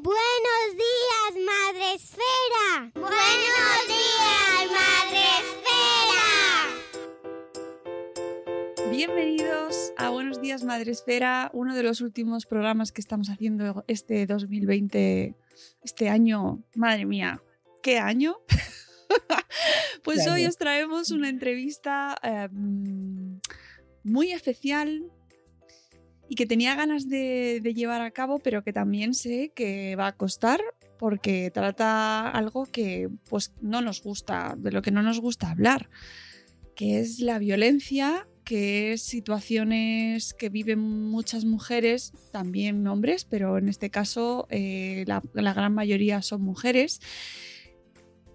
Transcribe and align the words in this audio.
Buenos 0.00 0.76
días, 0.76 1.34
Madre 1.44 1.94
Esfera. 1.94 2.92
Buenos 2.94 3.88
días, 3.88 4.70
Madre 4.70 5.22
Esfera. 8.76 8.90
Bienvenidos 8.92 9.92
a 9.96 10.10
Buenos 10.10 10.40
Días 10.40 10.62
Madre 10.62 10.92
Esfera, 10.92 11.50
uno 11.52 11.74
de 11.74 11.82
los 11.82 12.00
últimos 12.00 12.46
programas 12.46 12.92
que 12.92 13.00
estamos 13.00 13.28
haciendo 13.28 13.84
este 13.88 14.26
2020, 14.26 15.34
este 15.82 16.08
año. 16.08 16.62
Madre 16.76 17.04
mía, 17.04 17.42
¿qué 17.82 17.98
año? 17.98 18.36
pues 20.04 20.28
hoy 20.28 20.46
os 20.46 20.56
traemos 20.58 21.10
una 21.10 21.28
entrevista 21.28 22.16
eh, 22.22 22.48
muy 24.04 24.30
especial 24.30 25.10
y 26.28 26.34
que 26.34 26.46
tenía 26.46 26.74
ganas 26.74 27.08
de, 27.08 27.60
llevar 27.74 28.02
a 28.02 28.10
cabo, 28.10 28.38
pero 28.38 28.62
que 28.62 28.72
también 28.72 29.14
sé 29.14 29.50
que 29.54 29.96
va 29.96 30.08
a 30.08 30.16
costar 30.16 30.60
porque 30.98 31.50
trata 31.52 32.28
algo 32.28 32.66
que 32.66 33.08
pues 33.28 33.52
no 33.60 33.80
nos 33.80 34.02
gusta, 34.02 34.54
de 34.58 34.72
lo 34.72 34.82
que 34.82 34.90
no 34.90 35.02
nos 35.02 35.20
gusta 35.20 35.50
hablar, 35.50 35.88
que 36.74 37.00
es 37.00 37.20
la 37.20 37.38
violencia, 37.38 38.26
que 38.44 38.92
es 38.92 39.02
situaciones 39.02 40.34
que 40.34 40.48
viven 40.48 40.80
muchas 40.80 41.44
mujeres, 41.44 42.12
también 42.32 42.86
hombres, 42.86 43.24
pero 43.24 43.58
en 43.58 43.68
este 43.68 43.90
caso 43.90 44.46
eh, 44.50 45.04
la, 45.06 45.22
la 45.34 45.54
gran 45.54 45.72
mayoría 45.72 46.20
son 46.20 46.42
mujeres. 46.42 47.00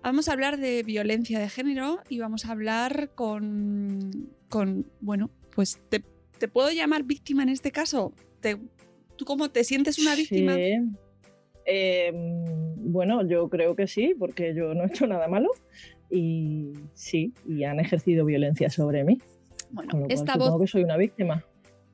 Vamos 0.02 0.28
a 0.28 0.34
hablar 0.34 0.58
de 0.58 0.84
violencia 0.84 1.40
de 1.40 1.50
género 1.50 2.02
y 2.10 2.20
vamos 2.20 2.46
a 2.46 2.52
hablar 2.52 3.12
con, 3.16 4.30
con 4.50 4.86
bueno, 5.00 5.32
pues 5.56 5.80
te, 5.90 6.04
te 6.38 6.48
puedo 6.48 6.72
llamar 6.72 7.04
víctima 7.04 7.44
en 7.44 7.50
este 7.50 7.72
caso. 7.72 8.14
¿Te- 8.40 8.58
¿Tú 9.16 9.26
cómo 9.26 9.50
te 9.50 9.64
sientes 9.64 10.00
una 10.00 10.16
víctima? 10.16 10.56
Sí. 10.56 10.74
Eh, 11.66 12.12
bueno, 12.78 13.26
yo 13.28 13.48
creo 13.50 13.76
que 13.76 13.88
sí, 13.88 14.14
porque 14.18 14.54
yo 14.56 14.74
no 14.74 14.84
he 14.84 14.88
hecho 14.88 15.08
nada 15.08 15.28
malo. 15.28 15.50
Y 16.10 16.74
sí, 16.94 17.34
y 17.48 17.64
han 17.64 17.80
ejercido 17.80 18.26
violencia 18.26 18.70
sobre 18.70 19.04
mí. 19.04 19.20
Bueno, 19.72 19.92
Con 19.92 20.00
lo 20.02 20.06
cual 20.08 20.18
esta 20.18 20.34
supongo 20.34 20.52
voz 20.52 20.62
que 20.62 20.68
soy 20.68 20.84
una 20.84 20.98
víctima. 20.98 21.44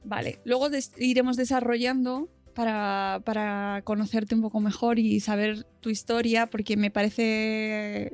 Vale, 0.03 0.39
luego 0.43 0.69
des- 0.69 0.91
iremos 0.97 1.37
desarrollando 1.37 2.29
para, 2.55 3.21
para 3.25 3.81
conocerte 3.85 4.35
un 4.35 4.41
poco 4.41 4.59
mejor 4.59 4.97
y 4.99 5.19
saber 5.19 5.65
tu 5.81 5.89
historia, 5.89 6.47
porque 6.47 6.75
me 6.75 6.89
parece, 6.91 8.11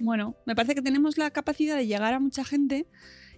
bueno, 0.00 0.36
me 0.46 0.54
parece 0.54 0.74
que 0.74 0.82
tenemos 0.82 1.16
la 1.18 1.30
capacidad 1.30 1.76
de 1.76 1.86
llegar 1.86 2.12
a 2.12 2.20
mucha 2.20 2.44
gente 2.44 2.86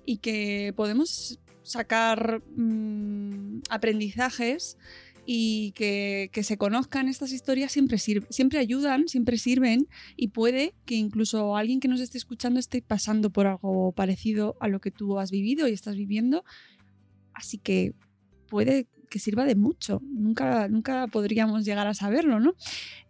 y 0.05 0.19
que 0.19 0.73
podemos 0.77 1.39
sacar 1.69 2.43
mm, 2.57 3.63
aprendizajes 3.71 4.79
y 5.27 5.73
que, 5.73 6.31
que 6.33 6.43
se 6.43 6.57
conozcan 6.57 7.09
estas 7.09 7.33
historias 7.33 7.71
siempre, 7.71 7.99
siempre 7.99 8.59
ayudan, 8.59 9.09
siempre 9.09 9.37
sirven 9.37 9.87
y 10.17 10.29
puede 10.29 10.75
que 10.87 10.95
incluso 10.95 11.57
alguien 11.57 11.81
que 11.81 11.89
nos 11.89 12.01
esté 12.01 12.17
escuchando 12.17 12.59
esté 12.59 12.81
pasando 12.81 13.31
por 13.31 13.47
algo 13.47 13.93
parecido 13.93 14.57
a 14.61 14.69
lo 14.69 14.81
que 14.81 14.91
tú 14.91 15.19
has 15.19 15.31
vivido 15.31 15.69
y 15.69 15.73
estás 15.73 15.97
viviendo 15.97 16.45
Así 17.39 17.59
que 17.59 17.95
puede 18.49 18.89
que 19.09 19.21
sirva 19.21 19.45
de 19.45 19.55
mucho. 19.55 20.01
Nunca, 20.03 20.69
nunca 20.69 21.07
podríamos 21.07 21.65
llegar 21.65 21.87
a 21.87 21.95
saberlo, 21.95 22.41
¿no? 22.41 22.55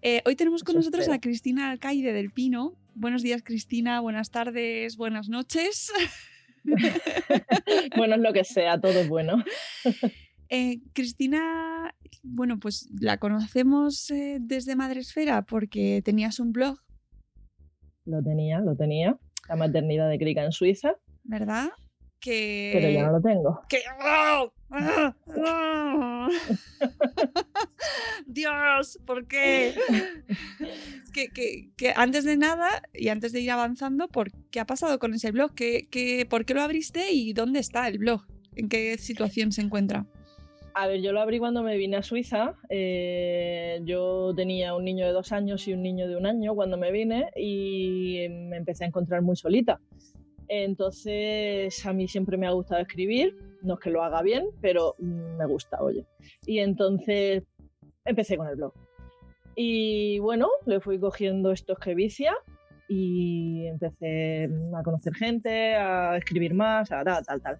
Eh, 0.02 0.22
hoy 0.26 0.36
tenemos 0.36 0.62
con 0.62 0.74
Eso 0.74 0.80
nosotros 0.80 1.08
a. 1.08 1.18
Cristina 1.18 1.70
Alcaide 1.70 2.12
del 2.12 2.30
Pino. 2.30 2.74
Buenos 2.94 3.22
días, 3.22 3.42
Cristina. 3.42 4.00
Buenas 4.00 4.30
tardes, 4.30 4.96
buenas 4.96 5.28
noches. 5.28 5.90
bueno, 7.96 8.14
es 8.16 8.20
lo 8.20 8.32
que 8.32 8.44
sea, 8.44 8.80
todo 8.80 8.92
es 8.92 9.08
bueno. 9.08 9.42
Eh, 10.50 10.80
Cristina, 10.94 11.94
bueno, 12.22 12.58
pues 12.58 12.88
la 12.98 13.18
conocemos 13.18 14.10
eh, 14.10 14.38
desde 14.40 14.76
Madresfera 14.76 15.42
porque 15.42 16.00
tenías 16.02 16.40
un 16.40 16.52
blog, 16.52 16.78
Lo 18.06 18.22
tenía, 18.22 18.58
lo 18.60 18.74
tenía. 18.74 19.18
La 19.46 19.56
maternidad 19.56 20.08
de 20.08 20.18
Krika 20.18 20.42
en 20.42 20.52
Suiza, 20.52 20.94
¿verdad? 21.22 21.68
Que... 22.20 22.70
pero 22.74 22.90
ya 22.90 23.06
no 23.06 23.12
lo 23.12 23.20
tengo. 23.20 23.60
que 23.68 23.78
¡Ah! 24.00 24.44
Dios, 28.26 28.98
¿por 29.06 29.26
qué? 29.26 29.74
que, 31.12 31.28
que- 31.28 31.70
que 31.76 31.92
antes 31.96 32.24
de 32.24 32.36
nada 32.36 32.82
y 32.92 33.08
antes 33.08 33.32
de 33.32 33.40
ir 33.40 33.50
avanzando, 33.50 34.08
¿por 34.08 34.30
qué 34.50 34.60
ha 34.60 34.66
pasado 34.66 34.98
con 34.98 35.14
ese 35.14 35.30
blog? 35.30 35.54
¿Qué, 35.54 35.86
qué- 35.90 36.26
por 36.28 36.44
qué 36.44 36.54
lo 36.54 36.62
abriste 36.62 37.10
y 37.12 37.32
dónde 37.32 37.60
está 37.60 37.88
el 37.88 37.98
blog? 37.98 38.22
¿En 38.56 38.68
qué 38.68 38.98
situación 38.98 39.52
se 39.52 39.62
encuentra? 39.62 40.06
A 40.74 40.86
ver, 40.86 41.00
yo 41.00 41.12
lo 41.12 41.20
abrí 41.20 41.38
cuando 41.38 41.62
me 41.62 41.76
vine 41.76 41.96
a 41.96 42.02
Suiza. 42.02 42.54
eh, 42.68 43.80
yo 43.84 44.32
tenía 44.36 44.74
un 44.74 44.84
niño 44.84 45.06
de 45.06 45.12
dos 45.12 45.32
años 45.32 45.66
y 45.66 45.72
un 45.72 45.82
niño 45.82 46.06
de 46.08 46.16
un 46.16 46.26
año 46.26 46.54
cuando 46.54 46.76
me 46.76 46.92
vine 46.92 47.30
y 47.36 48.26
me 48.28 48.56
empecé 48.58 48.84
a 48.84 48.88
encontrar 48.88 49.22
muy 49.22 49.34
solita. 49.36 49.80
Entonces, 50.48 51.84
a 51.84 51.92
mí 51.92 52.08
siempre 52.08 52.36
me 52.36 52.46
ha 52.46 52.50
gustado 52.50 52.80
escribir. 52.80 53.36
No 53.62 53.74
es 53.74 53.80
que 53.80 53.90
lo 53.90 54.02
haga 54.02 54.22
bien, 54.22 54.46
pero 54.60 54.94
me 54.98 55.46
gusta, 55.46 55.78
oye. 55.80 56.06
Y 56.46 56.58
entonces 56.58 57.44
empecé 58.04 58.36
con 58.36 58.48
el 58.48 58.56
blog. 58.56 58.72
Y 59.54 60.18
bueno, 60.20 60.48
le 60.66 60.80
fui 60.80 60.98
cogiendo 60.98 61.52
estos 61.52 61.78
que 61.78 61.94
vicia 61.94 62.34
y 62.88 63.66
empecé 63.66 64.48
a 64.74 64.82
conocer 64.82 65.14
gente, 65.14 65.74
a 65.74 66.16
escribir 66.16 66.54
más, 66.54 66.90
a 66.92 67.04
tal, 67.04 67.24
tal, 67.26 67.42
tal. 67.42 67.58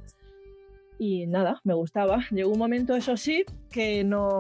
Y 0.98 1.26
nada, 1.26 1.60
me 1.64 1.74
gustaba. 1.74 2.24
Llegó 2.30 2.52
un 2.52 2.58
momento, 2.58 2.94
eso 2.96 3.16
sí, 3.16 3.44
que 3.70 4.04
no, 4.04 4.38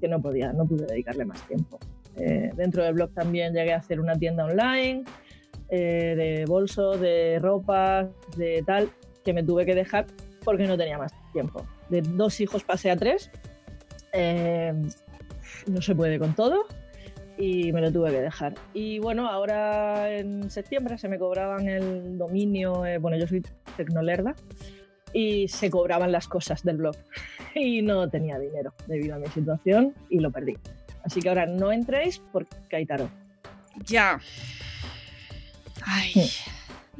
que 0.00 0.08
no 0.08 0.22
podía, 0.22 0.52
no 0.52 0.66
pude 0.66 0.86
dedicarle 0.86 1.24
más 1.24 1.46
tiempo. 1.48 1.78
Eh, 2.16 2.50
dentro 2.54 2.84
del 2.84 2.94
blog 2.94 3.12
también 3.12 3.54
llegué 3.54 3.72
a 3.72 3.78
hacer 3.78 4.00
una 4.00 4.14
tienda 4.14 4.44
online 4.44 5.04
eh, 5.70 6.14
de 6.16 6.44
bolsos, 6.46 7.00
de 7.00 7.38
ropa, 7.40 8.08
de 8.36 8.62
tal, 8.66 8.90
que 9.24 9.32
me 9.32 9.42
tuve 9.42 9.66
que 9.66 9.74
dejar 9.74 10.06
porque 10.44 10.66
no 10.66 10.76
tenía 10.76 10.98
más 10.98 11.12
tiempo. 11.32 11.66
De 11.88 12.02
dos 12.02 12.40
hijos 12.40 12.64
pasé 12.64 12.90
a 12.90 12.96
tres. 12.96 13.30
Eh, 14.12 14.72
no 15.66 15.82
se 15.82 15.94
puede 15.94 16.18
con 16.18 16.34
todo 16.34 16.66
y 17.36 17.72
me 17.72 17.80
lo 17.80 17.90
tuve 17.90 18.10
que 18.10 18.20
dejar. 18.20 18.54
Y 18.74 18.98
bueno, 18.98 19.28
ahora 19.28 20.12
en 20.12 20.50
septiembre 20.50 20.98
se 20.98 21.08
me 21.08 21.18
cobraban 21.18 21.66
el 21.68 22.18
dominio, 22.18 22.84
eh, 22.84 22.98
bueno, 22.98 23.16
yo 23.16 23.26
soy 23.26 23.42
tecnolerda, 23.76 24.34
y 25.12 25.48
se 25.48 25.70
cobraban 25.70 26.12
las 26.12 26.28
cosas 26.28 26.62
del 26.62 26.76
blog 26.76 26.96
y 27.54 27.82
no 27.82 28.08
tenía 28.08 28.38
dinero 28.38 28.74
debido 28.86 29.16
a 29.16 29.18
mi 29.18 29.26
situación 29.28 29.94
y 30.08 30.20
lo 30.20 30.30
perdí. 30.30 30.56
Así 31.02 31.20
que 31.20 31.30
ahora 31.30 31.46
no 31.46 31.72
entréis 31.72 32.20
porque 32.32 32.76
hay. 32.76 32.86
Ya. 33.86 34.20
Ay. 35.86 36.12
Sí. 36.12 36.30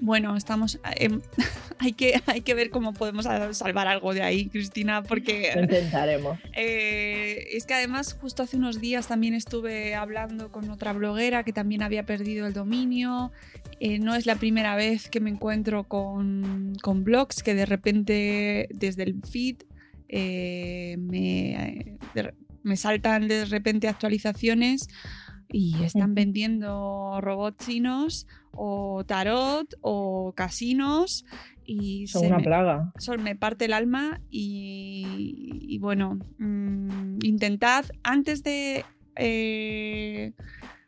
Bueno, 0.03 0.35
estamos. 0.35 0.81
em, 0.97 1.21
hay, 1.79 1.93
que, 1.93 2.23
hay 2.27 2.41
que 2.41 2.55
ver 2.55 2.71
cómo 2.71 2.95
podemos 2.95 3.27
salvar 3.53 3.87
algo 3.87 4.15
de 4.15 4.23
ahí, 4.23 4.47
Cristina, 4.47 5.03
porque. 5.03 5.53
Lo 5.55 5.63
intentaremos. 5.63 6.39
Eh, 6.57 7.49
es 7.53 7.67
que 7.67 7.75
además 7.75 8.17
justo 8.19 8.43
hace 8.43 8.57
unos 8.57 8.81
días 8.81 9.09
también 9.09 9.35
estuve 9.35 9.95
hablando 9.95 10.51
con 10.51 10.71
otra 10.71 10.95
bloguera 10.95 11.43
que 11.45 11.53
también 11.53 11.83
había 11.83 12.07
perdido 12.07 12.47
el 12.47 12.55
dominio. 12.55 13.31
Eh, 13.79 13.99
no 13.99 14.15
es 14.15 14.25
la 14.25 14.37
primera 14.37 14.75
vez 14.75 15.09
que 15.11 15.21
me 15.21 15.29
encuentro 15.31 15.85
con, 15.85 16.75
con 16.83 17.05
blogs 17.05 17.43
que 17.43 17.55
de 17.55 17.67
repente 17.67 18.69
desde 18.73 19.03
el 19.03 19.21
feed 19.23 19.57
eh, 20.09 20.97
me, 20.99 21.99
de- 22.15 22.35
me 22.63 22.77
saltan 22.77 23.29
de 23.29 23.45
repente 23.47 23.89
actualizaciones 23.89 24.89
y 25.53 25.83
están 25.85 26.15
vendiendo 26.15 27.19
robots 27.21 27.65
chinos 27.67 28.27
o 28.53 29.05
tarot 29.07 29.67
o 29.81 30.33
casinos 30.37 31.25
y 31.65 32.07
Son 32.09 32.27
una 32.27 32.39
me- 32.39 32.45
plaga. 32.45 32.93
eso 32.99 33.17
me 33.19 33.37
parte 33.37 33.65
el 33.67 33.73
alma 33.73 34.21
y, 34.31 35.67
y 35.69 35.79
bueno, 35.79 36.19
mm, 36.39 37.19
intentad 37.25 37.85
antes 38.03 38.43
de... 38.43 38.85
eh, 39.17 40.33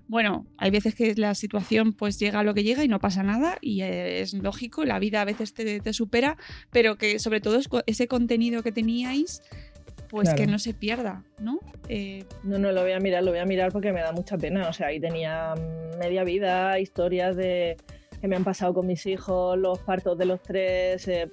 bueno, 0.09 0.47
hay 0.59 0.71
veces 0.71 0.95
que 0.95 1.15
la 1.15 1.35
situación 1.35 1.95
pues 1.95 2.19
llega 2.19 2.41
a 2.41 2.43
lo 2.43 2.53
que 2.53 2.65
llega 2.65 2.85
y 2.85 2.89
no 2.89 2.99
pasa 2.99 3.23
nada 3.23 3.57
y 3.63 3.81
eh, 3.81 4.21
es 4.21 4.35
lógico, 4.35 4.85
la 4.85 4.99
vida 4.99 5.23
a 5.23 5.25
veces 5.25 5.55
te, 5.55 5.81
te 5.81 5.93
supera, 5.95 6.37
pero 6.71 6.97
que 6.99 7.19
sobre 7.19 7.41
todo 7.41 7.59
ese 7.87 8.09
contenido 8.09 8.63
que 8.63 8.73
teníais 8.73 9.41
pues 10.13 10.29
Claro. 10.29 10.45
que 10.45 10.47
no 10.47 10.59
se 10.59 10.75
pierda, 10.75 11.25
¿no? 11.41 11.59
Eh, 11.89 12.25
No, 12.45 12.59
no, 12.59 12.71
lo 12.71 12.83
voy 12.83 12.93
a 12.93 13.01
mirar, 13.01 13.25
lo 13.25 13.31
voy 13.31 13.41
a 13.41 13.47
mirar 13.47 13.73
porque 13.73 13.93
me 13.93 14.03
da 14.03 14.13
mucha 14.13 14.37
pena. 14.37 14.69
O 14.69 14.73
sea, 14.75 14.89
ahí 14.89 15.01
tenía 15.01 15.55
media 15.99 16.23
vida, 16.23 16.79
historias 16.79 17.35
de 17.35 17.79
que 18.21 18.29
me 18.29 18.37
han 18.37 18.45
pasado 18.45 18.75
con 18.75 18.87
mis 18.87 19.07
hijos, 19.07 19.59
los 19.59 19.79
partos 19.81 20.17
de 20.19 20.27
los 20.27 20.41
tres, 20.43 21.09
eh, 21.09 21.31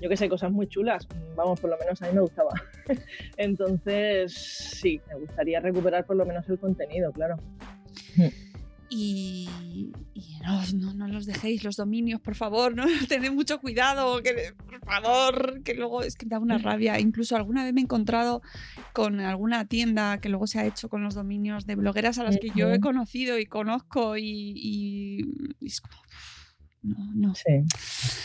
yo 0.00 0.08
qué 0.08 0.16
sé, 0.16 0.28
cosas 0.28 0.52
muy 0.52 0.68
chulas. 0.68 1.06
Vamos, 1.34 1.58
por 1.60 1.68
lo 1.70 1.76
menos 1.78 2.00
a 2.00 2.06
mí 2.06 2.12
me 2.14 2.20
gustaba. 2.20 2.50
Entonces, 3.36 4.32
sí, 4.32 5.00
me 5.08 5.16
gustaría 5.16 5.58
recuperar 5.58 6.06
por 6.06 6.14
lo 6.16 6.24
menos 6.24 6.48
el 6.48 6.58
contenido, 6.60 7.10
claro. 7.12 7.36
Y, 8.94 9.48
y 10.14 10.38
no, 10.42 10.60
no, 10.74 10.94
no 10.94 11.08
los 11.08 11.24
dejéis 11.26 11.64
los 11.64 11.76
dominios, 11.76 12.20
por 12.20 12.34
favor, 12.34 12.74
no 12.74 12.84
tened 13.08 13.32
mucho 13.32 13.58
cuidado, 13.60 14.22
que, 14.22 14.52
por 14.66 14.80
favor, 14.84 15.62
que 15.62 15.74
luego 15.74 16.02
es 16.02 16.14
que 16.16 16.26
da 16.26 16.38
una 16.38 16.58
rabia. 16.58 17.00
Incluso 17.00 17.34
alguna 17.36 17.64
vez 17.64 17.72
me 17.72 17.80
he 17.80 17.84
encontrado 17.84 18.42
con 18.92 19.20
alguna 19.20 19.66
tienda 19.66 20.18
que 20.20 20.28
luego 20.28 20.46
se 20.46 20.58
ha 20.58 20.66
hecho 20.66 20.88
con 20.88 21.02
los 21.02 21.14
dominios 21.14 21.64
de 21.66 21.76
blogueras 21.76 22.18
a 22.18 22.24
las 22.24 22.36
que 22.38 22.50
yo 22.54 22.70
he 22.70 22.80
conocido 22.80 23.38
y 23.38 23.46
conozco 23.46 24.16
y, 24.18 24.24
y- 24.54 25.20
y 25.60 25.66
es 25.66 25.80
como, 25.80 25.96
no, 26.82 27.12
no. 27.14 27.34
Sí, 27.34 27.62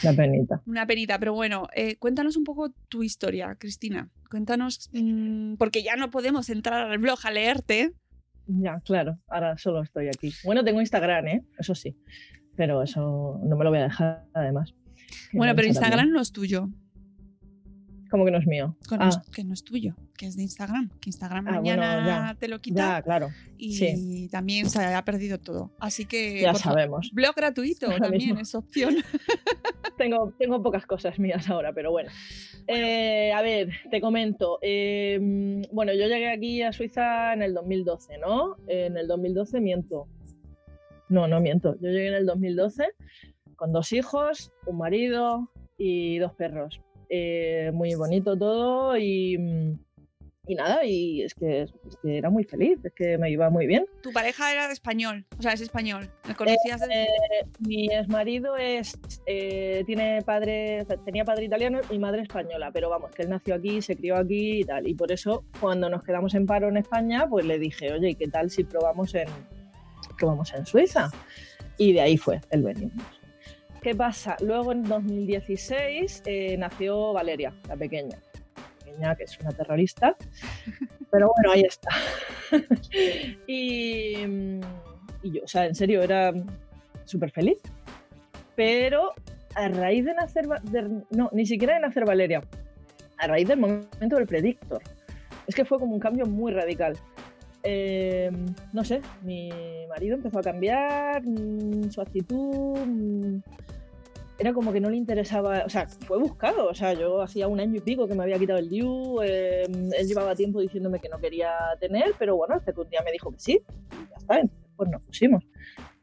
la 0.04 0.14
penita. 0.14 0.62
Una 0.66 0.86
penita, 0.88 1.20
pero 1.20 1.34
bueno, 1.34 1.68
eh, 1.76 1.96
cuéntanos 1.98 2.36
un 2.38 2.44
poco 2.44 2.72
tu 2.90 3.04
historia, 3.04 3.56
Cristina. 3.60 4.10
Cuéntanos, 4.30 4.90
mm, 4.94 5.56
porque 5.56 5.84
ya 5.84 5.96
no 5.96 6.10
podemos 6.10 6.50
entrar 6.50 6.90
al 6.92 6.98
blog 6.98 7.20
a 7.24 7.32
leerte. 7.32 7.94
Ya, 8.48 8.80
claro, 8.82 9.20
ahora 9.28 9.58
solo 9.58 9.84
estoy 9.84 10.08
aquí. 10.08 10.34
Bueno, 10.44 10.64
tengo 10.64 10.80
Instagram, 10.80 11.28
¿eh? 11.28 11.44
Eso 11.60 11.76
sí, 11.76 11.96
pero 12.56 12.82
eso 12.82 13.40
no 13.44 13.56
me 13.58 13.64
lo 13.64 13.70
voy 13.70 13.80
a 13.80 13.84
dejar 13.84 14.26
además. 14.34 14.74
Bueno, 15.34 15.54
pero 15.56 15.68
Instagram 15.68 16.00
también. 16.00 16.14
no 16.14 16.22
es 16.22 16.32
tuyo. 16.32 16.70
Como 18.10 18.26
que 18.26 18.32
no 18.32 18.38
es 18.38 18.48
mío. 18.48 18.76
Con- 18.88 19.02
Ah, 19.02 19.10
que 19.34 19.44
no 19.44 19.54
es 19.54 19.64
tuyo, 19.64 19.96
que 20.18 20.28
es 20.28 20.36
de 20.36 20.44
Instagram. 20.44 20.90
Que 21.02 21.10
Instagram 21.10 21.48
Ah, 21.48 21.60
bueno, 21.60 21.82
mañana 21.82 22.32
ya. 22.34 22.40
te 22.40 22.48
lo 22.48 22.60
quita 22.60 22.98
ya, 22.98 23.02
claro, 23.02 23.30
y 23.58 23.74
sí. 23.74 24.30
también 24.32 24.70
se 24.70 24.84
ha 24.84 25.04
perdido 25.04 25.40
todo. 25.40 25.72
Así 25.80 26.06
que 26.06 26.42
ya 26.42 26.54
sabemos. 26.54 27.10
blog 27.14 27.36
gratuito 27.36 27.88
Ahora 27.88 28.00
también 28.00 28.30
mismo. 28.30 28.40
es 28.42 28.56
opción. 28.56 28.96
Tengo, 29.98 30.32
tengo 30.38 30.62
pocas 30.62 30.86
cosas 30.86 31.18
mías 31.18 31.50
ahora, 31.50 31.74
pero 31.74 31.90
bueno. 31.92 32.12
Eh, 32.68 33.32
a 33.34 33.42
ver, 33.42 33.70
te 33.90 34.00
comento. 34.00 34.60
eh, 34.62 35.18
mm, 35.20 35.74
bueno, 35.76 35.92
yo 35.94 36.08
llegué 36.08 36.30
aquí 36.32 36.62
a 36.62 36.72
Suiza 36.72 37.34
en 37.34 37.42
el 37.42 37.54
2012, 37.56 38.18
¿no? 38.20 38.58
En 38.68 38.96
el 38.98 39.08
2012 39.08 39.60
miento. 39.60 40.08
No, 41.10 41.28
no 41.28 41.40
miento. 41.40 41.76
Yo 41.82 41.90
llegué 41.90 42.10
en 42.10 42.14
el 42.16 42.26
2012 42.28 42.86
con 43.56 43.72
dos 43.74 43.92
hijos, 43.94 44.52
un 44.68 44.78
marido 44.78 45.52
y 45.80 46.20
dos 46.20 46.34
perros. 46.34 46.80
Eh, 47.10 47.72
muy 47.74 47.96
bonito 47.96 48.38
todo 48.38 48.98
y, 48.98 49.38
mm, 49.38 49.80
y 50.50 50.56
nada, 50.56 50.86
y 50.86 51.24
es 51.24 51.34
que, 51.34 51.64
es 51.64 51.72
que 52.02 52.18
era 52.18 52.30
muy 52.30 52.44
feliz, 52.46 52.80
es 52.84 52.94
que 52.94 53.18
me 53.18 53.30
iba 53.30 53.50
muy 53.50 53.68
bien. 53.68 53.86
tu 54.02 54.12
pareja 54.14 54.52
era 54.52 54.68
de 54.68 54.74
español, 54.74 55.26
o 55.38 55.42
sea, 55.42 55.52
es 55.52 55.60
español. 55.62 56.10
¿Me 56.28 56.36
conocías 56.36 56.80
de- 56.82 57.04
Eh, 57.04 57.08
mi 57.60 57.88
exmarido 57.94 58.56
es, 58.56 58.98
eh, 59.26 59.84
tiene 59.86 60.22
padre, 60.22 60.86
tenía 61.04 61.26
padre 61.26 61.46
italiano 61.46 61.82
y 61.90 62.00
madre 62.00 62.22
española, 62.22 62.72
pero 62.74 62.90
vamos, 62.90 63.12
que 63.12 63.24
él 63.24 63.30
nació 63.30 63.56
aquí, 63.56 63.82
se 63.82 63.98
crió 63.98 64.16
aquí 64.16 64.62
y 64.62 64.64
tal. 64.64 64.88
Y 64.88 64.94
por 64.94 65.12
eso, 65.12 65.44
cuando 65.60 65.90
nos 65.90 66.02
quedamos 66.04 66.34
en 66.34 66.46
paro 66.46 66.70
en 66.70 66.78
España, 66.78 67.28
pues 67.30 67.44
le 67.46 67.60
dije, 67.60 67.92
oye, 67.92 68.12
¿y 68.12 68.16
qué 68.16 68.28
tal 68.30 68.50
si 68.50 68.64
probamos 68.64 69.16
en, 69.16 69.28
probamos 70.18 70.54
en 70.54 70.66
Suiza? 70.66 71.12
Y 71.78 71.92
de 71.92 72.02
ahí 72.02 72.16
fue 72.18 72.40
el 72.52 72.64
venirnos. 72.64 73.17
¿Qué 73.82 73.96
pasa? 73.96 74.36
Luego 74.42 74.72
en 74.72 74.84
2016 74.84 76.24
eh, 76.26 76.58
nació 76.58 77.14
Valeria, 77.14 77.54
la 77.68 77.76
pequeña. 77.76 78.18
La 78.18 78.86
pequeña, 78.86 79.16
que 79.16 79.24
es 79.24 79.40
una 79.40 79.52
terrorista. 79.52 80.16
Pero 81.12 81.32
bueno, 81.36 81.52
ahí 81.54 81.62
está. 81.62 81.90
y, 83.48 84.18
mm, 84.28 84.60
y 85.24 85.32
yo, 85.32 85.44
o 85.44 85.48
sea, 85.48 85.66
en 85.66 85.76
serio, 85.76 86.02
era 86.02 86.34
súper 87.06 87.32
feliz. 87.32 87.58
Pero 88.56 89.12
a 89.56 89.68
raíz 89.70 90.04
de 90.06 90.14
nacer, 90.16 90.48
de- 90.64 91.04
no, 91.12 91.30
ni 91.32 91.46
siquiera 91.46 91.76
de 91.76 91.82
nacer 91.82 92.06
Valeria, 92.06 92.42
a 93.18 93.28
raíz 93.28 93.48
del 93.48 93.60
momento 93.60 94.16
del 94.18 94.28
predictor. 94.28 94.82
Es 95.46 95.56
que 95.56 95.64
fue 95.64 95.80
como 95.80 95.94
un 95.94 96.00
cambio 96.00 96.26
muy 96.26 96.52
radical. 96.52 96.98
Eh, 97.64 98.32
no 98.74 98.84
sé, 98.84 99.02
mi 99.24 99.50
marido 99.90 100.16
empezó 100.16 100.40
a 100.40 100.44
cambiar, 100.44 101.22
mm, 101.24 101.90
su 101.90 102.02
actitud, 102.02 102.78
mm, 102.86 103.40
era 104.40 104.54
como 104.54 104.72
que 104.72 104.80
no 104.80 104.90
le 104.90 104.98
interesaba, 104.98 105.64
o 105.66 105.70
sea, 105.70 105.88
fue 105.88 106.20
buscado, 106.20 106.68
o 106.68 106.74
sea, 106.74 106.94
yo 106.94 107.22
hacía 107.22 107.48
un 107.48 107.60
año 107.60 107.76
y 107.76 107.80
pico 107.80 108.08
que 108.08 108.14
me 108.14 108.24
había 108.24 108.38
quitado 108.38 108.60
el 108.60 108.70
DIU, 108.70 109.22
eh, 109.24 109.64
él 109.64 110.08
llevaba 110.08 110.36
tiempo 110.36 110.60
diciéndome 110.60 111.00
que 111.00 111.10
no 111.10 111.20
quería 111.20 111.52
tener, 111.80 112.14
pero 112.20 112.36
bueno, 112.36 112.56
hasta 112.56 112.72
que 112.72 112.82
un 112.82 112.90
día 112.90 113.02
me 113.04 113.12
dijo 113.12 113.32
que 113.32 113.40
sí, 113.40 113.54
y 113.54 114.10
ya 114.10 114.16
está, 114.18 114.40
entonces 114.40 114.68
pues 114.76 114.90
nos 114.90 115.02
pusimos. 115.02 115.44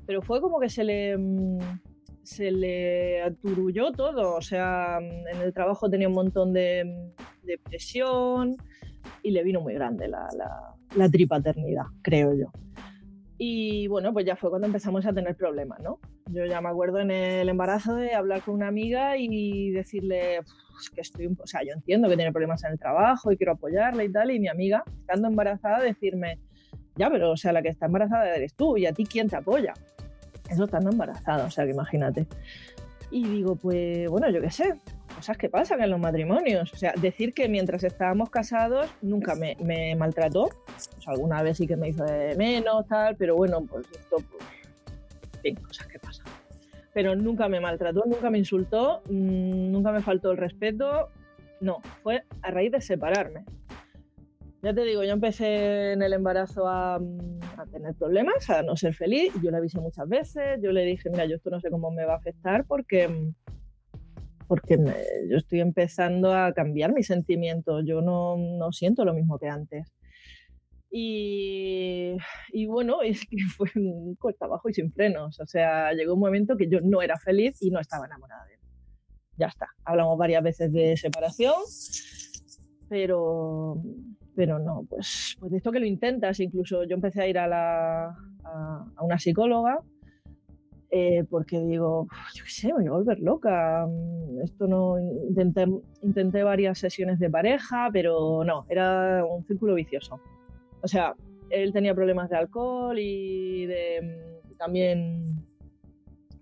Pero 0.06 0.20
fue 0.20 0.40
como 0.40 0.58
que 0.58 0.68
se 0.68 0.82
le, 0.82 1.16
mm, 1.16 1.58
se 2.22 2.50
le 2.50 3.22
aturulló 3.22 3.92
todo, 3.92 4.34
o 4.34 4.42
sea, 4.42 4.98
mm, 5.00 5.36
en 5.36 5.42
el 5.42 5.52
trabajo 5.52 5.88
tenía 5.88 6.08
un 6.08 6.14
montón 6.14 6.52
de, 6.52 7.12
de 7.44 7.58
presión 7.58 8.56
y 9.22 9.30
le 9.30 9.44
vino 9.44 9.60
muy 9.60 9.74
grande 9.74 10.08
la, 10.08 10.28
la, 10.36 10.74
la 10.96 11.08
tripaternidad, 11.08 11.84
creo 12.02 12.34
yo. 12.34 12.50
Y 13.46 13.88
bueno, 13.88 14.10
pues 14.14 14.24
ya 14.24 14.36
fue 14.36 14.48
cuando 14.48 14.66
empezamos 14.66 15.04
a 15.04 15.12
tener 15.12 15.36
problemas, 15.36 15.78
¿no? 15.80 15.98
Yo 16.30 16.46
ya 16.46 16.62
me 16.62 16.70
acuerdo 16.70 17.00
en 17.00 17.10
el 17.10 17.46
embarazo 17.46 17.94
de 17.94 18.14
hablar 18.14 18.40
con 18.40 18.54
una 18.54 18.68
amiga 18.68 19.18
y 19.18 19.70
decirle 19.70 20.40
"Uf, 20.40 20.88
que 20.94 21.02
estoy, 21.02 21.26
o 21.26 21.46
sea, 21.46 21.60
yo 21.62 21.74
entiendo 21.74 22.08
que 22.08 22.16
tiene 22.16 22.32
problemas 22.32 22.64
en 22.64 22.72
el 22.72 22.78
trabajo 22.78 23.30
y 23.30 23.36
quiero 23.36 23.52
apoyarla 23.52 24.02
y 24.02 24.10
tal, 24.10 24.30
y 24.30 24.40
mi 24.40 24.48
amiga, 24.48 24.82
estando 25.00 25.28
embarazada, 25.28 25.82
decirme, 25.82 26.38
ya, 26.96 27.10
pero 27.10 27.32
o 27.32 27.36
sea, 27.36 27.52
la 27.52 27.60
que 27.60 27.68
está 27.68 27.84
embarazada 27.84 28.34
eres 28.34 28.54
tú, 28.54 28.78
y 28.78 28.86
a 28.86 28.94
ti 28.94 29.04
quién 29.04 29.28
te 29.28 29.36
apoya. 29.36 29.74
Eso 30.48 30.64
estando 30.64 30.90
embarazada, 30.90 31.44
o 31.44 31.50
sea, 31.50 31.66
que 31.66 31.72
imagínate. 31.72 32.26
Y 33.10 33.28
digo, 33.28 33.56
pues 33.56 34.08
bueno, 34.08 34.30
yo 34.30 34.40
qué 34.40 34.50
sé, 34.50 34.74
cosas 35.14 35.36
que 35.36 35.48
pasan 35.48 35.82
en 35.82 35.90
los 35.90 36.00
matrimonios. 36.00 36.72
O 36.72 36.76
sea, 36.76 36.92
decir 37.00 37.34
que 37.34 37.48
mientras 37.48 37.84
estábamos 37.84 38.30
casados 38.30 38.90
nunca 39.02 39.34
me, 39.34 39.56
me 39.60 39.94
maltrató. 39.94 40.48
Sea, 40.76 41.12
alguna 41.12 41.42
vez 41.42 41.58
sí 41.58 41.66
que 41.66 41.76
me 41.76 41.88
hizo 41.88 42.04
de 42.04 42.34
menos, 42.36 42.86
tal, 42.86 43.16
pero 43.16 43.36
bueno, 43.36 43.62
pues 43.62 43.86
esto, 43.92 44.16
pues, 44.16 44.44
en 45.44 45.56
cosas 45.56 45.86
que 45.86 45.98
pasan. 45.98 46.26
Pero 46.92 47.16
nunca 47.16 47.48
me 47.48 47.60
maltrató, 47.60 48.04
nunca 48.06 48.30
me 48.30 48.38
insultó, 48.38 49.02
mm, 49.08 49.72
nunca 49.72 49.92
me 49.92 50.00
faltó 50.00 50.30
el 50.30 50.36
respeto. 50.36 51.08
No, 51.60 51.80
fue 52.02 52.24
a 52.42 52.50
raíz 52.50 52.72
de 52.72 52.80
separarme. 52.80 53.44
Ya 54.62 54.72
te 54.72 54.82
digo, 54.82 55.04
yo 55.04 55.12
empecé 55.12 55.92
en 55.92 56.02
el 56.02 56.14
embarazo 56.14 56.66
a, 56.66 56.98
mm, 56.98 57.40
a 57.58 57.66
tener 57.66 57.94
problemas, 57.94 58.48
a 58.48 58.62
no 58.62 58.76
ser 58.76 58.94
feliz. 58.94 59.32
Yo 59.42 59.50
le 59.50 59.58
avisé 59.58 59.78
muchas 59.78 60.08
veces. 60.08 60.58
Yo 60.62 60.72
le 60.72 60.84
dije, 60.84 61.10
mira, 61.10 61.26
yo 61.26 61.36
esto 61.36 61.50
no 61.50 61.60
sé 61.60 61.70
cómo 61.70 61.90
me 61.90 62.06
va 62.06 62.14
a 62.14 62.16
afectar 62.16 62.64
porque, 62.64 63.08
mm, 63.08 63.34
porque 64.46 64.76
me- 64.78 64.94
yo 65.30 65.36
estoy 65.36 65.60
empezando 65.60 66.32
a 66.32 66.52
cambiar 66.52 66.92
mis 66.92 67.06
sentimientos. 67.06 67.84
Yo 67.86 68.00
no, 68.02 68.36
no 68.36 68.72
siento 68.72 69.04
lo 69.04 69.14
mismo 69.14 69.38
que 69.38 69.48
antes. 69.48 69.92
Y, 70.90 72.16
y 72.52 72.66
bueno, 72.66 73.02
es 73.02 73.26
que 73.28 73.36
fue 73.56 73.68
un 73.76 74.14
cuesta 74.16 74.44
abajo 74.46 74.68
y 74.68 74.74
sin 74.74 74.92
frenos. 74.92 75.40
O 75.40 75.46
sea, 75.46 75.92
llegó 75.92 76.14
un 76.14 76.20
momento 76.20 76.56
que 76.56 76.68
yo 76.68 76.80
no 76.80 77.02
era 77.02 77.16
feliz 77.18 77.60
y 77.60 77.70
no 77.70 77.80
estaba 77.80 78.06
enamorada 78.06 78.44
de 78.46 78.54
él. 78.54 78.60
Ya 79.36 79.46
está. 79.48 79.66
Hablamos 79.84 80.16
varias 80.16 80.42
veces 80.44 80.72
de 80.72 80.96
separación, 80.96 81.54
pero 82.88 83.82
pero 84.36 84.58
no, 84.58 84.84
pues, 84.90 85.36
pues 85.38 85.52
de 85.52 85.58
esto 85.58 85.70
que 85.70 85.78
lo 85.78 85.86
intentas, 85.86 86.40
incluso 86.40 86.82
yo 86.84 86.96
empecé 86.96 87.22
a 87.22 87.28
ir 87.28 87.38
a, 87.38 87.46
la, 87.46 88.06
a, 88.08 88.84
a 88.96 89.04
una 89.04 89.16
psicóloga 89.16 89.78
eh, 90.96 91.24
porque 91.28 91.58
digo, 91.58 92.06
yo 92.34 92.44
qué 92.44 92.50
sé, 92.50 92.68
me 92.68 92.74
voy 92.74 92.86
a 92.86 92.90
volver 92.92 93.18
loca. 93.18 93.84
Mm, 93.84 94.42
esto 94.44 94.68
no. 94.68 94.96
Intenté, 95.28 95.66
intenté 96.02 96.44
varias 96.44 96.78
sesiones 96.78 97.18
de 97.18 97.28
pareja, 97.28 97.90
pero 97.92 98.44
no, 98.44 98.64
era 98.68 99.24
un 99.24 99.44
círculo 99.44 99.74
vicioso. 99.74 100.20
O 100.82 100.86
sea, 100.86 101.16
él 101.50 101.72
tenía 101.72 101.96
problemas 101.96 102.30
de 102.30 102.36
alcohol 102.36 102.96
y 102.96 103.66
de, 103.66 104.02
mm, 104.02 104.56
también 104.56 105.34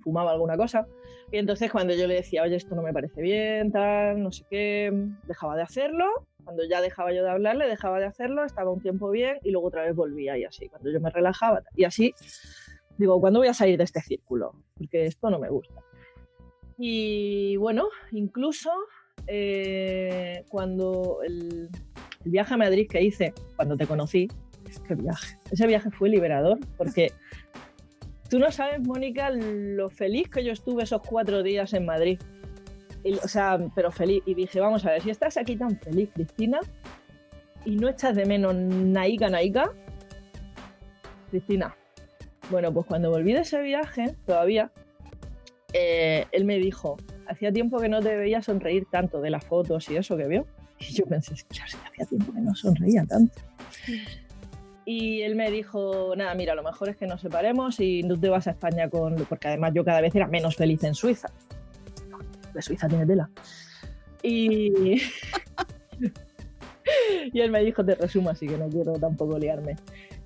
fumaba 0.03 0.33
alguna 0.33 0.59
cosa. 0.59 0.87
Y 1.31 1.39
entonces 1.39 1.73
cuando 1.73 1.95
yo 1.95 2.07
le 2.07 2.17
decía, 2.17 2.43
oye, 2.43 2.57
esto 2.57 2.75
no 2.75 2.83
me 2.83 2.93
parece 2.93 3.23
bien, 3.23 3.73
tal, 3.73 4.23
no 4.23 4.33
sé 4.33 4.45
qué, 4.51 4.93
dejaba 5.27 5.57
de 5.57 5.63
hacerlo. 5.63 6.05
Cuando 6.45 6.63
ya 6.69 6.83
dejaba 6.83 7.15
yo 7.15 7.23
de 7.23 7.31
hablarle, 7.31 7.69
dejaba 7.69 8.01
de 8.01 8.05
hacerlo, 8.05 8.45
estaba 8.45 8.71
un 8.71 8.83
tiempo 8.83 9.09
bien 9.09 9.39
y 9.45 9.51
luego 9.51 9.69
otra 9.69 9.85
vez 9.85 9.97
volvía 9.97 10.37
y 10.37 10.45
así. 10.45 10.69
Cuando 10.69 10.91
yo 10.91 11.01
me 11.01 11.09
relajaba 11.09 11.63
y 11.75 11.85
así 11.85 12.13
digo, 12.99 13.21
¿cuándo 13.21 13.41
voy 13.41 13.49
a 13.49 13.55
salir 13.55 13.79
de 13.79 13.85
este 13.85 14.01
círculo? 14.01 14.53
Porque 14.77 15.07
esto 15.07 15.31
no 15.31 15.39
me 15.39 15.49
gusta. 15.49 15.83
Y 16.79 17.57
bueno, 17.57 17.89
incluso 18.11 18.71
eh, 19.27 20.45
cuando 20.49 21.19
el, 21.25 21.69
viaje 22.25 22.55
a 22.55 22.57
Madrid 22.57 22.89
que 22.91 23.03
hice, 23.03 23.35
cuando 23.57 23.77
te 23.77 23.87
conocí, 23.87 24.29
qué 24.87 24.95
viaje. 24.95 25.37
Ese 25.51 25.67
viaje 25.67 25.91
fue 25.91 26.09
liberador 26.09 26.59
porque 26.77 27.13
tú 28.31 28.39
no 28.39 28.51
sabes, 28.51 28.81
Mónica, 28.81 29.31
lo 29.31 29.91
feliz 29.91 30.29
que 30.29 30.45
yo 30.45 30.53
estuve 30.53 30.85
esos 30.85 31.03
cuatro 31.03 31.43
días 31.43 31.73
en 31.73 31.87
Madrid. 31.87 32.19
o 33.23 33.29
sea, 33.29 33.59
pero 33.75 33.91
feliz. 33.91 34.23
Y 34.27 34.35
dije, 34.35 34.61
vamos 34.61 34.85
a 34.87 34.91
ver, 34.91 35.03
si 35.03 35.11
estás 35.11 35.37
aquí 35.37 35.57
tan 35.57 35.79
feliz, 35.79 36.11
Cristina, 36.15 36.61
y 37.65 37.77
no 37.77 37.89
echas 37.89 38.17
de 38.17 38.27
menos 38.27 38.55
Naika 38.55 39.29
Naika, 39.29 39.73
Cristina, 41.31 41.77
bueno, 42.51 42.73
pues 42.73 42.87
cuando 42.87 43.11
volví 43.11 43.33
de 43.33 43.41
ese 43.41 43.61
viaje, 43.63 44.15
todavía, 44.27 44.71
eh, 45.73 46.27
él 46.33 46.45
me 46.45 46.59
dijo, 46.59 46.97
hacía 47.29 47.53
tiempo 47.53 47.79
que 47.79 47.89
no 47.89 48.01
te 48.01 48.17
veía 48.17 48.43
sonreír 48.43 48.87
tanto 48.91 49.21
de 49.21 49.31
las 49.31 49.45
fotos 49.45 49.89
y 49.91 49.97
eso 49.97 50.17
que 50.17 50.27
vio. 50.27 50.47
Y 50.79 50.95
yo 50.95 51.05
pensé, 51.07 51.35
claro, 51.49 51.79
que 51.83 51.89
hacía 51.89 52.07
tiempo 52.07 52.33
que 52.33 52.41
no 52.41 52.55
sonreía 52.55 53.05
tanto. 53.07 53.41
Y 54.85 55.23
él 55.23 55.37
me 55.37 55.51
dijo, 55.51 56.15
nada, 56.17 56.35
mira, 56.35 56.55
lo 56.55 56.63
mejor 56.63 56.89
es 56.89 56.97
que 56.97 57.07
nos 57.07 57.21
separemos 57.21 57.79
y 57.79 58.03
no 58.03 58.19
te 58.19 58.29
vas 58.29 58.49
a 58.49 58.51
España 58.51 58.91
con... 58.91 59.15
Porque 59.29 59.49
además 59.49 59.73
yo 59.75 59.85
cada 59.85 60.01
vez 60.01 60.15
era 60.15 60.27
menos 60.27 60.57
feliz 60.57 60.83
en 60.83 60.95
Suiza. 60.95 61.31
De 62.53 62.63
Suiza 62.63 62.89
tiene 62.89 63.07
tela. 63.07 63.31
Y... 64.23 65.01
y 67.33 67.41
él 67.41 67.51
me 67.53 67.63
dijo, 67.63 67.85
te 67.85 67.95
resumo, 67.95 68.31
así 68.31 68.49
que 68.49 68.59
no 68.59 68.69
quiero 68.69 68.95
tampoco 68.95 69.39
liarme. 69.39 69.77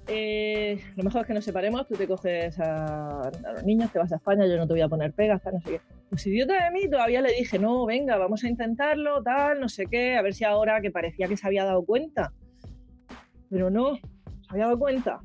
Eh, 0.09 0.81
lo 0.95 1.03
mejor 1.03 1.23
es 1.23 1.27
que 1.27 1.35
nos 1.35 1.45
separemos, 1.45 1.87
tú 1.89 1.95
te 1.95 2.07
coges 2.07 2.59
a, 2.61 3.31
los 3.55 3.65
niños, 3.65 3.91
te 3.91 3.99
vas 3.99 4.13
a 4.13 4.17
España, 4.17 4.47
yo 4.47 4.57
no 4.57 4.67
te 4.67 4.75
voy 4.75 4.83
a 4.83 4.89
poner 4.89 5.13
pegas, 5.13 5.43
tal, 5.43 5.55
no 5.55 5.61
sé 5.61 5.71
qué. 5.71 5.81
Pues 6.09 6.27
idiota 6.27 6.65
de 6.65 6.71
mí, 6.71 6.89
todavía 6.89 7.21
le 7.21 7.33
dije, 7.33 7.59
no, 7.59 7.85
venga, 7.87 8.17
vamos 8.17 8.45
a 8.45 8.49
intentarlo, 8.49 9.23
tal, 9.23 9.61
no 9.61 9.69
sé 9.69 9.87
qué, 9.87 10.17
a 10.17 10.23
ver 10.23 10.35
si 10.35 10.45
ahora 10.45 10.81
que 10.81 10.93
parecía 10.93 11.27
que 11.27 11.37
se 11.37 11.47
había 11.47 11.65
dado 11.65 11.85
cuenta. 11.85 12.33
Pero 13.51 13.71
no, 13.71 13.97
se 13.97 14.03
había 14.51 14.67
dado 14.67 14.79
cuenta. 14.79 15.21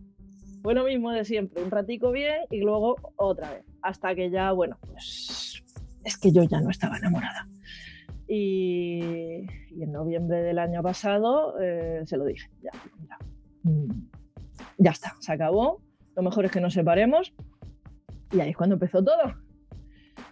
Fue 0.64 0.74
lo 0.74 0.86
mismo 0.86 1.12
de 1.12 1.26
siempre, 1.26 1.64
un 1.64 1.72
ratico 1.72 2.12
bien 2.12 2.42
y 2.50 2.62
luego 2.62 2.96
otra 3.16 3.52
vez. 3.52 3.64
Hasta 3.82 4.16
que 4.16 4.30
ya, 4.32 4.52
bueno, 4.52 4.78
pues 4.82 5.64
es 6.04 6.18
que 6.18 6.32
yo 6.32 6.44
ya 6.44 6.60
no 6.60 6.70
estaba 6.70 6.98
enamorada. 6.98 7.48
Y, 8.28 9.46
en 9.80 9.92
noviembre 9.92 10.42
del 10.42 10.60
año 10.60 10.82
pasado 10.82 11.60
eh, 11.60 12.02
se 12.06 12.18
lo 12.18 12.26
dije, 12.26 12.50
ya, 12.62 12.72
mira, 13.00 13.18
mm, 13.64 14.21
ya 14.82 14.92
está, 14.92 15.16
se 15.20 15.32
acabó. 15.32 15.82
Lo 16.16 16.24
mejor 16.24 16.46
es 16.46 16.52
que 16.52 16.60
nos 16.60 16.74
separemos. 16.74 17.34
Y 18.32 18.40
ahí 18.40 18.50
es 18.50 18.58
cuando 18.58 18.76
empezó 18.76 19.04
todo. 19.04 19.36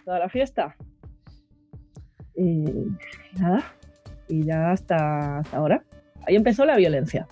Toda 0.04 0.18
la 0.18 0.28
fiesta. 0.28 0.76
Y, 2.34 2.64
nada. 3.38 3.64
Y 4.28 4.44
ya 4.44 4.72
hasta, 4.72 5.38
hasta 5.38 5.56
ahora. 5.56 5.84
Ahí 6.26 6.36
empezó 6.36 6.64
la 6.64 6.76
violencia. 6.76 7.26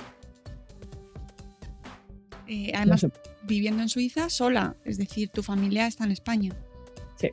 Eh, 2.47 2.73
además, 2.75 3.07
viviendo 3.43 3.83
en 3.83 3.89
Suiza 3.89 4.31
sola, 4.31 4.77
es 4.85 4.97
decir, 4.97 5.29
tu 5.29 5.43
familia 5.43 5.87
está 5.87 6.05
en 6.05 6.13
España. 6.13 6.53
Sí, 7.17 7.31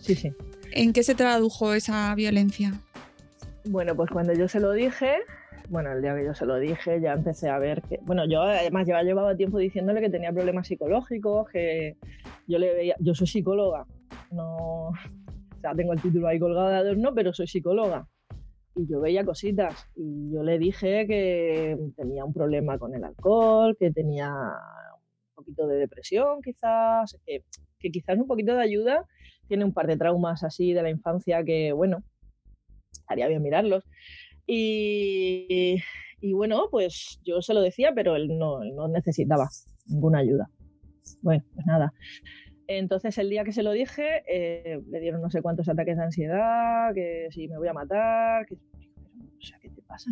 sí, 0.00 0.14
sí. 0.14 0.32
¿En 0.72 0.92
qué 0.92 1.02
se 1.02 1.14
tradujo 1.14 1.72
esa 1.72 2.14
violencia? 2.14 2.72
Bueno, 3.64 3.94
pues 3.94 4.10
cuando 4.10 4.34
yo 4.34 4.48
se 4.48 4.60
lo 4.60 4.72
dije, 4.72 5.16
bueno, 5.68 5.92
el 5.92 6.02
día 6.02 6.16
que 6.16 6.24
yo 6.24 6.34
se 6.34 6.46
lo 6.46 6.56
dije, 6.56 7.00
ya 7.00 7.12
empecé 7.12 7.48
a 7.48 7.58
ver 7.58 7.82
que, 7.82 7.98
bueno, 8.02 8.24
yo 8.26 8.42
además 8.42 8.86
llevaba, 8.86 9.04
llevaba 9.04 9.36
tiempo 9.36 9.58
diciéndole 9.58 10.00
que 10.00 10.10
tenía 10.10 10.32
problemas 10.32 10.66
psicológicos, 10.66 11.48
que 11.50 11.96
yo 12.46 12.58
le 12.58 12.74
veía, 12.74 12.96
yo 13.00 13.14
soy 13.14 13.26
psicóloga, 13.26 13.86
no, 14.30 14.88
o 14.88 15.60
sea, 15.60 15.74
tengo 15.74 15.92
el 15.92 16.00
título 16.00 16.28
ahí 16.28 16.38
colgado 16.38 16.68
de 16.68 16.76
adorno, 16.76 17.14
pero 17.14 17.32
soy 17.32 17.46
psicóloga. 17.46 18.08
Y 18.74 18.86
yo 18.86 19.00
veía 19.00 19.24
cositas 19.24 19.88
y 19.96 20.30
yo 20.32 20.44
le 20.44 20.58
dije 20.58 21.06
que 21.08 21.76
tenía 21.96 22.24
un 22.24 22.32
problema 22.32 22.78
con 22.78 22.94
el 22.94 23.02
alcohol, 23.02 23.76
que 23.78 23.90
tenía 23.90 24.30
un 24.30 25.34
poquito 25.34 25.66
de 25.66 25.78
depresión 25.78 26.40
quizás, 26.42 27.18
que, 27.26 27.42
que 27.80 27.90
quizás 27.90 28.16
un 28.18 28.28
poquito 28.28 28.54
de 28.54 28.62
ayuda, 28.62 29.04
tiene 29.48 29.64
un 29.64 29.72
par 29.72 29.88
de 29.88 29.96
traumas 29.96 30.44
así 30.44 30.72
de 30.74 30.82
la 30.82 30.90
infancia 30.90 31.42
que, 31.42 31.72
bueno, 31.72 32.04
haría 33.08 33.26
bien 33.26 33.42
mirarlos. 33.42 33.84
Y, 34.50 35.82
bueno, 36.32 36.68
pues 36.70 37.20
yo 37.22 37.42
se 37.42 37.52
lo 37.52 37.60
decía, 37.60 37.92
pero 37.94 38.16
él 38.16 38.38
no, 38.38 38.64
no 38.64 38.88
necesitaba 38.88 39.48
ninguna 39.86 40.20
ayuda. 40.20 40.50
Bueno, 41.22 41.44
pues 41.54 41.66
nada. 41.66 41.92
Entonces 42.66 43.16
el 43.18 43.30
día 43.30 43.44
que 43.44 43.52
se 43.52 43.62
lo 43.62 43.72
dije, 43.72 44.22
eh, 44.26 44.80
le 44.88 45.00
dieron 45.00 45.20
no 45.20 45.30
sé 45.30 45.42
cuántos 45.42 45.68
ataques 45.68 45.96
de 45.96 46.04
ansiedad, 46.04 46.94
que 46.94 47.28
si 47.30 47.48
me 47.48 47.58
voy 47.58 47.68
a 47.68 47.72
matar, 47.72 48.46
que... 48.46 48.54
O 48.54 49.40
sea, 49.40 49.58
¿qué 49.60 49.68
te 49.68 49.82
pasa? 49.82 50.10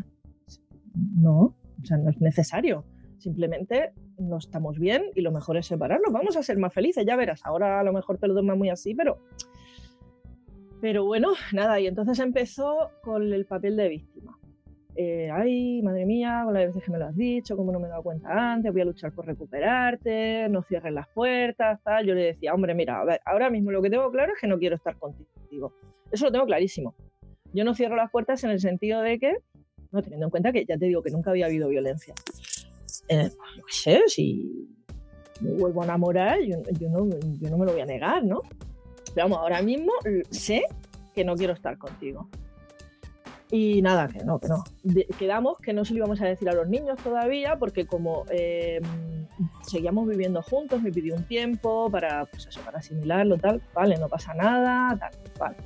No, 0.94 1.56
o 1.82 1.84
sea, 1.84 1.96
no 1.96 2.10
es 2.10 2.20
necesario. 2.20 2.84
Simplemente 3.18 3.92
no 4.18 4.38
estamos 4.38 4.78
bien 4.78 5.04
y 5.14 5.20
lo 5.22 5.32
mejor 5.32 5.56
es 5.56 5.66
separarnos. 5.66 6.12
Vamos 6.12 6.36
a 6.36 6.42
ser 6.42 6.58
más 6.58 6.72
felices, 6.72 7.04
ya 7.06 7.16
verás. 7.16 7.40
Ahora 7.44 7.80
a 7.80 7.84
lo 7.84 7.92
mejor 7.92 8.18
te 8.18 8.28
lo 8.28 8.34
tomas 8.34 8.56
muy 8.56 8.68
así, 8.68 8.94
pero 8.94 9.18
pero 10.80 11.04
bueno, 11.04 11.32
nada, 11.52 11.80
y 11.80 11.86
entonces 11.86 12.18
empezó 12.18 12.90
con 13.02 13.32
el 13.32 13.44
papel 13.46 13.76
de 13.76 13.88
víctima. 13.88 14.38
Eh, 14.98 15.28
ay, 15.30 15.82
madre 15.82 16.06
mía, 16.06 16.40
con 16.44 16.54
las 16.54 16.68
veces 16.68 16.82
que 16.82 16.90
me 16.90 16.98
lo 16.98 17.06
has 17.06 17.14
dicho, 17.14 17.54
cómo 17.54 17.70
no 17.70 17.78
me 17.78 17.86
he 17.86 17.90
dado 17.90 18.02
cuenta 18.02 18.52
antes, 18.52 18.72
voy 18.72 18.80
a 18.80 18.86
luchar 18.86 19.12
por 19.12 19.26
recuperarte, 19.26 20.48
no 20.48 20.62
cierres 20.62 20.94
las 20.94 21.06
puertas, 21.08 21.82
tal. 21.82 22.06
Yo 22.06 22.14
le 22.14 22.22
decía, 22.22 22.54
hombre, 22.54 22.74
mira, 22.74 23.00
a 23.00 23.04
ver, 23.04 23.20
ahora 23.26 23.50
mismo 23.50 23.70
lo 23.70 23.82
que 23.82 23.90
tengo 23.90 24.10
claro 24.10 24.32
es 24.34 24.40
que 24.40 24.46
no 24.46 24.58
quiero 24.58 24.76
estar 24.76 24.96
contigo. 24.96 25.72
Eso 26.10 26.26
lo 26.26 26.32
tengo 26.32 26.46
clarísimo. 26.46 26.94
Yo 27.52 27.64
no 27.64 27.74
cierro 27.74 27.94
las 27.94 28.10
puertas 28.10 28.42
en 28.44 28.50
el 28.50 28.60
sentido 28.60 29.02
de 29.02 29.18
que, 29.18 29.36
no 29.92 30.00
teniendo 30.00 30.26
en 30.26 30.30
cuenta 30.30 30.50
que 30.50 30.64
ya 30.64 30.78
te 30.78 30.86
digo 30.86 31.02
que 31.02 31.10
nunca 31.10 31.30
había 31.30 31.44
habido 31.44 31.68
violencia. 31.68 32.14
Eh, 33.08 33.28
qué 33.66 33.72
sé, 33.72 34.02
si 34.06 34.66
me 35.42 35.52
vuelvo 35.52 35.82
a 35.82 35.84
enamorar, 35.84 36.38
yo, 36.40 36.56
no, 36.88 37.08
yo 37.38 37.50
no 37.50 37.58
me 37.58 37.66
lo 37.66 37.72
voy 37.72 37.82
a 37.82 37.86
negar, 37.86 38.24
¿no? 38.24 38.40
Pero 39.16 39.30
vamos, 39.30 39.38
ahora 39.38 39.62
mismo 39.62 39.92
sé 40.30 40.64
que 41.14 41.24
no 41.24 41.36
quiero 41.36 41.54
estar 41.54 41.78
contigo. 41.78 42.28
Y 43.50 43.80
nada, 43.80 44.08
que 44.08 44.22
no, 44.22 44.38
que 44.38 44.46
no. 44.48 44.62
quedamos 45.18 45.56
que 45.56 45.72
no 45.72 45.86
se 45.86 45.94
lo 45.94 45.98
íbamos 45.98 46.20
a 46.20 46.26
decir 46.26 46.50
a 46.50 46.52
los 46.52 46.68
niños 46.68 46.98
todavía, 47.02 47.58
porque 47.58 47.86
como 47.86 48.26
em, 48.28 48.82
seguíamos 49.62 50.06
viviendo 50.06 50.42
juntos, 50.42 50.82
me 50.82 50.92
pidió 50.92 51.14
un 51.14 51.24
tiempo 51.24 51.90
para, 51.90 52.26
pues 52.26 52.46
eso, 52.46 52.60
para 52.60 52.80
asimilarlo, 52.80 53.38
tal, 53.38 53.62
vale, 53.72 53.96
no 53.96 54.06
pasa 54.06 54.34
nada, 54.34 54.98
tal, 54.98 55.12
vale. 55.38 55.56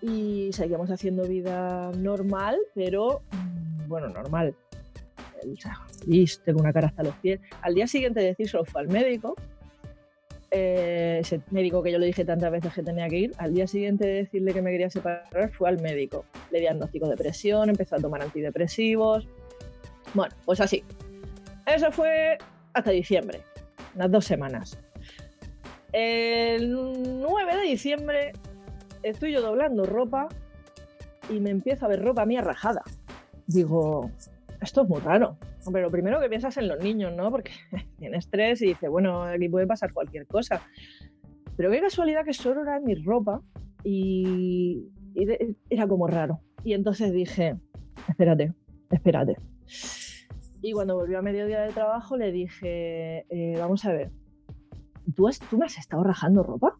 Y 0.00 0.50
seguíamos 0.54 0.90
haciendo 0.90 1.24
vida 1.24 1.90
normal, 1.98 2.56
pero 2.74 3.20
mm, 3.30 3.88
bueno, 3.88 4.08
normal. 4.08 4.54
tengo 6.46 6.60
una 6.60 6.72
cara 6.72 6.86
hasta 6.86 7.02
los 7.02 7.14
pies. 7.16 7.40
Al 7.60 7.74
día 7.74 7.86
siguiente 7.86 8.20
de 8.20 8.26
decírselo 8.28 8.64
fue 8.64 8.80
al 8.80 8.88
médico 8.88 9.34
eh, 10.50 11.18
ese 11.20 11.40
médico 11.50 11.82
que 11.82 11.92
yo 11.92 11.98
le 11.98 12.06
dije 12.06 12.24
tantas 12.24 12.50
veces 12.50 12.72
que 12.72 12.82
tenía 12.82 13.08
que 13.08 13.16
ir, 13.16 13.32
al 13.38 13.54
día 13.54 13.66
siguiente 13.66 14.06
de 14.06 14.14
decirle 14.14 14.54
que 14.54 14.62
me 14.62 14.70
quería 14.70 14.88
separar, 14.90 15.50
fue 15.50 15.68
al 15.68 15.80
médico. 15.80 16.24
Le 16.50 16.60
diagnosticó 16.60 17.08
depresión, 17.08 17.68
empezó 17.68 17.96
a 17.96 17.98
tomar 17.98 18.22
antidepresivos. 18.22 19.26
Bueno, 20.14 20.34
pues 20.44 20.60
así. 20.60 20.82
Eso 21.66 21.92
fue 21.92 22.38
hasta 22.72 22.90
diciembre, 22.90 23.40
unas 23.94 24.10
dos 24.10 24.24
semanas. 24.24 24.78
El 25.92 26.72
9 26.72 27.56
de 27.56 27.62
diciembre 27.62 28.32
estoy 29.02 29.32
yo 29.32 29.42
doblando 29.42 29.84
ropa 29.84 30.28
y 31.30 31.40
me 31.40 31.50
empiezo 31.50 31.84
a 31.84 31.88
ver 31.88 32.02
ropa 32.02 32.24
mía 32.24 32.40
rajada. 32.40 32.82
Digo, 33.46 34.10
esto 34.60 34.82
es 34.82 34.88
muy 34.88 35.00
raro. 35.00 35.36
Hombre, 35.68 35.82
lo 35.82 35.90
primero 35.90 36.18
que 36.18 36.30
piensas 36.30 36.56
en 36.56 36.66
los 36.66 36.82
niños, 36.82 37.12
¿no? 37.14 37.30
Porque 37.30 37.50
tiene 37.98 38.16
estrés 38.16 38.62
y 38.62 38.68
dice, 38.68 38.88
bueno, 38.88 39.24
aquí 39.24 39.50
puede 39.50 39.66
pasar 39.66 39.92
cualquier 39.92 40.26
cosa. 40.26 40.62
Pero 41.58 41.70
qué 41.70 41.78
casualidad 41.78 42.24
que 42.24 42.32
solo 42.32 42.62
era 42.62 42.80
mi 42.80 42.94
ropa 42.94 43.42
y, 43.84 44.88
era 45.68 45.86
como 45.86 46.06
raro. 46.06 46.40
Y 46.64 46.72
entonces 46.72 47.12
dije, 47.12 47.58
espérate, 48.08 48.54
espérate. 48.90 49.36
Y 50.62 50.72
cuando 50.72 50.94
volvió 50.96 51.18
a 51.18 51.22
mediodía 51.22 51.60
de 51.60 51.72
trabajo 51.74 52.16
le 52.16 52.32
dije, 52.32 53.26
eh, 53.28 53.56
vamos 53.58 53.84
a 53.84 53.92
ver, 53.92 54.10
¿tú, 55.14 55.28
has- 55.28 55.38
¿tú 55.50 55.58
me 55.58 55.66
has 55.66 55.76
estado 55.76 56.02
rajando 56.02 56.42
ropa? 56.42 56.78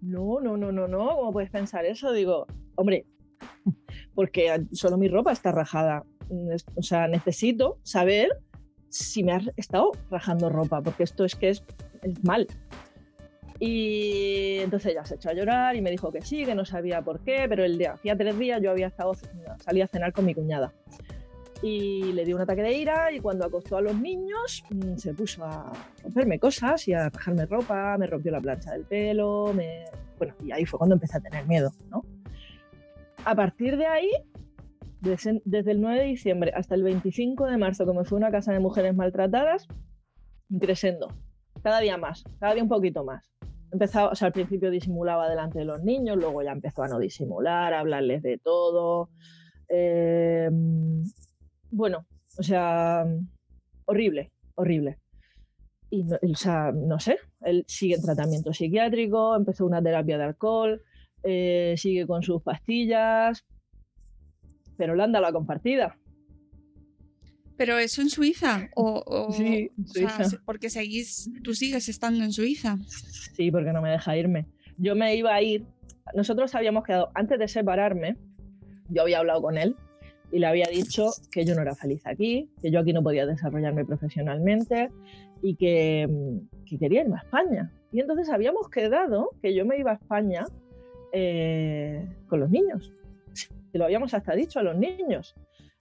No, 0.00 0.40
no, 0.40 0.56
no, 0.56 0.72
no, 0.72 0.88
no, 0.88 1.14
¿cómo 1.14 1.32
puedes 1.32 1.50
pensar 1.50 1.84
eso? 1.84 2.10
Digo, 2.12 2.48
hombre, 2.74 3.06
porque 4.16 4.66
solo 4.72 4.98
mi 4.98 5.06
ropa 5.06 5.30
está 5.30 5.52
rajada. 5.52 6.02
Mm, 6.30 6.50
O 6.76 6.82
sea, 6.82 7.08
necesito 7.08 7.78
saber 7.82 8.28
si 8.88 9.22
me 9.22 9.32
has 9.32 9.44
estado 9.56 9.92
rajando 10.10 10.48
ropa, 10.48 10.80
porque 10.82 11.04
esto 11.04 11.24
es 11.24 11.34
que 11.36 11.50
es, 11.50 11.62
es 12.02 12.24
mal. 12.24 12.46
Y 13.58 14.58
entonces 14.60 14.92
ella 14.92 15.04
se 15.04 15.16
echó 15.16 15.28
a 15.28 15.34
llorar 15.34 15.76
y 15.76 15.82
me 15.82 15.90
dijo 15.90 16.10
que 16.10 16.22
sí, 16.22 16.46
que 16.46 16.54
no 16.54 16.64
sabía 16.64 17.02
por 17.02 17.20
qué, 17.20 17.46
pero 17.48 17.62
el 17.62 17.76
día, 17.76 17.92
hacía 17.92 18.16
tres 18.16 18.38
días 18.38 18.60
yo 18.62 18.70
había 18.70 18.86
estado, 18.86 19.12
salí 19.58 19.82
a 19.82 19.86
cenar 19.86 20.12
con 20.12 20.24
mi 20.24 20.34
cuñada. 20.34 20.72
Y 21.62 22.14
le 22.14 22.24
dio 22.24 22.36
un 22.36 22.42
ataque 22.42 22.62
de 22.62 22.72
ira 22.72 23.12
y 23.12 23.20
cuando 23.20 23.44
acostó 23.44 23.76
a 23.76 23.82
los 23.82 23.94
niños 23.94 24.64
mm, 24.70 24.96
se 24.96 25.12
puso 25.12 25.44
a 25.44 25.70
romperme 26.02 26.38
cosas 26.38 26.88
y 26.88 26.94
a 26.94 27.10
rajarme 27.10 27.44
ropa, 27.44 27.98
me 27.98 28.06
rompió 28.06 28.32
la 28.32 28.40
plancha 28.40 28.72
del 28.72 28.84
pelo, 28.84 29.52
me... 29.54 29.84
bueno, 30.16 30.34
y 30.42 30.52
ahí 30.52 30.64
fue 30.64 30.78
cuando 30.78 30.94
empecé 30.94 31.18
a 31.18 31.20
tener 31.20 31.46
miedo, 31.46 31.70
¿no? 31.90 32.02
A 33.26 33.34
partir 33.34 33.76
de 33.76 33.86
ahí, 33.86 34.10
desde, 35.00 35.70
el 35.72 35.80
9 35.80 35.98
de 35.98 36.04
diciembre 36.04 36.52
hasta 36.54 36.74
el 36.74 36.82
25 36.82 37.46
de 37.46 37.56
marzo, 37.56 37.86
fue 38.04 38.18
una 38.18 38.30
casa 38.30 38.52
de 38.52 38.60
mujeres 38.60 38.94
maltratadas, 38.94 39.66
creciendo, 40.60 41.08
cada 41.62 41.80
día 41.80 41.96
más, 41.96 42.24
cada 42.38 42.54
día 42.54 42.62
un 42.62 42.68
poquito 42.68 43.04
más. 43.04 43.30
Empezaba, 43.72 44.10
o 44.10 44.14
sea, 44.14 44.26
al 44.26 44.32
principio 44.32 44.70
disimulaba 44.70 45.28
delante 45.28 45.60
de 45.60 45.64
los 45.64 45.82
niños, 45.82 46.16
luego 46.16 46.42
ya 46.42 46.52
empezó 46.52 46.82
a 46.82 46.88
no 46.88 46.98
disimular, 46.98 47.72
a 47.72 47.80
hablarles 47.80 48.22
de 48.22 48.38
todo. 48.38 49.10
Eh, 49.68 50.50
bueno, 51.70 52.06
o 52.36 52.42
sea, 52.42 53.06
horrible, 53.86 54.32
horrible. 54.56 54.98
Y, 55.88 56.04
o 56.12 56.36
sea, 56.36 56.72
no 56.72 56.98
sé, 56.98 57.18
él 57.42 57.64
sigue 57.66 57.94
en 57.94 58.02
tratamiento 58.02 58.52
psiquiátrico, 58.52 59.34
empezó 59.34 59.66
una 59.66 59.82
terapia 59.82 60.18
de 60.18 60.24
alcohol, 60.24 60.82
eh, 61.22 61.74
sigue 61.76 62.06
con 62.06 62.22
sus 62.22 62.42
pastillas, 62.42 63.44
pero 64.80 64.94
le 64.94 65.02
han 65.02 65.12
dado 65.12 65.26
la 65.26 65.32
compartida. 65.32 65.94
¿Pero 67.58 67.76
eso 67.78 68.00
en 68.00 68.08
Suiza? 68.08 68.68
¿O, 68.74 69.02
o- 69.06 69.32
Sí, 69.32 69.70
en 69.76 69.84
o 69.84 69.86
sea, 69.88 70.24
Suiza. 70.24 70.42
porque 70.46 70.70
seguís, 70.70 71.30
tú 71.44 71.52
sigues 71.54 71.86
estando 71.90 72.24
en 72.24 72.32
Suiza. 72.32 72.78
Sí, 73.36 73.50
porque 73.50 73.72
no 73.72 73.82
me 73.82 73.90
deja 73.90 74.16
irme. 74.16 74.46
Yo 74.78 74.96
me 74.96 75.14
iba 75.14 75.34
a 75.34 75.42
ir. 75.42 75.66
Nosotros 76.14 76.54
habíamos 76.54 76.84
quedado, 76.84 77.10
antes 77.14 77.38
de 77.38 77.48
separarme, 77.48 78.16
yo 78.88 79.02
había 79.02 79.18
hablado 79.18 79.42
con 79.42 79.58
él 79.58 79.76
y 80.32 80.38
le 80.38 80.46
había 80.46 80.66
dicho 80.72 81.10
que 81.30 81.44
yo 81.44 81.54
no 81.54 81.60
era 81.60 81.74
feliz 81.74 82.00
aquí, 82.06 82.48
que 82.62 82.70
yo 82.70 82.80
aquí 82.80 82.94
no 82.94 83.02
podía 83.02 83.26
desarrollarme 83.26 83.84
profesionalmente 83.84 84.88
y 85.42 85.56
que, 85.56 86.08
mm, 86.08 86.64
que 86.64 86.78
quería 86.78 87.02
irme 87.02 87.16
a 87.16 87.24
España. 87.24 87.70
Y 87.92 88.00
entonces 88.00 88.30
habíamos 88.30 88.70
quedado 88.70 89.30
que 89.42 89.54
yo 89.54 89.66
me 89.66 89.76
iba 89.78 89.90
a 89.90 89.94
España 89.96 90.46
eh, 91.12 92.08
con 92.28 92.40
los 92.40 92.48
niños. 92.50 92.90
Se 93.70 93.78
lo 93.78 93.84
habíamos 93.84 94.14
hasta 94.14 94.34
dicho 94.34 94.58
a 94.58 94.62
los 94.62 94.76
niños. 94.76 95.34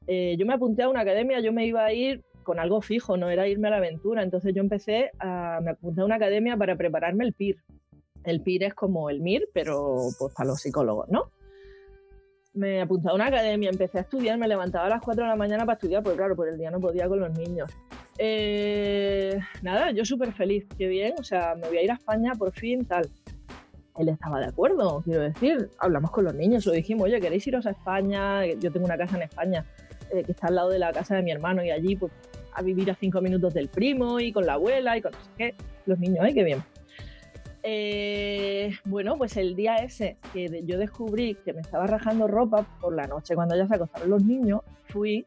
Eh, 0.07 0.35
yo 0.37 0.45
me 0.45 0.53
apunté 0.53 0.83
a 0.83 0.89
una 0.89 1.01
academia, 1.01 1.39
yo 1.39 1.53
me 1.53 1.65
iba 1.65 1.85
a 1.85 1.93
ir 1.93 2.23
con 2.43 2.59
algo 2.59 2.81
fijo, 2.81 3.15
no 3.15 3.29
era 3.29 3.47
irme 3.47 3.67
a 3.67 3.71
la 3.71 3.77
aventura. 3.77 4.23
Entonces 4.23 4.53
yo 4.55 4.61
empecé 4.61 5.11
a, 5.19 5.59
me 5.61 5.71
apunté 5.71 6.01
a 6.01 6.05
una 6.05 6.15
academia 6.15 6.57
para 6.57 6.75
prepararme 6.75 7.25
el 7.25 7.33
PIR. 7.33 7.57
El 8.23 8.41
PIR 8.41 8.63
es 8.63 8.73
como 8.73 9.09
el 9.09 9.21
MIR, 9.21 9.49
pero 9.53 10.07
pues 10.17 10.33
para 10.33 10.49
los 10.49 10.59
psicólogos, 10.59 11.07
¿no? 11.09 11.31
Me 12.53 12.81
apunté 12.81 13.09
a 13.09 13.13
una 13.13 13.27
academia, 13.27 13.69
empecé 13.69 13.99
a 13.99 14.01
estudiar, 14.01 14.37
me 14.37 14.47
levantaba 14.47 14.87
a 14.87 14.89
las 14.89 15.01
4 15.01 15.23
de 15.23 15.29
la 15.29 15.35
mañana 15.35 15.65
para 15.65 15.75
estudiar, 15.75 16.01
porque 16.01 16.17
claro, 16.17 16.35
por 16.35 16.47
el 16.47 16.57
día 16.57 16.71
no 16.71 16.79
podía 16.79 17.07
con 17.07 17.19
los 17.19 17.31
niños. 17.37 17.69
Eh, 18.17 19.39
nada, 19.61 19.91
yo 19.91 20.03
súper 20.03 20.33
feliz, 20.33 20.67
qué 20.77 20.87
bien, 20.87 21.13
o 21.19 21.23
sea, 21.23 21.55
me 21.55 21.67
voy 21.67 21.77
a 21.77 21.83
ir 21.83 21.91
a 21.91 21.93
España 21.93 22.33
por 22.33 22.51
fin, 22.51 22.85
tal. 22.85 23.07
Él 23.99 24.07
estaba 24.07 24.39
de 24.39 24.45
acuerdo, 24.45 25.01
quiero 25.03 25.21
decir, 25.23 25.69
hablamos 25.77 26.11
con 26.11 26.23
los 26.23 26.33
niños, 26.33 26.65
lo 26.65 26.71
dijimos, 26.71 27.03
oye, 27.03 27.19
¿queréis 27.19 27.45
iros 27.47 27.65
a 27.65 27.71
España? 27.71 28.45
Yo 28.45 28.71
tengo 28.71 28.85
una 28.85 28.97
casa 28.97 29.17
en 29.17 29.23
España 29.23 29.65
eh, 30.13 30.23
que 30.23 30.31
está 30.31 30.47
al 30.47 30.55
lado 30.55 30.69
de 30.69 30.79
la 30.79 30.93
casa 30.93 31.17
de 31.17 31.21
mi 31.21 31.31
hermano 31.31 31.63
y 31.65 31.69
allí 31.69 31.97
pues 31.97 32.13
a 32.53 32.61
vivir 32.61 32.89
a 32.89 32.95
cinco 32.95 33.19
minutos 33.19 33.53
del 33.53 33.67
primo 33.67 34.21
y 34.21 34.31
con 34.31 34.45
la 34.45 34.53
abuela 34.53 34.97
y 34.97 35.01
con 35.01 35.11
no 35.11 35.17
sé 35.19 35.29
qué. 35.37 35.55
Los 35.85 35.99
niños, 35.99 36.19
¡ay, 36.21 36.33
qué 36.33 36.43
bien! 36.45 36.63
Eh, 37.61 38.71
bueno, 38.85 39.17
pues 39.17 39.35
el 39.35 39.57
día 39.57 39.75
ese 39.75 40.15
que 40.31 40.63
yo 40.63 40.77
descubrí 40.77 41.35
que 41.35 41.51
me 41.51 41.59
estaba 41.59 41.85
rajando 41.85 42.25
ropa 42.25 42.65
por 42.79 42.95
la 42.95 43.05
noche 43.05 43.35
cuando 43.35 43.57
ya 43.57 43.67
se 43.67 43.75
acostaron 43.75 44.09
los 44.09 44.23
niños, 44.23 44.61
fui 44.85 45.25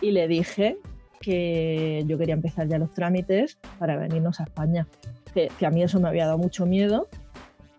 y 0.00 0.12
le 0.12 0.26
dije 0.28 0.78
que 1.20 2.04
yo 2.06 2.16
quería 2.16 2.34
empezar 2.34 2.68
ya 2.68 2.78
los 2.78 2.90
trámites 2.92 3.58
para 3.78 3.96
venirnos 3.96 4.40
a 4.40 4.44
España. 4.44 4.86
Que, 5.34 5.50
que 5.58 5.66
a 5.66 5.70
mí 5.70 5.82
eso 5.82 6.00
me 6.00 6.08
había 6.08 6.24
dado 6.24 6.38
mucho 6.38 6.64
miedo 6.64 7.06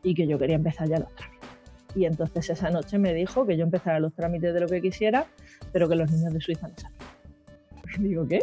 y 0.04 0.14
que 0.14 0.28
yo 0.28 0.38
quería 0.38 0.56
empezar 0.56 0.88
ya 0.88 1.00
los 1.00 1.14
trámites. 1.16 1.50
Y 1.96 2.06
entonces 2.06 2.50
esa 2.50 2.70
noche 2.70 2.98
me 2.98 3.14
dijo 3.14 3.46
que 3.46 3.58
yo 3.58 3.64
empezara 3.64 4.00
los 4.00 4.14
trámites 4.14 4.54
de 4.54 4.60
lo 4.60 4.68
que 4.68 4.82
quisiera, 4.82 5.26
pero 5.72 5.90
que 5.90 5.96
los 5.96 6.12
niños 6.12 6.34
de 6.34 6.42
Suiza 6.42 6.68
no 6.68 6.76
salen. 6.78 6.98
Digo, 8.00 8.28
¿qué? 8.28 8.40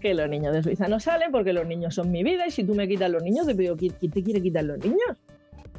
Que 0.00 0.14
los 0.14 0.28
niños 0.28 0.54
de 0.54 0.62
Suiza 0.62 0.88
no 0.88 0.98
salen 0.98 1.30
porque 1.30 1.52
los 1.52 1.66
niños 1.66 1.94
son 1.94 2.10
mi 2.10 2.22
vida 2.24 2.46
y 2.46 2.50
si 2.50 2.64
tú 2.64 2.74
me 2.74 2.88
quitas 2.88 3.10
los 3.10 3.22
niños, 3.22 3.46
te 3.46 3.54
pido, 3.54 3.76
¿quién 3.76 3.92
te 3.92 4.22
quiere 4.22 4.42
quitar 4.42 4.64
los 4.64 4.78
niños? 4.78 5.22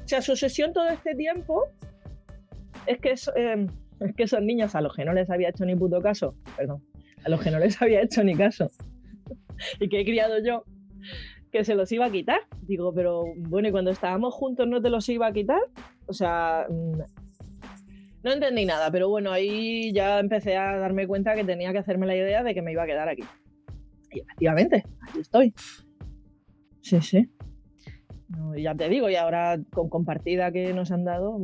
O 0.04 0.08
sea, 0.08 0.22
su 0.22 0.32
obsesión 0.32 0.72
todo 0.72 0.88
este 0.88 1.16
tiempo 1.16 1.66
es 2.86 3.00
que, 3.00 3.12
es, 3.12 3.30
eh, 3.36 3.68
es 4.00 4.16
que 4.16 4.24
esos 4.24 4.42
niños 4.42 4.74
a 4.74 4.82
los 4.82 4.96
que 4.96 5.04
no 5.04 5.14
les 5.14 5.30
había 5.30 5.50
hecho 5.50 5.66
ni 5.66 5.76
puto 5.76 6.02
caso, 6.02 6.34
perdón, 6.56 6.82
a 7.26 7.30
los 7.30 7.42
que 7.42 7.52
no 7.52 7.60
les 7.60 7.82
había 7.82 8.02
hecho 8.02 8.24
ni 8.24 8.36
caso 8.36 8.72
y 9.82 9.90
que 9.90 10.00
he 10.00 10.06
criado 10.06 10.36
yo, 10.42 10.64
que 11.58 11.66
se 11.66 11.76
los 11.76 11.92
iba 11.92 12.06
a 12.06 12.12
quitar. 12.12 12.40
Digo, 12.62 12.94
pero 12.94 13.24
bueno, 13.38 13.68
y 13.68 13.72
cuando 13.72 13.92
estábamos 13.92 14.34
juntos 14.34 14.68
no 14.68 14.82
te 14.82 14.90
los 14.90 15.08
iba 15.10 15.28
a 15.28 15.34
quitar. 15.34 15.62
O 16.06 16.14
sea, 16.14 16.66
mm, 16.70 17.00
no 18.24 18.32
entendí 18.34 18.66
nada, 18.66 18.92
pero 18.92 19.10
bueno, 19.10 19.32
ahí 19.32 19.92
ya 19.94 20.20
empecé 20.20 20.58
a 20.58 20.78
darme 20.78 21.08
cuenta 21.08 21.36
que 21.36 21.44
tenía 21.44 21.72
que 21.72 21.78
hacerme 21.80 22.06
la 22.08 22.16
idea 22.16 22.44
de 22.44 22.54
que 22.54 22.62
me 22.62 22.72
iba 22.72 22.84
a 22.84 22.88
quedar 22.88 23.10
aquí. 23.10 23.24
Y 24.12 24.20
efectivamente, 24.22 24.84
aquí 25.08 25.20
estoy. 25.20 25.54
Sí, 26.82 27.02
sí. 27.02 27.30
No, 28.30 28.56
ya 28.58 28.76
te 28.76 28.90
digo, 28.90 29.10
y 29.10 29.16
ahora 29.16 29.58
con 29.72 29.90
compartida 29.90 30.52
que 30.52 30.74
nos 30.74 30.92
han 30.92 31.06
dado, 31.06 31.40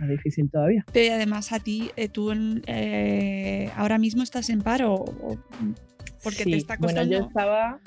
más 0.00 0.08
difícil 0.08 0.50
todavía. 0.50 0.84
Pero 0.92 1.14
además 1.14 1.52
a 1.52 1.60
ti, 1.60 1.90
eh, 1.96 2.08
tú 2.08 2.32
eh, 2.66 3.70
ahora 3.76 3.98
mismo 3.98 4.22
estás 4.22 4.48
en 4.50 4.62
paro. 4.62 5.04
porque 6.24 6.44
te 6.44 6.56
está 6.56 6.76
Bueno, 6.76 7.00
costando. 7.00 7.16
yo 7.18 7.26
estaba. 7.26 7.80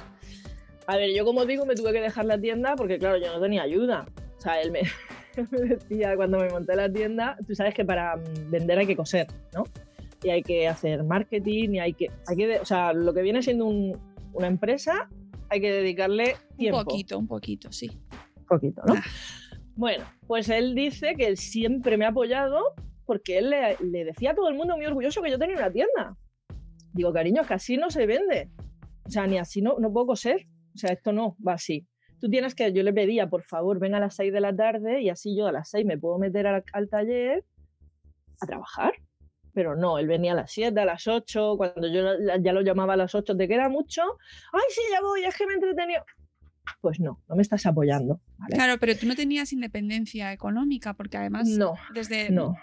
A 0.88 0.98
ver, 0.98 1.12
yo 1.16 1.24
como 1.26 1.46
digo, 1.46 1.66
me 1.66 1.76
tuve 1.76 1.94
que 1.94 2.02
dejar 2.02 2.26
la 2.26 2.40
tienda 2.40 2.76
porque, 2.76 2.98
claro, 3.00 3.18
yo 3.18 3.32
no 3.34 3.42
tenía 3.42 3.64
ayuda. 3.64 4.06
O 4.38 4.42
sea, 4.42 4.62
él 4.62 4.72
me, 4.72 4.82
me 5.52 5.60
decía 5.60 6.16
cuando 6.16 6.40
me 6.40 6.50
monté 6.50 6.76
la 6.76 6.92
tienda, 6.92 7.38
tú 7.48 7.56
sabes 7.56 7.74
que 7.74 7.86
para 7.86 8.18
mm, 8.18 8.52
vender 8.52 8.80
hay 8.80 8.88
que 8.88 8.96
coser, 8.96 9.28
¿no? 9.54 9.64
Y 10.24 10.30
hay 10.30 10.42
que 10.42 10.68
hacer 10.68 11.04
marketing 11.04 11.70
y 11.74 11.80
hay 11.80 11.94
que. 11.94 12.10
Hay 12.28 12.36
que 12.38 12.60
o 12.60 12.66
sea, 12.66 12.94
lo 12.94 13.14
que 13.14 13.22
viene 13.22 13.42
siendo 13.42 13.66
un- 13.66 13.98
una 14.34 14.48
empresa, 14.48 15.10
hay 15.50 15.62
que 15.62 15.72
dedicarle 15.72 16.36
tiempo. 16.58 16.80
Un 16.80 16.86
poquito, 16.86 17.18
un 17.20 17.28
poquito, 17.28 17.72
sí. 17.72 17.92
poquito, 18.48 18.82
¿no? 18.88 18.94
Ah. 18.96 19.04
Bueno, 19.76 20.06
pues 20.28 20.50
él 20.50 20.76
dice 20.76 21.16
que 21.16 21.26
él 21.28 21.38
siempre 21.38 21.98
me 21.98 22.06
ha 22.06 22.10
apoyado 22.10 22.74
porque 23.06 23.40
él 23.40 23.50
le, 23.50 23.76
le 23.82 24.06
decía 24.06 24.32
a 24.32 24.36
todo 24.36 24.48
el 24.48 24.56
mundo 24.56 24.76
muy 24.78 24.86
orgulloso 24.86 25.22
que 25.22 25.32
yo 25.32 25.40
tenía 25.40 25.58
una 25.58 25.72
tienda. 25.72 26.16
Digo, 26.94 27.12
cariño, 27.12 27.42
es 27.42 27.48
que 27.48 27.54
así 27.56 27.76
no 27.78 27.90
se 27.90 28.06
vende. 28.06 28.50
O 29.06 29.10
sea, 29.10 29.26
ni 29.28 29.38
así 29.40 29.62
no, 29.62 29.78
no 29.80 29.92
puedo 29.92 30.06
coser. 30.08 30.46
O 30.74 30.78
sea, 30.78 30.92
esto 30.92 31.12
no 31.12 31.36
va 31.46 31.54
así. 31.54 31.88
Tú 32.20 32.30
tienes 32.30 32.56
que, 32.56 32.72
yo 32.72 32.84
le 32.84 32.94
pedía, 32.94 33.30
por 33.30 33.44
favor, 33.44 33.80
ven 33.80 33.96
a 33.96 34.00
las 34.00 34.16
6 34.16 34.32
de 34.32 34.40
la 34.40 34.56
tarde 34.56 35.02
y 35.02 35.10
así 35.10 35.36
yo 35.36 35.48
a 35.48 35.52
las 35.52 35.70
6 35.70 35.86
me 35.86 35.98
puedo 35.98 36.18
meter 36.18 36.48
al, 36.48 36.64
al 36.72 36.90
taller 36.90 37.44
a 38.40 38.46
trabajar. 38.46 38.94
Pero 39.54 39.76
no, 39.76 40.00
él 40.00 40.08
venía 40.08 40.32
a 40.32 40.36
las 40.36 40.52
7, 40.52 40.80
a 40.80 40.86
las 40.86 41.06
8, 41.08 41.56
cuando 41.58 41.88
yo 41.88 42.18
ya 42.42 42.54
lo 42.54 42.62
llamaba 42.62 42.94
a 42.94 42.98
las 42.98 43.14
8, 43.14 43.38
¿te 43.38 43.48
queda 43.48 43.70
mucho? 43.70 44.02
Ay, 44.52 44.62
sí, 44.70 44.82
ya 44.92 45.02
voy, 45.02 45.24
es 45.24 45.38
que 45.38 45.46
me 45.46 45.54
he 45.54 45.56
entretenido. 45.56 46.04
Pues 46.82 47.00
no, 47.00 47.22
no 47.30 47.36
me 47.36 47.42
estás 47.42 47.66
apoyando. 47.66 48.20
¿vale? 48.38 48.56
Claro, 48.56 48.78
pero 48.80 48.96
tú 48.98 49.06
no 49.06 49.16
tenías 49.16 49.52
independencia 49.54 50.32
económica, 50.32 50.94
porque 50.94 51.18
además 51.18 51.48
No, 51.48 51.74
desde 51.94 52.30
no. 52.30 52.56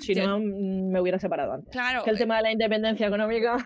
Si 0.00 0.14
no, 0.14 0.38
me 0.38 1.00
hubiera 1.00 1.18
separado 1.18 1.52
antes. 1.54 1.70
Claro, 1.72 2.02
Que 2.04 2.10
el 2.10 2.18
tema 2.18 2.36
de 2.36 2.42
la 2.42 2.52
independencia 2.52 3.06
económica. 3.06 3.56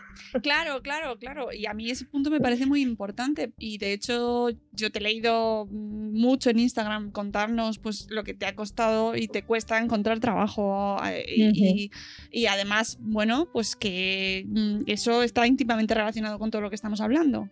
Claro, 0.43 0.81
claro, 0.83 1.19
claro. 1.19 1.53
Y 1.53 1.67
a 1.67 1.75
mí 1.75 1.91
ese 1.91 2.05
punto 2.07 2.31
me 2.31 2.41
parece 2.41 2.67
muy 2.67 2.81
importante. 2.83 3.53
Y 3.59 3.79
de 3.79 3.93
hecho, 3.93 4.49
yo 4.73 4.91
te 4.91 4.99
he 4.99 5.03
leído 5.03 5.67
mucho 5.71 6.51
en 6.51 6.59
Instagram 6.61 7.11
contarnos 7.11 7.79
pues 7.79 8.07
lo 8.11 8.25
que 8.25 8.35
te 8.35 8.47
ha 8.47 8.55
costado 8.55 9.17
y 9.17 9.29
te 9.29 9.43
cuesta 9.43 9.79
encontrar 9.79 10.19
trabajo. 10.21 10.97
eh, 11.07 11.25
Y, 11.29 11.85
y- 11.85 11.91
y 12.31 12.47
además, 12.47 12.99
bueno, 13.01 13.49
pues 13.53 13.77
que 13.77 14.45
mm, 14.49 14.83
eso 14.87 15.23
está 15.23 15.47
íntimamente 15.47 15.95
relacionado 15.95 16.39
con 16.39 16.51
todo 16.51 16.63
lo 16.63 16.69
que 16.71 16.77
estamos 16.77 17.01
hablando. 17.01 17.49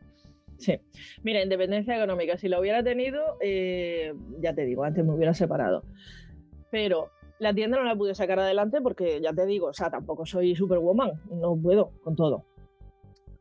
Sí. 0.63 0.79
Mira, 1.25 1.43
independencia 1.43 1.97
económica, 1.97 2.39
si 2.39 2.49
la 2.49 2.61
hubiera 2.61 2.83
tenido, 2.85 3.37
eh, 3.41 4.15
ya 4.41 4.55
te 4.55 4.65
digo, 4.65 4.85
antes 4.85 5.05
me 5.05 5.13
hubiera 5.13 5.35
separado. 5.35 5.83
Pero 6.71 7.11
La 7.43 7.53
tienda 7.53 7.77
no 7.77 7.83
la 7.83 7.97
pude 7.97 8.15
sacar 8.15 8.39
adelante 8.39 8.81
porque, 8.81 9.21
ya 9.21 9.33
te 9.33 9.45
digo, 9.47 9.67
o 9.67 9.73
sea, 9.73 9.91
tampoco 9.91 10.25
soy 10.25 10.55
superwoman, 10.55 11.11
no 11.29 11.57
puedo 11.61 11.91
con 12.05 12.15
todo. 12.15 12.45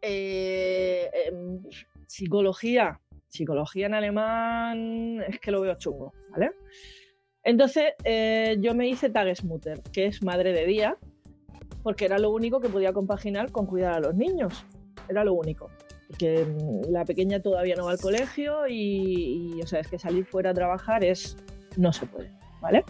Eh, 0.02 1.08
em, 1.28 1.62
psicología, 2.08 3.00
psicología 3.28 3.86
en 3.86 3.94
alemán 3.94 5.22
es 5.28 5.40
que 5.40 5.52
lo 5.52 5.62
veo 5.62 5.76
chungo, 5.76 6.14
¿vale? 6.32 6.50
Entonces 7.44 7.94
eh, 8.04 8.58
yo 8.60 8.74
me 8.74 8.88
hice 8.88 9.12
Tagesmutter, 9.12 9.84
que 9.94 10.08
es 10.08 10.24
madre 10.24 10.52
de 10.52 10.66
día, 10.66 10.98
porque 11.84 12.06
era 12.06 12.18
lo 12.18 12.32
único 12.32 12.60
que 12.60 12.70
podía 12.70 12.94
compaginar 12.94 13.52
con 13.52 13.68
cuidar 13.68 13.94
a 13.94 14.00
los 14.00 14.16
niños. 14.16 14.66
Era 15.10 15.24
lo 15.24 15.34
único. 15.34 15.70
Que 16.18 16.46
mm, 16.46 16.92
la 16.92 17.06
pequeña 17.06 17.40
todavía 17.40 17.76
no 17.76 17.86
va 17.86 17.92
al 17.92 18.00
colegio 18.00 18.68
y, 18.68 19.54
y, 19.58 19.62
o 19.62 19.68
sea, 19.68 19.80
es 19.80 19.88
que 19.88 19.98
salir 20.00 20.26
fuera 20.26 20.52
a 20.52 20.54
trabajar 20.54 21.04
es 21.04 21.38
no 21.78 21.94
se 21.94 22.06
puede, 22.06 22.30
¿vale? 22.60 22.84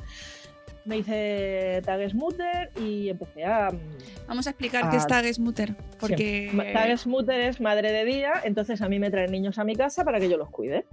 Me 0.84 0.98
hice 0.98 1.82
Tagesmutter 1.86 2.72
y 2.82 3.10
empecé 3.10 3.46
a... 3.46 3.70
mm, 3.70 4.28
Vamos 4.28 4.48
a 4.48 4.50
explicar 4.50 4.86
Ah, 4.86 4.90
qué 4.90 4.98
es 4.98 5.06
Tagesmutter, 5.06 5.76
porque 6.00 6.50
Sí. 6.52 6.58
Tagesmutter 6.74 7.42
es 7.42 7.62
madre 7.62 7.92
de 7.92 8.04
día, 8.06 8.34
entonces 8.44 8.82
a 8.82 8.90
mí 8.90 8.98
me 8.98 9.12
traen 9.12 9.32
niños 9.32 9.60
a 9.60 9.64
mi 9.64 9.76
casa 9.76 10.04
para 10.04 10.20
que 10.20 10.28
yo 10.28 10.38
los 10.38 10.50
cuide. 10.50 10.86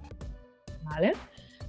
¿Vale? 0.84 1.12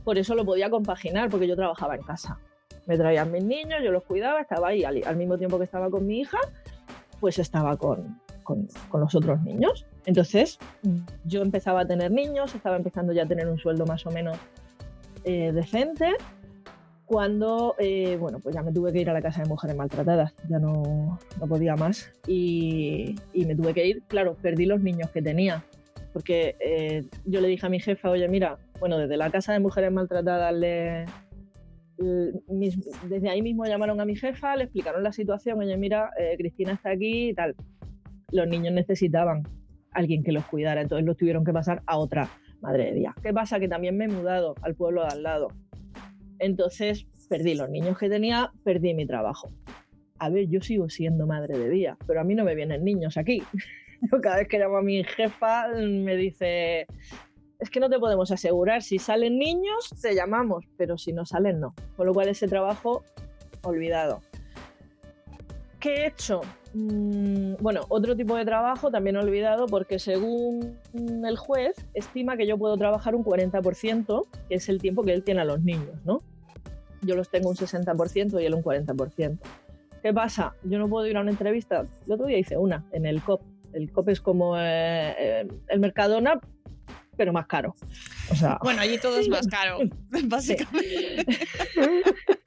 Por 0.03 0.17
eso 0.17 0.35
lo 0.35 0.43
podía 0.45 0.69
compaginar, 0.69 1.29
porque 1.29 1.47
yo 1.47 1.55
trabajaba 1.55 1.95
en 1.95 2.01
casa. 2.01 2.37
Me 2.85 2.97
traían 2.97 3.31
mis 3.31 3.43
niños, 3.43 3.79
yo 3.83 3.91
los 3.91 4.03
cuidaba, 4.03 4.41
estaba 4.41 4.69
ahí 4.69 4.83
al, 4.83 5.01
al 5.05 5.15
mismo 5.15 5.37
tiempo 5.37 5.57
que 5.57 5.63
estaba 5.65 5.89
con 5.89 6.05
mi 6.07 6.21
hija, 6.21 6.39
pues 7.19 7.37
estaba 7.39 7.77
con, 7.77 8.19
con- 8.49 8.67
con 8.89 9.01
los 9.01 9.13
otros 9.13 9.41
niños. 9.43 9.85
Entonces 10.05 10.57
yo 11.25 11.41
empezaba 11.43 11.81
a 11.81 11.85
tener 11.87 12.09
niños, 12.11 12.55
estaba 12.55 12.77
empezando 12.77 13.13
ya 13.13 13.23
a 13.23 13.27
tener 13.27 13.47
un 13.47 13.59
sueldo 13.59 13.85
más 13.85 14.05
o 14.07 14.11
menos 14.11 14.37
eh, 15.23 15.51
decente. 15.51 16.13
Cuando, 17.05 17.75
eh, 17.79 18.17
bueno, 18.19 18.39
pues 18.39 18.55
ya 18.55 18.61
me 18.63 18.71
tuve 18.71 18.91
que 18.93 19.01
ir 19.01 19.09
a 19.09 19.13
la 19.13 19.21
casa 19.21 19.41
de 19.43 19.49
mujeres 19.49 19.75
maltratadas, 19.75 20.33
ya 20.47 20.59
no, 20.59 21.17
no 21.39 21.47
podía 21.47 21.75
más 21.75 22.11
y, 22.27 23.15
y 23.33 23.45
me 23.45 23.55
tuve 23.55 23.73
que 23.73 23.85
ir, 23.87 24.03
claro, 24.07 24.35
perdí 24.41 24.65
los 24.65 24.79
niños 24.81 25.09
que 25.11 25.21
tenía, 25.21 25.63
porque 26.13 26.55
eh, 26.59 27.03
yo 27.25 27.41
le 27.41 27.47
dije 27.47 27.65
a 27.65 27.69
mi 27.69 27.79
jefa, 27.79 28.09
oye, 28.11 28.27
mira, 28.27 28.57
bueno, 28.79 28.97
desde 28.99 29.17
la 29.17 29.29
casa 29.31 29.53
de 29.53 29.59
mujeres 29.59 29.91
maltratadas 29.91 30.53
le, 30.53 31.05
desde 31.97 33.29
ahí 33.29 33.41
mismo 33.41 33.65
llamaron 33.65 33.99
a 33.99 34.05
mi 34.05 34.15
jefa, 34.15 34.55
le 34.55 34.65
explicaron 34.65 35.01
la 35.03 35.11
situación, 35.11 35.57
oye, 35.59 35.75
mira, 35.77 36.11
eh, 36.19 36.35
Cristina 36.37 36.73
está 36.73 36.91
aquí 36.91 37.29
y 37.29 37.33
tal. 37.33 37.55
Los 38.31 38.47
niños 38.47 38.73
necesitaban 38.73 39.43
alguien 39.91 40.23
que 40.23 40.31
los 40.31 40.45
cuidara, 40.45 40.81
entonces 40.81 41.05
los 41.05 41.17
tuvieron 41.17 41.43
que 41.43 41.53
pasar 41.53 41.81
a 41.85 41.97
otra 41.97 42.29
madre 42.61 42.85
de 42.85 42.93
día. 42.93 43.15
¿Qué 43.21 43.33
pasa? 43.33 43.59
Que 43.59 43.67
también 43.67 43.97
me 43.97 44.05
he 44.05 44.07
mudado 44.07 44.55
al 44.61 44.75
pueblo 44.75 45.01
de 45.01 45.09
al 45.09 45.23
lado. 45.23 45.47
Entonces 46.39 47.07
perdí 47.29 47.55
los 47.55 47.69
niños 47.69 47.97
que 47.97 48.09
tenía, 48.09 48.51
perdí 48.63 48.93
mi 48.93 49.05
trabajo. 49.05 49.51
A 50.17 50.29
ver, 50.29 50.47
yo 50.47 50.61
sigo 50.61 50.89
siendo 50.89 51.27
madre 51.27 51.57
de 51.57 51.69
día, 51.69 51.97
pero 52.05 52.21
a 52.21 52.23
mí 52.23 52.35
no 52.35 52.43
me 52.43 52.55
vienen 52.55 52.83
niños 52.83 53.17
aquí. 53.17 53.41
Yo 54.11 54.21
cada 54.21 54.37
vez 54.37 54.47
que 54.47 54.57
llamo 54.57 54.77
a 54.77 54.81
mi 54.81 55.03
jefa 55.03 55.67
me 55.75 56.15
dice, 56.15 56.87
es 57.59 57.69
que 57.69 57.81
no 57.81 57.89
te 57.89 57.99
podemos 57.99 58.31
asegurar, 58.31 58.81
si 58.81 58.97
salen 58.97 59.37
niños 59.37 59.89
te 60.01 60.15
llamamos, 60.15 60.65
pero 60.77 60.97
si 60.97 61.11
no 61.11 61.25
salen 61.25 61.59
no. 61.59 61.75
Con 61.97 62.07
lo 62.07 62.13
cual 62.13 62.29
ese 62.29 62.47
trabajo 62.47 63.03
olvidado. 63.61 64.21
¿Qué 65.79 65.95
he 65.95 66.07
hecho? 66.07 66.41
Mm, 66.73 67.55
bueno, 67.59 67.81
otro 67.89 68.15
tipo 68.15 68.35
de 68.35 68.45
trabajo 68.45 68.91
también 68.91 69.17
olvidado 69.17 69.65
porque 69.65 69.97
según 69.97 70.77
el 70.93 71.37
juez 71.37 71.75
estima 71.93 72.37
que 72.37 72.45
yo 72.45 72.57
puedo 72.57 72.77
trabajar 72.77 73.15
un 73.15 73.23
40%, 73.23 74.27
que 74.47 74.55
es 74.55 74.69
el 74.69 74.79
tiempo 74.79 75.03
que 75.03 75.13
él 75.13 75.23
tiene 75.23 75.41
a 75.41 75.45
los 75.45 75.61
niños, 75.61 75.97
¿no? 76.05 76.21
Yo 77.01 77.15
los 77.15 77.29
tengo 77.29 77.49
un 77.49 77.55
60% 77.55 78.41
y 78.41 78.45
él 78.45 78.53
un 78.53 78.63
40%. 78.63 79.39
¿Qué 80.01 80.13
pasa? 80.13 80.53
Yo 80.63 80.79
no 80.79 80.87
puedo 80.87 81.07
ir 81.07 81.17
a 81.17 81.21
una 81.21 81.31
entrevista. 81.31 81.85
El 82.05 82.11
otro 82.11 82.27
día 82.27 82.37
hice 82.37 82.57
una 82.57 82.85
en 82.91 83.05
el 83.05 83.21
COP. 83.21 83.41
El 83.73 83.91
COP 83.91 84.09
es 84.09 84.21
como 84.21 84.57
eh, 84.57 85.15
eh, 85.17 85.47
el 85.67 85.79
Mercadona, 85.79 86.39
pero 87.17 87.33
más 87.33 87.47
caro. 87.47 87.75
O 88.31 88.35
sea, 88.35 88.59
bueno, 88.63 88.81
allí 88.81 88.97
todo 88.97 89.17
es 89.17 89.27
más 89.27 89.47
caro, 89.51 89.79
básicamente. 90.25 91.25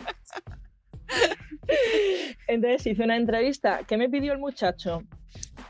Entonces 2.53 2.87
hice 2.87 3.03
una 3.03 3.17
entrevista. 3.17 3.81
¿Qué 3.89 3.97
me 3.97 4.11
pidió 4.11 4.33
el 4.35 4.39
muchacho? 4.39 5.03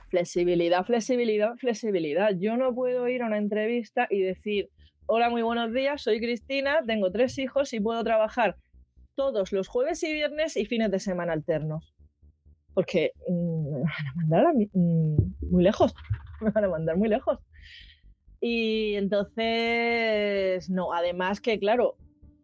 Flexibilidad, 0.09 0.85
flexibilidad, 0.85 1.55
flexibilidad. 1.57 2.31
Yo 2.37 2.57
no 2.57 2.75
puedo 2.75 3.07
ir 3.09 3.23
a 3.23 3.27
una 3.27 3.38
entrevista 3.38 4.09
y 4.11 4.21
decir, 4.21 4.68
hola, 5.07 5.31
muy 5.31 5.42
buenos 5.42 5.73
días, 5.73 6.03
soy 6.03 6.18
Cristina, 6.18 6.81
tengo 6.85 7.12
tres 7.12 7.38
hijos 7.38 7.73
y 7.73 7.79
puedo 7.79 8.03
trabajar 8.03 8.57
todos 9.14 9.53
los 9.53 9.68
jueves 9.68 10.03
y 10.03 10.12
viernes 10.12 10.57
y 10.57 10.64
fines 10.66 10.90
de 10.90 10.99
semana 10.99 11.33
alternos. 11.35 11.95
Porque 12.75 13.12
mm, 13.29 13.75
me 13.75 13.81
van 13.83 14.07
a 14.09 14.14
mandar 14.16 14.47
a 14.47 14.53
mí- 14.53 14.71
mm, 14.73 15.51
muy 15.53 15.62
lejos, 15.62 15.95
me 16.40 16.51
van 16.51 16.64
a 16.64 16.68
mandar 16.68 16.97
muy 16.97 17.09
lejos. 17.09 17.38
Y 18.40 18.95
entonces, 18.97 20.68
no, 20.68 20.92
además 20.92 21.40
que, 21.40 21.61
claro, 21.61 21.97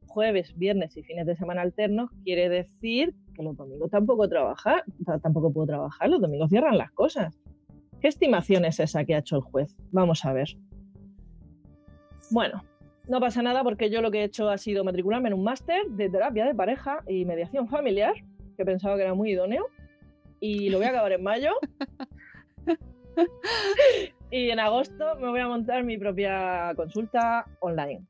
jueves, 0.07 0.57
viernes 0.57 0.97
y 0.97 1.03
fines 1.03 1.27
de 1.27 1.35
semana 1.35 1.63
alternos 1.63 2.11
quiere 2.23 2.49
decir 2.49 3.15
que 3.39 3.45
los 3.45 3.57
domingos 3.57 3.91
tampoco 3.91 4.29
trabajar, 4.29 4.85
ta- 5.07 5.19
tampoco 5.21 5.53
puedo 5.53 5.69
trabajar, 5.69 6.11
los 6.11 6.21
domingos 6.21 6.51
cierran 6.51 6.77
las 6.77 6.91
cosas. 6.91 7.39
¿Qué 8.01 8.09
estimación 8.09 8.65
es 8.65 8.81
esa 8.81 9.05
que 9.05 9.15
ha 9.15 9.19
hecho 9.19 9.37
el 9.37 9.43
juez? 9.43 9.77
Vamos 9.93 10.25
a 10.25 10.33
ver. 10.33 10.49
Bueno, 12.31 12.63
no 13.09 13.21
pasa 13.21 13.41
nada 13.43 13.63
porque 13.63 13.91
yo 13.91 14.03
lo 14.03 14.11
que 14.11 14.21
he 14.21 14.25
hecho 14.25 14.51
ha 14.51 14.59
sido 14.59 14.85
matricularme 14.85 15.29
en 15.29 15.35
un 15.35 15.45
máster 15.45 15.87
de 15.89 16.11
terapia 16.11 16.45
de 16.45 16.55
pareja 16.55 17.03
y 17.07 17.25
mediación 17.25 17.69
familiar, 17.69 18.15
que 18.57 18.65
pensaba 18.65 18.97
que 18.97 19.03
era 19.03 19.15
muy 19.15 19.31
idóneo, 19.31 19.67
y 20.41 20.69
lo 20.71 20.79
voy 20.79 20.87
a 20.87 20.91
acabar 20.91 21.13
en 21.13 21.23
mayo. 21.23 21.53
y 24.31 24.51
en 24.51 24.61
agosto 24.61 25.17
me 25.21 25.29
voy 25.29 25.41
a 25.41 25.49
montar 25.49 25.85
mi 25.85 25.97
propia 25.99 26.73
consulta 26.77 27.47
online 27.61 28.05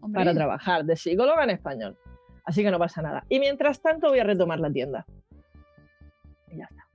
Hombre, 0.00 0.20
para 0.20 0.34
trabajar 0.34 0.84
de 0.84 0.96
psicóloga 0.96 1.44
en 1.44 1.50
español. 1.50 1.96
Así 2.44 2.62
que 2.62 2.70
no 2.70 2.78
pasa 2.78 3.02
nada. 3.02 3.24
Y 3.28 3.38
mientras 3.38 3.80
tanto 3.80 4.08
voy 4.08 4.18
a 4.18 4.24
retomar 4.24 4.58
la 4.60 4.70
tienda. 4.72 5.06
Y 6.50 6.56
ya 6.58 6.64
está. 6.64 6.86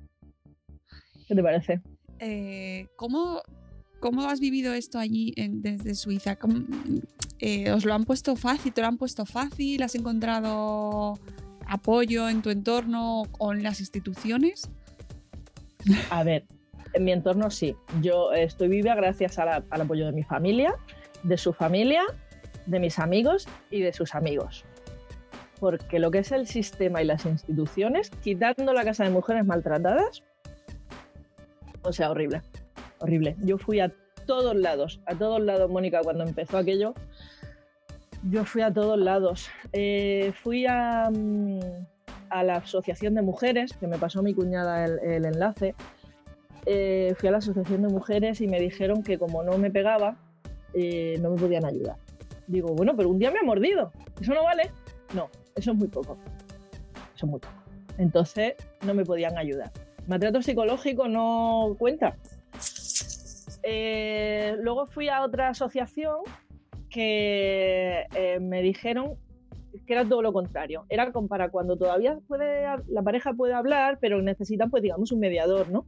¿Qué 1.27 1.35
te 1.35 1.43
parece? 1.43 1.81
eh, 2.19 2.87
¿cómo, 2.95 3.41
¿Cómo 3.99 4.27
has 4.29 4.39
vivido 4.39 4.73
esto 4.73 4.97
allí 4.99 5.33
en- 5.37 5.61
desde 5.61 5.93
Suiza? 5.95 6.35
¿Cómo- 6.35 6.65
eh, 7.39 7.71
¿Os 7.71 7.85
lo 7.85 7.93
han 7.93 8.05
puesto 8.05 8.35
fácil? 8.35 8.73
¿Te 8.73 8.81
lo 8.81 8.87
han 8.87 8.97
puesto 8.97 9.25
fácil? 9.25 9.81
¿Has 9.83 9.95
encontrado 9.95 11.19
apoyo 11.67 12.27
en 12.29 12.41
tu 12.41 12.49
entorno 12.49 13.23
o 13.39 13.53
en 13.53 13.63
las 13.63 13.79
instituciones? 13.79 14.69
A 16.09 16.23
ver, 16.23 16.45
en 16.93 17.03
mi 17.03 17.11
entorno 17.11 17.49
sí. 17.51 17.75
Yo 18.01 18.33
estoy 18.33 18.67
viva 18.67 18.95
gracias 18.95 19.37
a 19.39 19.45
la- 19.45 19.63
al 19.69 19.81
apoyo 19.81 20.05
de 20.05 20.11
mi 20.11 20.23
familia, 20.23 20.73
de 21.23 21.37
su 21.37 21.53
familia, 21.53 22.03
de 22.65 22.79
mis 22.79 22.99
amigos 22.99 23.47
y 23.71 23.81
de 23.81 23.93
sus 23.93 24.13
amigos. 24.15 24.65
Porque 25.59 25.99
lo 25.99 26.11
que 26.11 26.19
es 26.19 26.31
el 26.31 26.47
sistema 26.47 27.01
y 27.01 27.05
las 27.05 27.25
instituciones, 27.25 28.09
quitando 28.21 28.73
la 28.73 28.83
casa 28.83 29.03
de 29.03 29.09
mujeres 29.09 29.45
maltratadas, 29.45 30.23
o 31.83 31.91
sea, 31.91 32.11
horrible. 32.11 32.41
Horrible. 32.99 33.35
Yo 33.39 33.57
fui 33.57 33.79
a 33.79 33.91
todos 34.25 34.55
lados, 34.55 34.99
a 35.05 35.15
todos 35.15 35.41
lados, 35.41 35.69
Mónica, 35.69 36.01
cuando 36.03 36.23
empezó 36.23 36.57
aquello. 36.57 36.93
Yo 38.29 38.45
fui 38.45 38.61
a 38.61 38.73
todos 38.73 38.99
lados. 38.99 39.49
Eh, 39.73 40.33
fui 40.43 40.65
a, 40.67 41.09
mm, 41.11 41.59
a 42.29 42.43
la 42.43 42.55
Asociación 42.57 43.15
de 43.15 43.21
Mujeres, 43.21 43.73
que 43.79 43.87
me 43.87 43.97
pasó 43.97 44.21
mi 44.21 44.33
cuñada 44.33 44.85
el, 44.85 44.99
el 44.99 45.25
enlace. 45.25 45.75
Eh, 46.65 47.13
fui 47.17 47.29
a 47.29 47.31
la 47.31 47.37
Asociación 47.37 47.81
de 47.83 47.87
Mujeres 47.87 48.41
y 48.41 48.47
me 48.47 48.59
dijeron 48.59 49.01
que 49.01 49.17
como 49.17 49.43
no 49.43 49.57
me 49.57 49.71
pegaba, 49.71 50.17
eh, 50.73 51.17
no 51.21 51.31
me 51.31 51.37
podían 51.37 51.65
ayudar. 51.65 51.95
Digo, 52.47 52.73
bueno, 52.73 52.95
pero 52.95 53.09
un 53.09 53.19
día 53.19 53.31
me 53.31 53.39
ha 53.39 53.43
mordido. 53.43 53.91
¿Eso 54.21 54.33
no 54.33 54.43
vale? 54.43 54.71
No, 55.13 55.29
eso 55.57 55.71
es 55.71 55.77
muy 55.77 55.87
poco. 55.87 56.17
Eso 57.15 57.25
es 57.25 57.31
muy 57.31 57.39
poco. 57.39 57.53
Entonces 57.97 58.55
no 58.85 58.93
me 58.93 59.03
podían 59.03 59.37
ayudar. 59.37 59.71
Maltrato 60.07 60.41
psicológico 60.41 61.07
no 61.07 61.75
cuenta. 61.77 62.15
Eh, 63.63 64.55
luego 64.61 64.85
fui 64.85 65.09
a 65.09 65.23
otra 65.23 65.49
asociación 65.49 66.19
que 66.89 68.05
eh, 68.15 68.39
me 68.39 68.61
dijeron 68.61 69.17
que 69.85 69.93
era 69.93 70.07
todo 70.07 70.21
lo 70.21 70.31
contrario. 70.31 70.85
Era 70.89 71.11
como 71.11 71.27
para 71.27 71.49
cuando 71.49 71.77
todavía 71.77 72.17
puede, 72.27 72.65
la 72.87 73.01
pareja 73.03 73.33
puede 73.33 73.53
hablar, 73.53 73.97
pero 73.99 74.21
necesitan, 74.21 74.69
pues 74.69 74.83
digamos, 74.83 75.11
un 75.11 75.19
mediador, 75.19 75.69
¿no? 75.69 75.85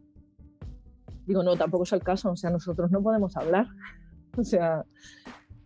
Digo, 1.25 1.43
no, 1.43 1.55
tampoco 1.55 1.83
es 1.83 1.93
el 1.93 2.01
caso. 2.01 2.31
O 2.31 2.35
sea, 2.35 2.49
nosotros 2.49 2.91
no 2.91 3.01
podemos 3.01 3.35
hablar. 3.37 3.67
O 4.37 4.43
sea, 4.43 4.85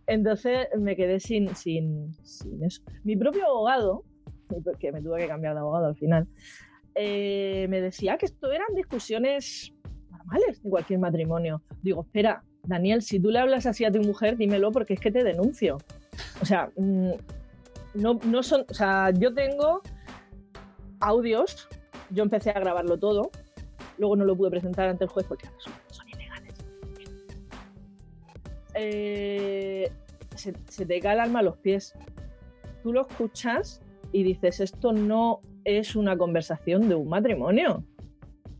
entonces 0.06 0.68
me 0.78 0.96
quedé 0.96 1.20
sin, 1.20 1.54
sin, 1.54 2.14
sin 2.24 2.62
eso. 2.64 2.82
Mi 3.04 3.16
propio 3.16 3.46
abogado, 3.46 4.04
que 4.78 4.92
me 4.92 5.00
tuve 5.00 5.20
que 5.20 5.28
cambiar 5.28 5.54
de 5.54 5.60
abogado 5.60 5.86
al 5.86 5.96
final, 5.96 6.28
eh, 6.94 7.66
me 7.68 7.80
decía 7.80 8.16
que 8.18 8.26
esto 8.26 8.52
eran 8.52 8.68
discusiones 8.74 9.72
normales 10.10 10.62
de 10.62 10.70
cualquier 10.70 11.00
matrimonio. 11.00 11.62
Digo, 11.82 12.02
espera, 12.02 12.44
Daniel, 12.62 13.02
si 13.02 13.20
tú 13.20 13.30
le 13.30 13.40
hablas 13.40 13.66
así 13.66 13.84
a 13.84 13.92
tu 13.92 14.00
mujer, 14.00 14.36
dímelo 14.36 14.72
porque 14.72 14.94
es 14.94 15.00
que 15.00 15.10
te 15.10 15.24
denuncio. 15.24 15.78
O 16.40 16.44
sea, 16.44 16.70
mm, 16.76 17.10
no, 17.94 18.18
no 18.24 18.42
son, 18.42 18.64
o 18.68 18.74
sea, 18.74 19.10
yo 19.10 19.34
tengo 19.34 19.82
audios. 21.00 21.68
Yo 22.10 22.22
empecé 22.22 22.50
a 22.50 22.60
grabarlo 22.60 22.98
todo. 22.98 23.30
Luego 23.98 24.16
no 24.16 24.24
lo 24.24 24.36
pude 24.36 24.50
presentar 24.50 24.88
ante 24.88 25.04
el 25.04 25.10
juez 25.10 25.26
porque. 25.26 25.48
Eh, 28.74 29.90
se, 30.34 30.54
se 30.68 30.86
te 30.86 31.00
cae 31.00 31.14
el 31.14 31.20
alma 31.20 31.40
a 31.40 31.42
los 31.42 31.56
pies. 31.58 31.94
Tú 32.82 32.92
lo 32.92 33.02
escuchas 33.02 33.80
y 34.12 34.22
dices, 34.22 34.60
esto 34.60 34.92
no 34.92 35.40
es 35.64 35.96
una 35.96 36.16
conversación 36.16 36.88
de 36.88 36.94
un 36.94 37.08
matrimonio. 37.08 37.84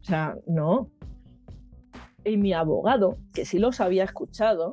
O 0.00 0.04
sea, 0.04 0.36
no. 0.46 0.90
Y 2.24 2.36
mi 2.36 2.52
abogado, 2.52 3.18
que 3.34 3.44
sí 3.44 3.58
los 3.58 3.80
había 3.80 4.04
escuchado, 4.04 4.72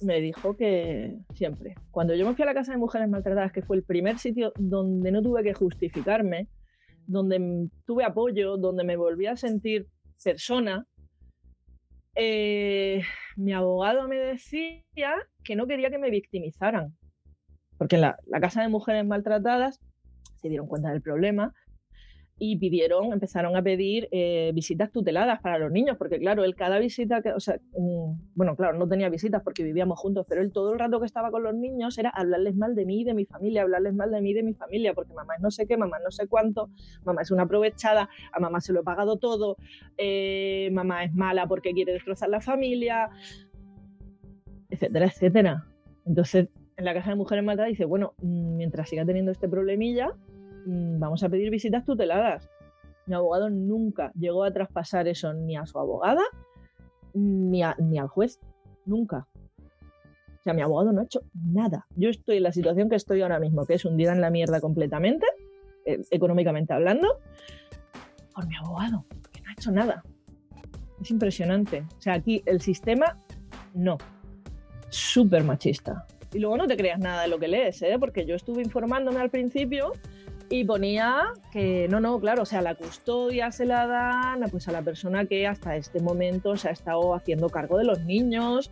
me 0.00 0.20
dijo 0.20 0.56
que 0.56 1.18
siempre. 1.34 1.74
Cuando 1.90 2.14
yo 2.14 2.26
me 2.26 2.34
fui 2.34 2.42
a 2.42 2.46
la 2.46 2.54
casa 2.54 2.72
de 2.72 2.78
mujeres 2.78 3.08
maltratadas, 3.08 3.52
que 3.52 3.62
fue 3.62 3.76
el 3.76 3.82
primer 3.82 4.18
sitio 4.18 4.52
donde 4.56 5.10
no 5.10 5.22
tuve 5.22 5.42
que 5.42 5.54
justificarme, 5.54 6.48
donde 7.06 7.68
tuve 7.86 8.04
apoyo, 8.04 8.56
donde 8.56 8.84
me 8.84 8.96
volví 8.96 9.26
a 9.26 9.36
sentir 9.36 9.88
persona, 10.22 10.86
eh, 12.14 13.02
mi 13.36 13.52
abogado 13.52 14.08
me 14.08 14.16
decía 14.16 14.82
que 15.42 15.56
no 15.56 15.66
quería 15.66 15.90
que 15.90 15.98
me 15.98 16.10
victimizaran. 16.10 16.96
Porque 17.78 17.96
en 17.96 18.02
la, 18.02 18.16
la 18.26 18.40
casa 18.40 18.62
de 18.62 18.68
mujeres 18.68 19.04
maltratadas 19.04 19.80
se 20.40 20.48
dieron 20.48 20.66
cuenta 20.66 20.90
del 20.90 21.02
problema 21.02 21.52
y 22.38 22.56
pidieron, 22.58 23.12
empezaron 23.12 23.56
a 23.56 23.62
pedir 23.62 24.08
eh, 24.10 24.50
visitas 24.54 24.90
tuteladas 24.90 25.40
para 25.40 25.58
los 25.58 25.70
niños, 25.70 25.96
porque 25.96 26.18
claro, 26.18 26.44
él 26.44 26.56
cada 26.56 26.78
visita, 26.78 27.22
que, 27.22 27.32
o 27.32 27.40
sea, 27.40 27.60
mm, 27.76 28.12
bueno, 28.34 28.56
claro, 28.56 28.76
no 28.76 28.88
tenía 28.88 29.08
visitas 29.08 29.42
porque 29.42 29.62
vivíamos 29.62 29.98
juntos, 30.00 30.26
pero 30.28 30.42
él 30.42 30.52
todo 30.52 30.72
el 30.72 30.78
rato 30.78 30.98
que 30.98 31.06
estaba 31.06 31.30
con 31.30 31.44
los 31.44 31.54
niños 31.54 31.96
era 31.96 32.10
hablarles 32.10 32.56
mal 32.56 32.74
de 32.74 32.86
mí 32.86 33.04
de 33.04 33.14
mi 33.14 33.24
familia, 33.24 33.62
hablarles 33.62 33.94
mal 33.94 34.10
de 34.10 34.20
mí 34.20 34.34
de 34.34 34.42
mi 34.42 34.54
familia, 34.54 34.94
porque 34.94 35.12
mamá 35.12 35.36
es 35.36 35.42
no 35.42 35.50
sé 35.50 35.66
qué, 35.66 35.76
mamá 35.76 35.98
no 36.02 36.10
sé 36.10 36.26
cuánto, 36.26 36.70
mamá 37.04 37.22
es 37.22 37.30
una 37.30 37.44
aprovechada, 37.44 38.08
a 38.32 38.40
mamá 38.40 38.60
se 38.60 38.72
lo 38.72 38.80
he 38.80 38.84
pagado 38.84 39.16
todo, 39.16 39.56
eh, 39.96 40.70
mamá 40.72 41.04
es 41.04 41.14
mala 41.14 41.46
porque 41.46 41.72
quiere 41.72 41.92
destrozar 41.92 42.28
la 42.30 42.40
familia, 42.40 43.10
etcétera, 44.70 45.06
etcétera. 45.06 45.64
Entonces, 46.04 46.48
en 46.76 46.84
la 46.84 46.94
casa 46.94 47.10
de 47.10 47.16
mujeres 47.16 47.44
matadas 47.44 47.70
dice, 47.70 47.84
bueno, 47.84 48.14
mm, 48.20 48.56
mientras 48.56 48.88
siga 48.88 49.04
teniendo 49.04 49.30
este 49.30 49.48
problemilla, 49.48 50.14
vamos 50.66 51.22
a 51.22 51.28
pedir 51.28 51.50
visitas 51.50 51.84
tuteladas. 51.84 52.48
Mi 53.06 53.14
abogado 53.14 53.50
nunca 53.50 54.12
llegó 54.18 54.44
a 54.44 54.52
traspasar 54.52 55.08
eso 55.08 55.32
ni 55.34 55.56
a 55.56 55.66
su 55.66 55.78
abogada 55.78 56.22
ni, 57.12 57.62
a- 57.62 57.76
ni 57.78 57.98
al 57.98 58.08
juez. 58.08 58.40
Nunca. 58.86 59.26
O 60.38 60.42
sea, 60.44 60.52
mi 60.54 60.62
abogado 60.62 60.92
no 60.92 61.00
ha 61.00 61.04
hecho 61.04 61.20
nada. 61.34 61.86
Yo 61.96 62.10
estoy 62.10 62.36
en 62.38 62.42
la 62.42 62.52
situación 62.52 62.88
que 62.90 62.96
estoy 62.96 63.22
ahora 63.22 63.38
mismo, 63.40 63.64
que 63.66 63.74
es 63.74 63.84
hundida 63.84 64.12
en 64.12 64.20
la 64.20 64.30
mierda 64.30 64.60
completamente, 64.60 65.26
eh, 65.86 66.02
económicamente 66.10 66.72
hablando, 66.74 67.18
por 68.34 68.46
mi 68.46 68.56
abogado, 68.56 69.04
que 69.32 69.40
no 69.40 69.48
ha 69.48 69.52
hecho 69.52 69.70
nada. 69.72 70.02
Es 71.00 71.10
impresionante. 71.10 71.86
O 71.96 72.00
sea, 72.00 72.14
aquí 72.14 72.42
el 72.46 72.60
sistema, 72.60 73.18
no. 73.74 73.96
Súper 74.90 75.44
machista. 75.44 76.06
Y 76.32 76.38
luego 76.40 76.56
no 76.56 76.66
te 76.66 76.76
creas 76.76 76.98
nada 76.98 77.22
de 77.22 77.28
lo 77.28 77.38
que 77.38 77.48
lees, 77.48 77.80
¿eh? 77.82 77.96
porque 77.98 78.26
yo 78.26 78.34
estuve 78.34 78.60
informándome 78.62 79.20
al 79.20 79.30
principio 79.30 79.92
y 80.60 80.64
ponía 80.64 81.32
que 81.50 81.88
no, 81.88 81.98
no, 81.98 82.20
claro, 82.20 82.42
o 82.42 82.46
sea, 82.46 82.62
la 82.62 82.76
custodia 82.76 83.50
se 83.50 83.66
la 83.66 83.88
dan 83.88 84.48
pues, 84.52 84.68
a 84.68 84.72
la 84.72 84.82
persona 84.82 85.24
que 85.24 85.48
hasta 85.48 85.74
este 85.74 86.00
momento 86.00 86.56
se 86.56 86.68
ha 86.68 86.70
estado 86.70 87.12
haciendo 87.14 87.48
cargo 87.48 87.76
de 87.76 87.84
los 87.84 88.04
niños, 88.04 88.70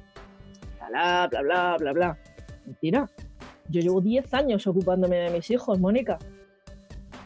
bla, 0.88 1.27
bla, 1.29 1.42
bla, 1.42 1.77
bla, 1.79 1.92
bla. 1.92 2.18
Mentira. 2.64 3.11
Yo 3.68 3.81
llevo 3.81 4.01
10 4.01 4.33
años 4.35 4.66
ocupándome 4.68 5.16
de 5.16 5.31
mis 5.31 5.51
hijos, 5.51 5.81
Mónica. 5.81 6.18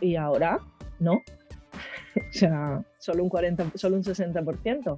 Y 0.01 0.17
ahora, 0.17 0.59
no. 1.01 1.13
o 2.17 2.33
sea, 2.33 2.83
solo 2.99 3.25
un 3.25 3.29
40, 3.29 3.73
solo 3.75 3.97
un 3.97 4.05
60%. 4.05 4.97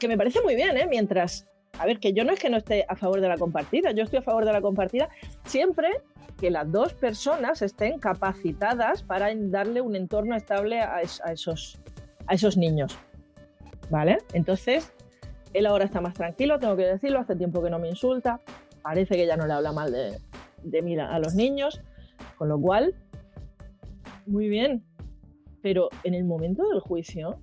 Que 0.00 0.08
me 0.08 0.16
parece 0.16 0.40
muy 0.42 0.56
bien, 0.56 0.76
¿eh? 0.76 0.88
Mientras 0.88 1.46
a 1.78 1.86
ver, 1.86 2.00
que 2.00 2.12
yo 2.12 2.24
no 2.24 2.32
es 2.32 2.40
que 2.40 2.50
no 2.50 2.56
esté 2.56 2.84
a 2.88 2.96
favor 2.96 3.20
de 3.20 3.28
la 3.28 3.36
compartida, 3.36 3.92
yo 3.92 4.02
estoy 4.02 4.18
a 4.18 4.22
favor 4.22 4.44
de 4.44 4.52
la 4.52 4.60
compartida 4.60 5.08
siempre 5.44 5.88
que 6.38 6.50
las 6.50 6.70
dos 6.70 6.94
personas 6.94 7.62
estén 7.62 7.98
capacitadas 7.98 9.02
para 9.02 9.28
darle 9.34 9.80
un 9.80 9.96
entorno 9.96 10.36
estable 10.36 10.80
a, 10.80 11.02
es- 11.02 11.20
a 11.24 11.32
esos, 11.32 11.78
a 12.26 12.34
esos 12.34 12.56
niños. 12.56 12.96
¿Vale? 13.90 14.18
Entonces, 14.34 14.92
él 15.54 15.66
ahora 15.66 15.84
está 15.84 16.00
más 16.00 16.14
tranquilo, 16.14 16.58
tengo 16.58 16.76
que 16.76 16.84
decirlo, 16.86 17.18
hace 17.20 17.34
tiempo 17.36 17.62
que 17.62 17.70
no 17.70 17.78
me 17.78 17.88
insulta, 17.88 18.40
parece 18.82 19.16
que 19.16 19.26
ya 19.26 19.36
no 19.36 19.46
le 19.46 19.52
habla 19.54 19.72
mal 19.72 19.90
de, 19.90 20.18
de 20.62 20.82
mí 20.82 20.98
a 20.98 21.18
los 21.18 21.34
niños, 21.34 21.80
con 22.36 22.48
lo 22.48 22.60
cual, 22.60 22.94
muy 24.26 24.48
bien. 24.48 24.84
Pero 25.62 25.88
en 26.04 26.14
el 26.14 26.24
momento 26.24 26.68
del 26.68 26.80
juicio, 26.80 27.40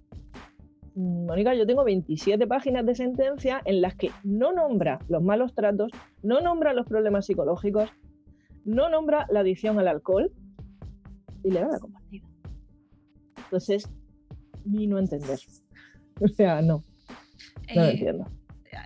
Mm, 0.98 1.26
Mónica, 1.26 1.54
yo 1.54 1.68
tengo 1.68 1.84
27 1.84 2.48
páginas 2.48 2.86
de 2.86 2.96
sentencia 2.96 3.62
en 3.66 3.82
las 3.82 3.96
que 3.96 4.12
no 4.24 4.54
nombra 4.54 5.00
los 5.10 5.22
malos 5.22 5.54
tratos, 5.54 5.92
no 6.24 6.40
nombra 6.40 6.72
los 6.72 6.86
problemas 6.88 7.26
psicológicos, 7.26 7.90
no 8.66 8.90
nombra 8.90 9.26
la 9.30 9.40
adicción 9.42 9.80
al 9.80 9.88
alcohol 9.88 10.32
y 11.44 11.52
le 11.52 11.62
da 11.62 11.68
la 11.70 11.80
compartida. 11.80 12.26
Entonces, 13.38 13.88
ni 14.66 14.88
no 14.88 15.00
entender. 15.00 15.40
O 16.22 16.28
sea, 16.30 16.62
no, 16.62 16.82
no 17.76 17.76
lo 17.76 17.84
Eh, 17.84 17.92
entiendo. 17.92 18.26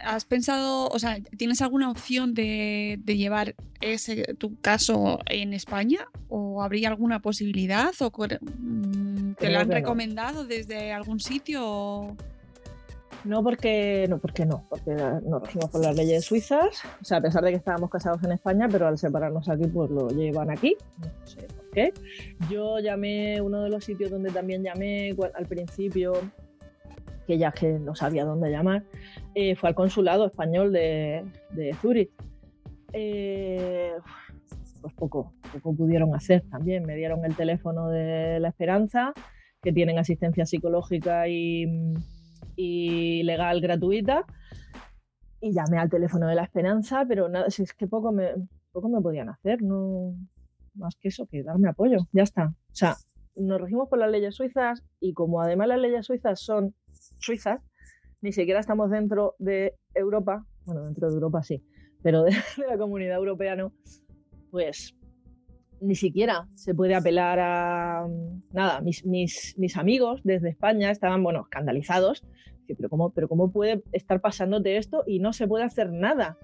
¿Has 0.04 0.26
pensado, 0.26 0.88
o 0.88 0.98
sea, 0.98 1.20
tienes 1.38 1.62
alguna 1.62 1.92
opción 1.92 2.34
de, 2.34 3.00
de 3.04 3.18
llevar 3.18 3.56
ese 3.82 4.34
tu 4.36 4.56
caso 4.62 5.20
en 5.28 5.54
España? 5.54 6.08
¿O 6.28 6.64
habría 6.64 6.90
alguna 6.90 7.22
posibilidad? 7.22 7.92
¿O 8.00 8.10
mm, 8.10 9.34
te 9.34 9.36
Creo 9.36 9.52
lo 9.52 9.60
han 9.60 9.68
no. 9.68 9.74
recomendado 9.76 10.46
desde 10.46 10.92
algún 10.92 11.20
sitio? 11.20 12.18
No 13.26 13.44
porque 13.44 14.06
no, 14.08 14.18
porque 14.20 14.46
no, 14.46 14.66
porque 14.70 14.92
nos 14.92 15.42
regimos 15.44 15.70
por 15.70 15.82
las 15.82 15.96
leyes 15.96 16.24
suizas, 16.24 16.84
o 17.02 17.04
sea, 17.04 17.18
a 17.18 17.22
pesar 17.22 17.44
de 17.44 17.52
que 17.52 17.58
estábamos 17.58 17.90
casados 17.90 18.24
en 18.24 18.32
España, 18.32 18.68
pero 18.72 18.88
al 18.88 18.98
separarnos 18.98 19.50
aquí, 19.50 19.68
pues 19.68 19.92
lo 19.92 20.10
llevan 20.10 20.50
aquí, 20.50 20.78
no 21.00 21.28
sé 21.28 21.42
por 21.42 21.70
qué. 21.72 21.94
Yo 22.50 22.80
llamé, 22.80 23.42
uno 23.42 23.62
de 23.62 23.70
los 23.70 23.84
sitios 23.84 24.10
donde 24.10 24.32
también 24.32 24.64
llamé 24.64 25.16
al 25.34 25.46
principio, 25.46 26.14
que 27.28 27.38
ya 27.38 27.52
que 27.52 27.78
no 27.78 27.94
sabía 27.94 28.24
dónde 28.24 28.52
llamar, 28.52 28.84
eh, 29.36 29.56
fue 29.56 29.70
al 29.70 29.76
consulado 29.76 30.26
español 30.26 30.72
de, 30.72 31.26
de 31.52 31.74
Zúrich. 31.82 32.12
Eh, 32.94 33.92
pues 34.82 34.94
poco, 34.94 35.34
poco 35.52 35.76
pudieron 35.76 36.16
hacer 36.16 36.44
también. 36.50 36.86
Me 36.86 36.96
dieron 36.96 37.26
el 37.26 37.36
teléfono 37.36 37.90
de 37.90 38.40
La 38.40 38.48
Esperanza, 38.48 39.14
que 39.62 39.74
tienen 39.74 40.00
asistencia 40.00 40.46
psicológica 40.46 41.28
y, 41.28 41.68
y 42.62 43.24
legal 43.24 43.62
gratuita. 43.62 44.26
Y 45.40 45.54
llamé 45.54 45.78
al 45.78 45.90
teléfono 45.90 46.28
de 46.28 46.36
La 46.36 46.44
Esperanza, 46.44 47.06
pero 47.08 47.30
nada, 47.30 47.50
si 47.50 47.64
es 47.64 47.74
que 47.74 47.88
poco 47.88 48.12
me, 48.12 48.34
poco 48.74 48.90
me 48.90 49.00
podían 49.00 49.30
hacer, 49.30 49.62
no 49.62 50.14
más 50.74 50.98
que 51.00 51.08
eso, 51.08 51.26
que 51.26 51.42
darme 51.42 51.70
apoyo. 51.70 52.00
Ya 52.12 52.24
está. 52.24 52.48
O 52.48 52.76
sea, 52.76 52.98
nos 53.38 53.62
regimos 53.62 53.88
por 53.88 54.00
las 54.00 54.12
leyes 54.12 54.36
suizas 54.36 54.84
y 55.00 55.14
como 55.14 55.42
además 55.42 55.70
las 55.70 55.80
leyes 55.80 56.06
suizas 56.06 56.42
son 56.42 56.76
suizas, 57.20 57.62
ni 58.22 58.34
siquiera 58.34 58.60
estamos 58.60 58.92
dentro 58.92 59.36
de 59.40 59.76
Europa, 59.94 60.46
bueno, 60.66 60.84
dentro 60.84 61.08
de 61.08 61.14
Europa 61.14 61.42
sí, 61.42 61.64
pero 62.04 62.24
de, 62.24 62.32
de 62.58 62.68
la 62.68 62.78
comunidad 62.78 63.16
europea 63.16 63.56
no, 63.56 63.72
pues 64.52 64.94
ni 65.82 65.96
siquiera 65.96 66.48
se 66.56 66.74
puede 66.74 66.96
apelar 66.96 67.40
a 67.40 68.08
nada. 68.52 68.82
Mis, 68.82 69.06
mis, 69.06 69.78
amigos 69.78 70.22
desde 70.24 70.50
España 70.50 70.92
estaban, 70.92 71.24
bueno, 71.24 71.42
escandalizados. 71.42 72.26
Pero 72.68 72.90
¿cómo, 72.90 73.10
pero 73.10 73.28
¿cómo 73.28 73.52
puede 73.52 73.84
estar 73.94 74.22
pasándote 74.22 74.78
esto 74.78 75.04
y 75.08 75.20
no 75.20 75.34
se 75.34 75.48
puede 75.48 75.64
hacer 75.64 75.92
nada? 75.92 76.38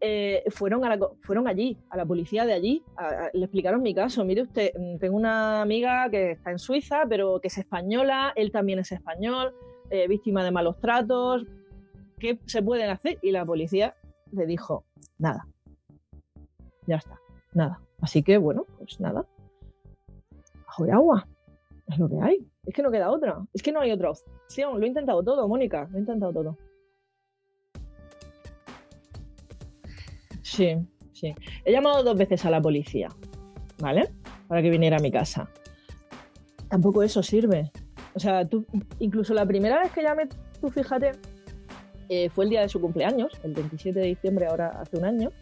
Eh, 0.00 0.44
fueron, 0.50 0.82
fueron 1.20 1.48
allí, 1.48 1.78
a 1.90 1.96
la 1.96 2.06
policía 2.06 2.44
de 2.44 2.52
allí, 2.52 2.82
le 3.32 3.44
explicaron 3.44 3.82
mi 3.82 3.94
caso. 3.94 4.24
Mire 4.24 4.42
usted, 4.42 4.72
mm, 4.78 4.98
tengo 4.98 5.16
una 5.16 5.62
amiga 5.62 6.08
que 6.10 6.32
está 6.32 6.50
en 6.50 6.58
Suiza, 6.58 7.02
pero 7.08 7.40
que 7.40 7.48
es 7.48 7.58
española, 7.58 8.32
él 8.36 8.50
también 8.52 8.78
es 8.78 8.92
español, 8.92 9.54
eh, 9.90 10.08
víctima 10.08 10.44
de 10.44 10.50
malos 10.50 10.78
tratos. 10.80 11.44
¿Qué 12.18 12.38
se 12.46 12.62
pueden 12.62 12.88
hacer? 12.90 13.18
Y 13.22 13.30
la 13.30 13.44
policía 13.44 13.94
le 14.32 14.46
dijo, 14.46 14.84
nada. 15.18 15.46
Ya 16.86 16.96
está, 16.96 17.18
nada. 17.52 17.85
Así 18.00 18.22
que, 18.22 18.38
bueno, 18.38 18.66
pues 18.78 19.00
nada. 19.00 19.26
Bajo 20.66 20.84
de 20.84 20.92
agua. 20.92 21.28
Es 21.88 21.98
lo 21.98 22.08
que 22.08 22.20
hay. 22.20 22.46
Es 22.64 22.74
que 22.74 22.82
no 22.82 22.90
queda 22.90 23.10
otra. 23.10 23.44
Es 23.52 23.62
que 23.62 23.72
no 23.72 23.80
hay 23.80 23.92
otra 23.92 24.10
opción. 24.10 24.78
Lo 24.78 24.84
he 24.84 24.88
intentado 24.88 25.22
todo, 25.22 25.48
Mónica. 25.48 25.88
Lo 25.90 25.98
he 25.98 26.00
intentado 26.00 26.32
todo. 26.32 26.58
Sí, 30.42 30.76
sí. 31.12 31.34
He 31.64 31.72
llamado 31.72 32.02
dos 32.02 32.16
veces 32.16 32.44
a 32.44 32.50
la 32.50 32.60
policía, 32.60 33.08
¿vale? 33.78 34.08
Para 34.48 34.62
que 34.62 34.70
viniera 34.70 34.96
a 34.96 35.00
mi 35.00 35.10
casa. 35.10 35.48
Tampoco 36.68 37.02
eso 37.02 37.22
sirve. 37.22 37.70
O 38.14 38.20
sea, 38.20 38.44
tú, 38.44 38.64
incluso 38.98 39.34
la 39.34 39.44
primera 39.44 39.80
vez 39.80 39.92
que 39.92 40.02
llamé, 40.02 40.28
tú 40.60 40.70
fíjate, 40.70 41.12
eh, 42.08 42.30
fue 42.30 42.44
el 42.44 42.50
día 42.50 42.62
de 42.62 42.68
su 42.68 42.80
cumpleaños, 42.80 43.32
el 43.42 43.52
27 43.52 43.98
de 43.98 44.06
diciembre, 44.06 44.46
ahora 44.46 44.68
hace 44.80 44.96
un 44.96 45.04
año. 45.04 45.32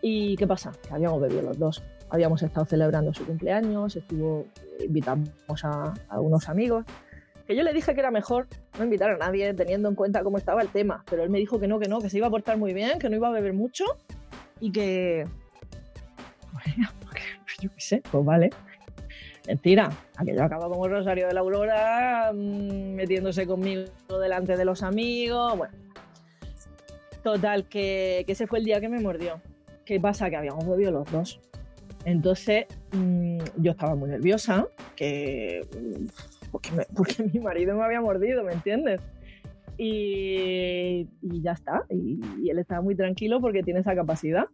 ¿Y 0.00 0.36
qué 0.36 0.46
pasa? 0.46 0.72
Que 0.86 0.94
habíamos 0.94 1.20
bebido 1.20 1.42
los 1.42 1.58
dos. 1.58 1.82
habíamos 2.10 2.42
estado 2.42 2.64
celebrando 2.66 3.12
su 3.12 3.26
cumpleaños, 3.26 3.96
estuvo, 3.96 4.46
invitamos 4.80 5.30
a, 5.64 5.94
unos 6.18 6.48
amigos, 6.48 6.84
que 7.46 7.56
yo 7.56 7.62
le 7.62 7.72
dije 7.72 7.94
que 7.94 8.00
era 8.00 8.10
mejor 8.10 8.46
no 8.78 8.84
invitar 8.84 9.10
a 9.10 9.16
nadie 9.16 9.52
teniendo 9.54 9.88
en 9.88 9.94
cuenta 9.94 10.22
cómo 10.22 10.38
estaba 10.38 10.62
el 10.62 10.68
tema, 10.68 11.04
pero 11.08 11.22
él 11.22 11.30
me 11.30 11.38
dijo 11.38 11.58
que 11.58 11.66
no, 11.66 11.78
que 11.78 11.88
no, 11.88 12.00
que 12.00 12.10
se 12.10 12.18
iba 12.18 12.26
a 12.26 12.30
portar 12.30 12.58
muy 12.58 12.72
bien, 12.72 12.98
que 12.98 13.08
no 13.08 13.16
iba 13.16 13.28
a 13.28 13.32
beber 13.32 13.52
mucho 13.52 13.84
y 14.60 14.70
que... 14.72 15.24
Yo 17.60 17.70
qué 17.70 17.80
sé, 17.80 18.02
pues 18.10 18.24
vale. 18.24 18.50
Mentira, 19.48 19.90
aquello 20.16 20.44
acaba 20.44 20.68
como 20.68 20.84
el 20.84 20.92
Rosario 20.92 21.26
de 21.26 21.32
la 21.32 21.40
Aurora, 21.40 22.32
mmm, 22.32 22.94
metiéndose 22.94 23.46
conmigo 23.46 23.86
delante 24.20 24.56
de 24.56 24.64
los 24.64 24.82
amigos, 24.82 25.56
bueno. 25.56 25.74
Total, 27.22 27.66
que, 27.66 28.24
que, 28.26 28.32
ese 28.32 28.46
fue 28.46 28.58
el 28.58 28.66
día 28.66 28.80
que 28.80 28.88
me 28.88 29.00
mordió. 29.00 29.40
¿Qué 29.88 29.98
pasa? 29.98 30.28
Que 30.28 30.36
habíamos 30.36 30.68
bebido 30.68 30.92
los 30.92 31.10
dos. 31.10 31.40
Entonces, 32.04 32.66
mmm, 32.92 33.38
yo 33.56 33.70
estaba 33.70 33.94
muy 33.94 34.10
nerviosa, 34.10 34.68
que 34.94 35.62
porque, 36.52 36.72
me, 36.72 36.84
porque, 36.94 37.22
mi 37.32 37.40
marido 37.40 37.74
me 37.74 37.84
había 37.84 38.02
mordido, 38.02 38.44
¿me 38.44 38.52
entiendes? 38.52 39.00
Y, 39.78 41.08
ya 41.22 41.52
está. 41.52 41.86
Y, 41.88 42.50
él 42.50 42.58
estaba 42.58 42.82
muy 42.82 42.96
tranquilo 42.96 43.40
porque 43.40 43.62
tiene 43.62 43.80
esa 43.80 43.94
capacidad. 43.94 44.44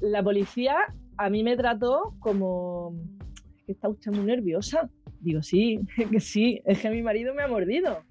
La 0.00 0.20
policía 0.20 0.78
a 1.16 1.30
mí 1.30 1.44
me 1.44 1.56
trató 1.56 2.16
como 2.18 2.96
que 3.64 3.70
está 3.70 3.88
muy 4.10 4.24
nerviosa. 4.24 4.90
Digo, 5.20 5.44
sí, 5.44 5.78
que 6.10 6.18
sí, 6.18 6.60
es 6.64 6.80
que 6.80 6.90
mi 6.90 7.02
marido 7.02 7.34
me 7.34 7.44
ha 7.44 7.46
mordido, 7.46 8.02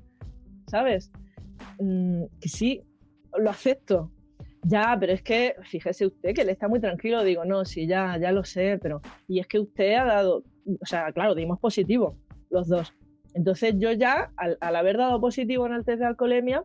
¿sabes? 0.68 1.12
Mm, 1.82 2.24
que 2.40 2.48
sí, 2.48 2.80
lo 3.38 3.50
acepto. 3.50 4.12
Ya, 4.63 4.95
pero 4.99 5.13
es 5.13 5.21
que 5.21 5.56
fíjese 5.63 6.06
usted 6.08 6.34
que 6.34 6.41
él 6.41 6.49
está 6.49 6.67
muy 6.67 6.80
tranquilo. 6.80 7.23
Digo, 7.23 7.43
no, 7.45 7.65
sí, 7.65 7.86
ya, 7.86 8.17
ya 8.17 8.32
lo 8.32 8.43
sé, 8.43 8.80
pero. 8.82 9.02
Y 9.28 9.39
es 9.39 9.47
que 9.47 9.60
usted 9.60 9.95
ha 9.95 10.06
dado. 10.06 10.43
O 10.82 10.86
sea, 10.86 11.12
claro, 11.12 11.36
dimos 11.36 11.60
positivo 11.60 12.17
los 12.49 12.67
dos. 12.67 12.93
Entonces 13.34 13.76
yo 13.78 13.91
ya, 13.91 14.32
al, 14.38 14.58
al, 14.62 14.76
haber 14.76 14.97
dado 14.97 15.19
positivo 15.19 15.65
en 15.65 15.73
el 15.73 15.84
test 15.84 15.99
de 15.99 16.06
alcoholemia, 16.06 16.63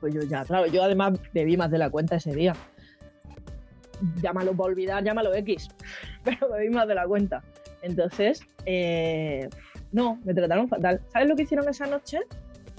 pues 0.00 0.14
yo 0.14 0.22
ya, 0.22 0.44
claro, 0.44 0.66
yo 0.66 0.82
además 0.82 1.18
bebí 1.34 1.56
más 1.56 1.70
de 1.70 1.78
la 1.78 1.90
cuenta 1.90 2.16
ese 2.16 2.34
día. 2.34 2.54
Llámalo 4.22 4.52
para 4.52 4.68
olvidar, 4.70 5.02
llámalo 5.02 5.34
X, 5.34 5.68
pero 6.24 6.50
bebí 6.50 6.70
más 6.70 6.86
de 6.86 6.94
la 6.94 7.06
cuenta. 7.06 7.42
Entonces, 7.82 8.46
eh, 8.64 9.48
no, 9.92 10.20
me 10.24 10.34
trataron 10.34 10.68
fatal. 10.68 11.00
¿Sabes 11.08 11.28
lo 11.28 11.36
que 11.36 11.42
hicieron 11.42 11.68
esa 11.68 11.86
noche? 11.86 12.20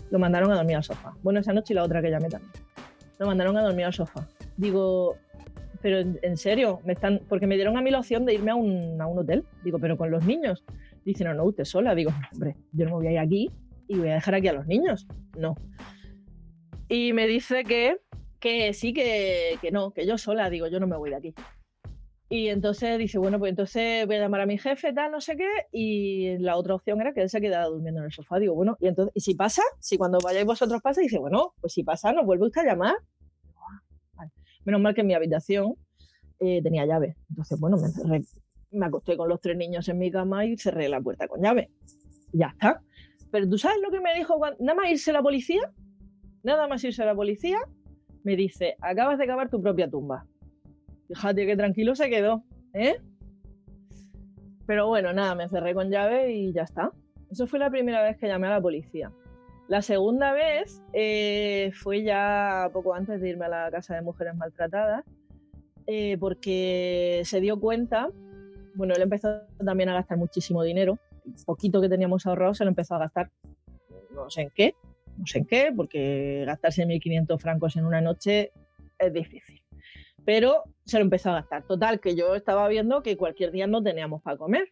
Lo 0.10 0.20
mandaron 0.20 0.52
a 0.52 0.56
dormir 0.56 0.78
al 0.78 0.84
sofá. 0.84 1.14
Bueno, 1.22 1.40
esa 1.40 1.54
noche 1.54 1.74
y 1.74 1.76
la 1.76 1.84
otra 1.84 2.02
que 2.02 2.10
llamé 2.10 2.30
también. 2.30 2.67
Lo 3.20 3.28
mandaron 3.28 3.58
a 3.58 3.64
dormir 3.64 3.86
al 3.86 3.94
sofá. 3.94 4.28
Digo, 4.58 5.18
pero 5.82 6.00
en, 6.00 6.38
serio, 6.38 6.82
me 6.84 6.94
están, 6.94 7.22
porque 7.30 7.48
me 7.48 7.56
dieron 7.56 7.78
a 7.78 7.82
mí 7.82 7.92
la 7.92 8.00
opción 8.00 8.26
de 8.26 8.34
irme 8.34 8.52
a 8.52 8.56
un, 8.56 9.02
a 9.02 9.08
un 9.08 9.20
hotel. 9.20 9.44
Digo, 9.64 9.80
pero 9.80 9.98
con 9.98 10.12
los 10.12 10.26
niños. 10.26 10.64
Dice, 11.06 11.24
no, 11.24 11.34
no, 11.34 11.46
usted 11.46 11.66
sola. 11.66 11.96
Digo, 11.96 12.12
hombre, 12.32 12.56
yo 12.74 12.86
no 12.86 12.92
me 12.92 12.98
voy 12.98 13.08
a 13.08 13.12
ir 13.12 13.20
aquí 13.20 13.52
y 13.88 13.98
voy 13.98 14.10
a 14.10 14.16
dejar 14.16 14.36
aquí 14.36 14.48
a 14.48 14.54
los 14.54 14.68
niños. 14.68 15.08
No. 15.38 15.56
Y 16.90 17.14
me 17.14 17.28
dice 17.28 17.64
que, 17.64 17.98
que 18.40 18.74
sí, 18.74 18.94
que, 18.94 19.58
que 19.62 19.72
no, 19.72 19.92
que 19.92 20.06
yo 20.06 20.18
sola. 20.18 20.50
Digo, 20.50 20.68
yo 20.68 20.80
no 20.80 20.88
me 20.88 20.98
voy 20.98 21.10
de 21.10 21.16
aquí. 21.16 21.34
Y 22.30 22.50
entonces 22.50 22.98
dice, 22.98 23.18
bueno, 23.18 23.40
pues 23.40 23.52
entonces 23.52 24.06
voy 24.06 24.18
a 24.18 24.20
llamar 24.20 24.42
a 24.42 24.46
mi 24.46 24.58
jefe, 24.58 24.92
tal, 24.92 25.12
no 25.12 25.22
sé 25.22 25.38
qué. 25.38 25.50
Y 25.72 26.38
la 26.40 26.58
otra 26.58 26.76
opción 26.76 27.00
era 27.00 27.14
que 27.14 27.22
él 27.22 27.30
se 27.30 27.40
quedara 27.40 27.68
durmiendo 27.68 28.02
en 28.02 28.06
el 28.06 28.12
sofá. 28.12 28.38
Digo, 28.38 28.54
bueno, 28.54 28.76
y 28.82 28.88
entonces, 28.88 29.14
¿y 29.16 29.22
si 29.22 29.36
pasa? 29.36 29.62
Si 29.80 29.98
cuando 29.98 30.20
vayáis 30.20 30.46
vosotros 30.46 30.82
pasa, 30.82 31.02
dice, 31.02 31.20
bueno, 31.20 31.54
pues 31.62 31.74
si 31.74 31.84
pasa, 31.84 32.12
nos 32.12 32.26
vuelve 32.26 32.48
usted 32.48 32.62
a 32.62 32.66
llamar. 32.66 32.96
Vale. 34.16 34.32
Menos 34.66 34.82
mal 34.82 34.94
que 34.94 35.02
en 35.02 35.08
mi 35.08 35.14
habitación 35.14 35.76
eh, 36.40 36.62
tenía 36.62 36.86
llave. 36.86 37.16
Entonces, 37.30 37.58
bueno, 37.60 37.78
me 38.06 38.22
me 38.72 38.86
acosté 38.86 39.18
con 39.18 39.30
los 39.30 39.40
tres 39.42 39.58
niños 39.58 39.88
en 39.90 39.98
mi 39.98 40.12
cama 40.12 40.46
y 40.46 40.58
cerré 40.58 40.90
la 40.90 41.02
puerta 41.02 41.28
con 41.28 41.42
llave. 41.42 41.72
Ya 42.34 42.48
está. 42.48 42.82
Pero 43.32 43.50
tú 43.50 43.58
sabes 43.58 43.78
lo 43.82 43.92
que 43.92 44.00
me 44.00 44.14
dijo 44.16 44.38
cuando... 44.38 44.58
nada 44.64 44.76
más 44.76 44.92
irse 44.92 45.12
la 45.12 45.22
policía, 45.22 45.72
nada 46.44 46.68
más 46.68 46.84
irse 46.84 47.04
la 47.04 47.16
policía, 47.16 47.60
me 48.24 48.36
dice, 48.36 48.76
acabas 48.82 49.18
de 49.18 49.28
cavar 49.28 49.50
tu 49.50 49.62
propia 49.62 49.90
tumba. 49.90 50.26
Fíjate 51.08 51.46
que 51.46 51.56
tranquilo 51.56 51.96
se 51.96 52.10
quedó, 52.10 52.44
¿eh? 52.74 52.98
Pero 54.66 54.88
bueno, 54.88 55.14
nada, 55.14 55.36
me 55.36 55.48
cerré 55.48 55.74
con 55.74 55.90
llave 55.90 56.34
y 56.34 56.52
ya 56.52 56.64
está. 56.64 56.92
Eso 57.32 57.48
fue 57.48 57.60
la 57.60 57.70
primera 57.70 58.02
vez 58.04 58.18
que 58.18 58.28
llamé 58.28 58.48
a 58.48 58.52
la 58.52 58.62
policía. 58.62 59.12
La 59.68 59.82
segunda 59.82 60.34
vez 60.34 60.82
eh, 60.94 61.72
fue 61.74 62.04
ya 62.04 62.70
poco 62.74 62.94
antes 62.94 63.22
de 63.22 63.30
irme 63.30 63.46
a 63.46 63.50
la 63.50 63.72
casa 63.72 63.96
de 63.96 64.02
mujeres 64.02 64.36
maltratadas, 64.36 65.06
eh, 65.88 66.18
porque 66.20 67.22
se 67.26 67.40
dio 67.40 67.60
cuenta 67.60 68.10
bueno, 68.78 68.94
él 68.96 69.02
empezó 69.02 69.42
también 69.66 69.90
a 69.90 69.96
gastar 69.96 70.20
muchísimo 70.20 70.62
dinero. 70.62 71.00
El 71.26 71.34
poquito 71.46 71.82
que 71.82 71.90
teníamos 71.90 72.26
ahorrado 72.28 72.54
se 72.54 72.64
lo 72.64 72.70
empezó 72.70 72.94
a 72.94 73.00
gastar, 73.00 73.32
no 74.12 74.30
sé 74.30 74.44
en 74.44 74.52
qué, 74.52 74.76
no 75.18 75.26
sé 75.26 75.40
en 75.40 75.46
qué, 75.46 75.74
porque 75.76 76.44
gastarse 76.46 76.86
1.500 76.86 77.40
francos 77.40 77.76
en 77.76 77.86
una 77.86 78.02
noche 78.02 78.52
es 79.00 79.12
difícil. 79.12 79.64
Pero 80.24 80.64
se 80.88 80.98
lo 80.98 81.04
empezó 81.04 81.32
a 81.32 81.34
gastar. 81.36 81.64
Total, 81.64 82.00
que 82.00 82.16
yo 82.16 82.34
estaba 82.34 82.68
viendo 82.68 83.04
que 83.04 83.18
cualquier 83.18 83.52
día 83.52 83.68
no 83.68 83.84
teníamos 83.84 84.22
para 84.22 84.38
comer. 84.38 84.70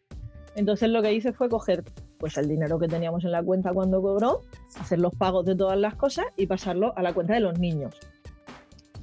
Entonces 0.55 0.89
lo 0.89 1.01
que 1.01 1.13
hice 1.13 1.33
fue 1.33 1.49
coger 1.49 1.83
pues, 2.17 2.37
el 2.37 2.47
dinero 2.47 2.79
que 2.79 2.87
teníamos 2.87 3.25
en 3.25 3.31
la 3.31 3.43
cuenta 3.43 3.73
cuando 3.73 4.01
cobró, 4.01 4.41
hacer 4.79 4.99
los 4.99 5.13
pagos 5.13 5.45
de 5.45 5.55
todas 5.55 5.77
las 5.77 5.95
cosas 5.95 6.25
y 6.37 6.47
pasarlo 6.47 6.93
a 6.97 7.03
la 7.03 7.13
cuenta 7.13 7.33
de 7.33 7.41
los 7.41 7.59
niños. 7.59 7.95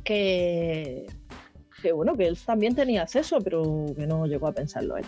Que, 0.02 1.06
que 1.82 1.92
bueno, 1.92 2.16
que 2.16 2.26
él 2.26 2.38
también 2.44 2.74
tenía 2.74 3.02
acceso, 3.02 3.38
pero 3.44 3.86
que 3.94 4.06
no 4.06 4.26
llegó 4.26 4.48
a 4.48 4.52
pensarlo 4.52 4.96
él. 4.96 5.04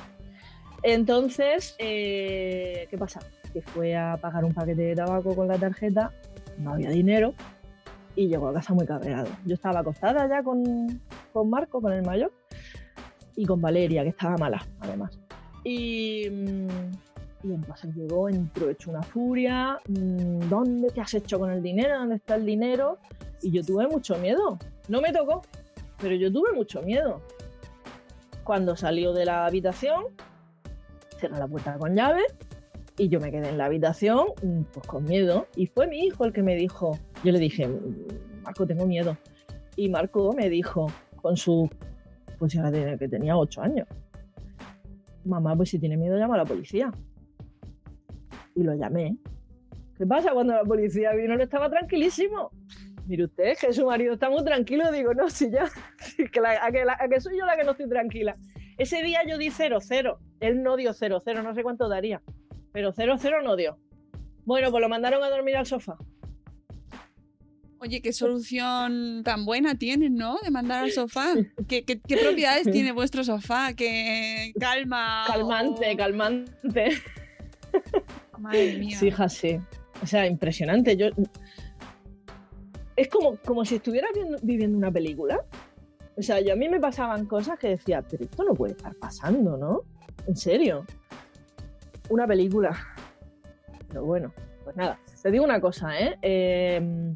Entonces, 0.83 1.75
eh, 1.79 2.87
¿qué 2.90 2.99
pasa? 2.99 3.21
Que 3.55 3.62
fue 3.62 3.97
a 3.97 4.19
pagar 4.19 4.45
un 4.45 4.53
paquete 4.53 4.83
de 4.83 4.95
tabaco 4.95 5.35
con 5.35 5.49
la 5.49 5.57
tarjeta, 5.57 6.12
no 6.59 6.75
había 6.75 6.90
dinero 6.90 7.33
y 8.14 8.29
llegó 8.29 8.49
a 8.49 8.53
casa 8.53 8.75
muy 8.75 8.87
cabreado. 8.87 9.29
Yo 9.47 9.55
estaba 9.55 9.81
acostada 9.81 10.29
ya 10.29 10.43
con, 10.43 11.01
con 11.35 11.51
Marco, 11.51 11.81
con 11.83 11.92
el 11.92 12.03
mayor, 12.03 12.33
y 13.37 13.44
con 13.44 13.61
Valeria, 13.61 14.05
que 14.05 14.11
estaba 14.11 14.37
mala, 14.37 14.64
además. 14.81 15.18
Y, 15.64 16.27
y 16.29 17.53
entonces 17.53 17.92
llegó, 17.97 18.29
entró 18.29 18.70
hecho 18.70 18.90
una 18.92 19.03
furia. 19.03 19.81
mm, 19.88 20.49
¿Dónde 20.49 20.90
te 20.90 21.01
has 21.01 21.12
hecho 21.14 21.38
con 21.40 21.51
el 21.51 21.61
dinero? 21.61 21.99
¿Dónde 21.99 22.14
está 22.16 22.37
el 22.37 22.47
dinero? 22.47 22.99
Y 23.42 23.51
yo 23.51 23.64
tuve 23.64 23.88
mucho 23.88 24.16
miedo. 24.18 24.59
No 24.88 25.01
me 25.01 25.12
tocó, 25.12 25.42
pero 26.01 26.14
yo 26.14 26.33
tuve 26.33 26.53
mucho 26.55 26.81
miedo. 26.83 27.20
Cuando 28.44 28.77
salió 28.77 29.12
de 29.12 29.25
la 29.25 29.47
habitación, 29.47 30.05
cerró 31.18 31.37
la 31.38 31.49
puerta 31.49 31.77
con 31.79 31.97
llave 31.97 32.23
y 32.97 33.09
yo 33.09 33.18
me 33.18 33.33
quedé 33.33 33.49
en 33.49 33.59
la 33.59 33.64
habitación 33.64 34.29
mm, 34.40 34.62
pues 34.73 34.87
con 34.87 35.03
miedo. 35.05 35.49
Y 35.57 35.66
fue 35.66 35.88
mi 35.88 35.99
hijo 36.05 36.25
el 36.25 36.33
que 36.33 36.44
me 36.44 36.55
dijo, 36.55 36.97
yo 37.25 37.33
le 37.33 37.40
dije, 37.40 37.66
"Mm, 37.66 38.42
Marco, 38.44 38.66
tengo 38.66 38.87
miedo. 38.87 39.16
Y 39.77 39.88
Marco 39.88 40.33
me 40.35 40.49
dijo, 40.49 40.87
con 41.25 41.39
su, 41.39 41.71
pues 42.39 42.53
ya 42.53 42.71
que 42.71 43.09
tenía 43.09 43.35
ocho 43.35 43.63
años, 43.63 43.89
mamá, 45.25 45.57
pues 45.57 45.71
si 45.71 45.79
tiene 45.79 45.97
miedo 45.97 46.19
llama 46.19 46.35
a 46.35 46.39
la 46.39 46.45
policía. 46.45 46.93
Y 48.55 48.63
lo 48.63 48.75
llamé. 48.75 49.17
¿Qué 49.97 50.07
pasa? 50.07 50.33
Cuando 50.35 50.53
la 50.53 50.65
policía 50.65 51.15
vino, 51.15 51.33
él 51.33 51.41
estaba 51.41 51.71
tranquilísimo. 51.71 52.51
Mire 53.07 53.25
usted, 53.25 53.57
que 53.59 53.73
su 53.73 53.87
marido 53.87 54.13
está 54.13 54.29
muy 54.29 54.45
tranquilo. 54.45 54.93
Digo, 54.93 55.15
no, 55.15 55.31
si 55.31 55.51
ya, 55.51 55.65
que 56.31 56.41
a, 56.41 56.71
que 56.71 56.83
a 56.83 57.09
que 57.09 57.21
soy 57.23 57.39
yo 57.39 57.47
la 57.47 57.57
que 57.57 57.65
no 57.65 57.71
estoy 57.71 57.89
tranquila. 57.89 58.37
Ese 58.77 59.03
día 59.03 59.21
yo 59.27 59.39
di 59.39 59.49
0-0. 59.49 60.19
Él 60.41 60.63
no 60.63 60.77
dio 60.77 60.91
0-0, 60.91 61.43
no 61.43 61.55
sé 61.55 61.63
cuánto 61.63 61.89
daría. 61.89 62.21
Pero 62.71 62.93
0-0 62.93 63.43
no 63.43 63.57
dio. 63.57 63.79
Bueno, 64.45 64.71
pues 64.71 64.83
lo 64.83 64.91
mandaron 64.91 65.25
a 65.25 65.31
dormir 65.31 65.57
al 65.57 65.65
sofá. 65.65 65.97
Oye, 67.81 68.01
qué 68.01 68.13
solución 68.13 69.23
tan 69.25 69.45
buena 69.45 69.75
tienes, 69.75 70.11
¿no? 70.11 70.39
De 70.43 70.51
mandar 70.51 70.85
al 70.85 70.91
sofá. 70.93 71.35
¿Qué, 71.69 71.85
qué- 71.85 72.01
qué 72.01 72.17
propiedades 72.17 72.65
tiene 72.73 72.93
vuestro 72.93 73.25
sofá? 73.25 73.75
¿Qué 73.75 74.53
calma? 74.59 75.25
Calmante, 75.27 75.93
o- 75.93 75.97
calmante. 75.97 76.91
Madre 78.39 78.79
mía. 78.79 78.98
Sí, 78.98 79.09
hija, 79.09 79.29
sí. 79.29 79.59
O 80.03 80.07
sea, 80.07 80.27
impresionante. 80.27 80.96
Yo... 80.96 81.09
Es 82.96 83.09
como, 83.09 83.37
como 83.38 83.65
si 83.65 83.75
estuviera 83.77 84.09
viendo- 84.15 84.38
viviendo 84.42 84.79
una 84.79 84.90
película. 84.90 85.44
O 86.17 86.23
sea, 86.23 86.40
yo 86.40 86.53
a 86.53 86.57
mí 86.57 86.69
me 86.69 86.79
pasaban 86.81 87.27
cosas 87.27 87.59
que 87.59 87.69
decía, 87.69 88.01
pero 88.03 88.25
esto 88.25 88.44
no 88.44 88.55
puede 88.55 88.73
estar 88.75 88.94
pasando, 88.94 89.57
¿no? 89.57 89.83
En 90.27 90.37
serio. 90.37 90.87
Una 92.09 92.27
película. 92.27 92.77
Pero 93.88 94.05
bueno, 94.05 94.33
pues 94.63 94.77
nada. 94.77 94.98
Te 95.23 95.31
digo 95.31 95.44
una 95.44 95.61
cosa, 95.61 95.98
¿eh? 95.98 96.17
Eh, 96.23 97.15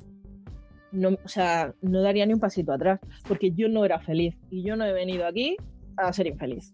no, 0.93 1.17
o 1.25 1.29
sea, 1.29 1.75
no 1.83 2.03
daría 2.03 2.27
ni 2.27 2.35
un 2.35 2.41
pasito 2.41 2.73
atrás, 2.73 3.01
porque 3.27 3.53
yo 3.53 3.69
no 3.69 3.85
era 3.85 4.01
feliz 4.01 4.37
y 4.51 4.63
yo 4.63 4.77
no 4.77 4.85
he 4.85 4.93
venido 4.93 5.27
aquí 5.27 5.57
a 5.97 6.13
ser 6.13 6.27
infeliz. 6.27 6.73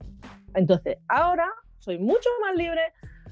Entonces, 0.55 0.99
ahora 1.09 1.49
soy 1.79 1.99
mucho 1.99 2.29
más 2.43 2.57
libre, 2.57 2.81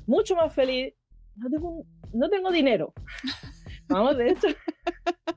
mucho 0.06 0.36
más 0.36 0.54
feliz. 0.54 0.94
No 1.36 1.50
tengo, 1.50 1.86
no 2.12 2.28
tengo 2.28 2.50
dinero. 2.50 2.92
Vamos, 3.88 4.16
de 4.16 4.30
hecho. 4.30 4.48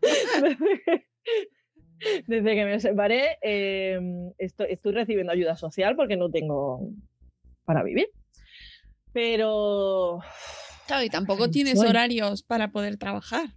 desde 2.28 2.56
que 2.56 2.66
me 2.66 2.80
separé, 2.80 3.38
eh, 3.42 4.00
estoy, 4.38 4.68
estoy 4.70 4.94
recibiendo 4.94 5.32
ayuda 5.32 5.56
social 5.56 5.96
porque 5.96 6.18
no 6.18 6.30
tengo 6.30 6.90
para 7.66 7.84
vivir. 7.84 8.10
Pero 9.14 10.20
Claro, 10.88 11.04
y 11.04 11.10
tampoco 11.10 11.50
tienes 11.50 11.80
horarios 11.80 12.44
para 12.44 12.72
poder 12.72 12.98
trabajar. 12.98 13.48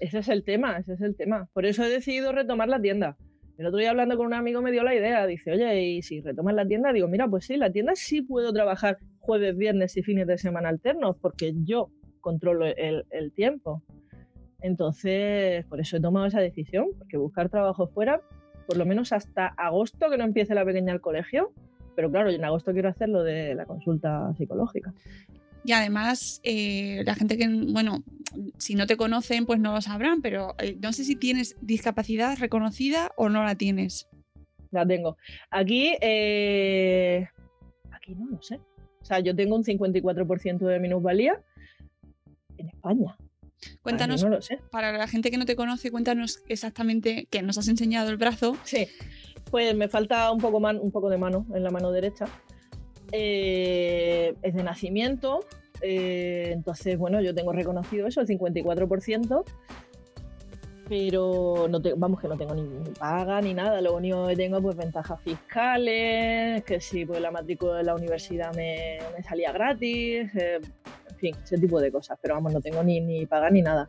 Ese 0.00 0.18
es 0.18 0.28
el 0.28 0.44
tema, 0.44 0.78
ese 0.78 0.94
es 0.94 1.00
el 1.02 1.14
tema. 1.14 1.48
Por 1.52 1.66
eso 1.66 1.84
he 1.84 1.88
decidido 1.88 2.32
retomar 2.32 2.68
la 2.68 2.80
tienda. 2.80 3.16
El 3.58 3.66
otro 3.66 3.78
día 3.78 3.90
hablando 3.90 4.16
con 4.16 4.26
un 4.26 4.32
amigo 4.32 4.62
me 4.62 4.72
dio 4.72 4.82
la 4.82 4.94
idea, 4.94 5.26
dice, 5.26 5.52
oye, 5.52 5.82
¿y 5.82 6.02
si 6.02 6.22
retomas 6.22 6.54
la 6.54 6.66
tienda? 6.66 6.94
Digo, 6.94 7.08
mira, 7.08 7.28
pues 7.28 7.44
sí, 7.44 7.58
la 7.58 7.70
tienda 7.70 7.92
sí 7.94 8.22
puedo 8.22 8.54
trabajar 8.54 8.98
jueves, 9.18 9.54
viernes 9.54 9.98
y 9.98 10.02
fines 10.02 10.26
de 10.26 10.38
semana 10.38 10.70
alternos, 10.70 11.16
porque 11.20 11.52
yo 11.64 11.90
controlo 12.20 12.64
el, 12.64 13.32
tiempo. 13.34 13.82
Entonces, 14.62 15.66
por 15.66 15.78
eso 15.78 15.98
he 15.98 16.00
tomado 16.00 16.24
esa 16.24 16.40
decisión, 16.40 16.86
porque 16.96 17.18
buscar 17.18 17.50
trabajo 17.50 17.86
fuera, 17.88 18.22
por 18.66 18.78
lo 18.78 18.86
menos 18.86 19.12
hasta 19.12 19.48
agosto, 19.48 20.08
que 20.08 20.16
no 20.16 20.24
empiece 20.24 20.54
la 20.54 20.64
pequeña 20.64 20.94
al 20.94 21.02
colegio, 21.02 21.52
pero 21.94 22.10
claro, 22.10 22.30
en 22.30 22.42
agosto 22.42 22.72
quiero 22.72 22.88
hacer 22.88 23.10
lo 23.10 23.22
de 23.22 23.54
la 23.54 23.66
consulta 23.66 24.32
psicológica. 24.38 24.94
Y 25.70 25.72
además, 25.72 26.40
eh, 26.42 27.04
la 27.06 27.14
gente 27.14 27.38
que, 27.38 27.46
bueno, 27.48 28.02
si 28.58 28.74
no 28.74 28.88
te 28.88 28.96
conocen, 28.96 29.46
pues 29.46 29.60
no 29.60 29.72
lo 29.72 29.80
sabrán, 29.80 30.20
pero 30.20 30.56
eh, 30.58 30.76
no 30.82 30.92
sé 30.92 31.04
si 31.04 31.14
tienes 31.14 31.54
discapacidad 31.60 32.36
reconocida 32.38 33.12
o 33.16 33.28
no 33.28 33.44
la 33.44 33.54
tienes. 33.54 34.08
La 34.72 34.84
tengo. 34.84 35.16
Aquí, 35.48 35.94
eh, 36.00 37.24
aquí 37.92 38.16
no 38.16 38.26
lo 38.30 38.42
sé. 38.42 38.56
O 39.00 39.04
sea, 39.04 39.20
yo 39.20 39.36
tengo 39.36 39.54
un 39.54 39.62
54% 39.62 40.58
de 40.58 40.80
minusvalía 40.80 41.40
en 42.58 42.66
España. 42.70 43.16
Cuéntanos, 43.82 44.22
Aquí 44.24 44.28
no 44.30 44.36
lo 44.38 44.42
sé. 44.42 44.58
para 44.72 44.90
la 44.90 45.06
gente 45.06 45.30
que 45.30 45.38
no 45.38 45.46
te 45.46 45.54
conoce, 45.54 45.92
cuéntanos 45.92 46.42
exactamente 46.48 47.28
que 47.30 47.42
nos 47.42 47.58
has 47.58 47.68
enseñado 47.68 48.10
el 48.10 48.16
brazo. 48.16 48.56
Sí. 48.64 48.88
Pues 49.52 49.72
me 49.76 49.86
falta 49.86 50.32
un 50.32 50.38
poco, 50.38 50.58
man- 50.58 50.80
un 50.82 50.90
poco 50.90 51.08
de 51.10 51.16
mano 51.18 51.46
en 51.54 51.62
la 51.62 51.70
mano 51.70 51.92
derecha. 51.92 52.26
Eh, 53.12 54.34
es 54.42 54.54
de 54.54 54.62
nacimiento. 54.62 55.40
eh, 55.82 56.50
entonces, 56.52 56.98
bueno, 56.98 57.20
yo 57.22 57.34
tengo 57.34 57.52
reconocido 57.52 58.06
eso, 58.06 58.20
el 58.20 58.26
54%. 58.26 59.44
Pero 60.88 61.68
no 61.70 61.80
te- 61.80 61.94
vamos 61.94 62.20
que 62.20 62.26
no 62.26 62.36
tengo 62.36 62.52
ni, 62.54 62.64
paga 62.98 63.40
ni 63.40 63.54
nada. 63.54 63.80
Lo 63.80 63.94
único 63.94 64.26
que 64.26 64.34
tengo 64.36 64.60
pues 64.60 64.76
ventajas 64.76 65.20
fiscales, 65.22 66.64
que 66.64 66.80
si 66.80 67.06
pues 67.06 67.20
la 67.20 67.30
matrícula 67.30 67.76
de 67.76 67.84
la 67.84 67.94
universidad 67.94 68.52
me, 68.56 68.98
me 69.16 69.22
salía 69.22 69.52
gratis, 69.52 70.28
eh, 70.34 70.58
en 71.10 71.16
fin, 71.16 71.36
ese 71.44 71.58
tipo 71.58 71.80
de 71.80 71.92
cosas. 71.92 72.18
Pero 72.20 72.34
vamos, 72.34 72.52
no 72.52 72.60
tengo 72.60 72.82
ni, 72.82 73.00
ni 73.00 73.24
paga 73.24 73.50
ni 73.50 73.62
nada. 73.62 73.88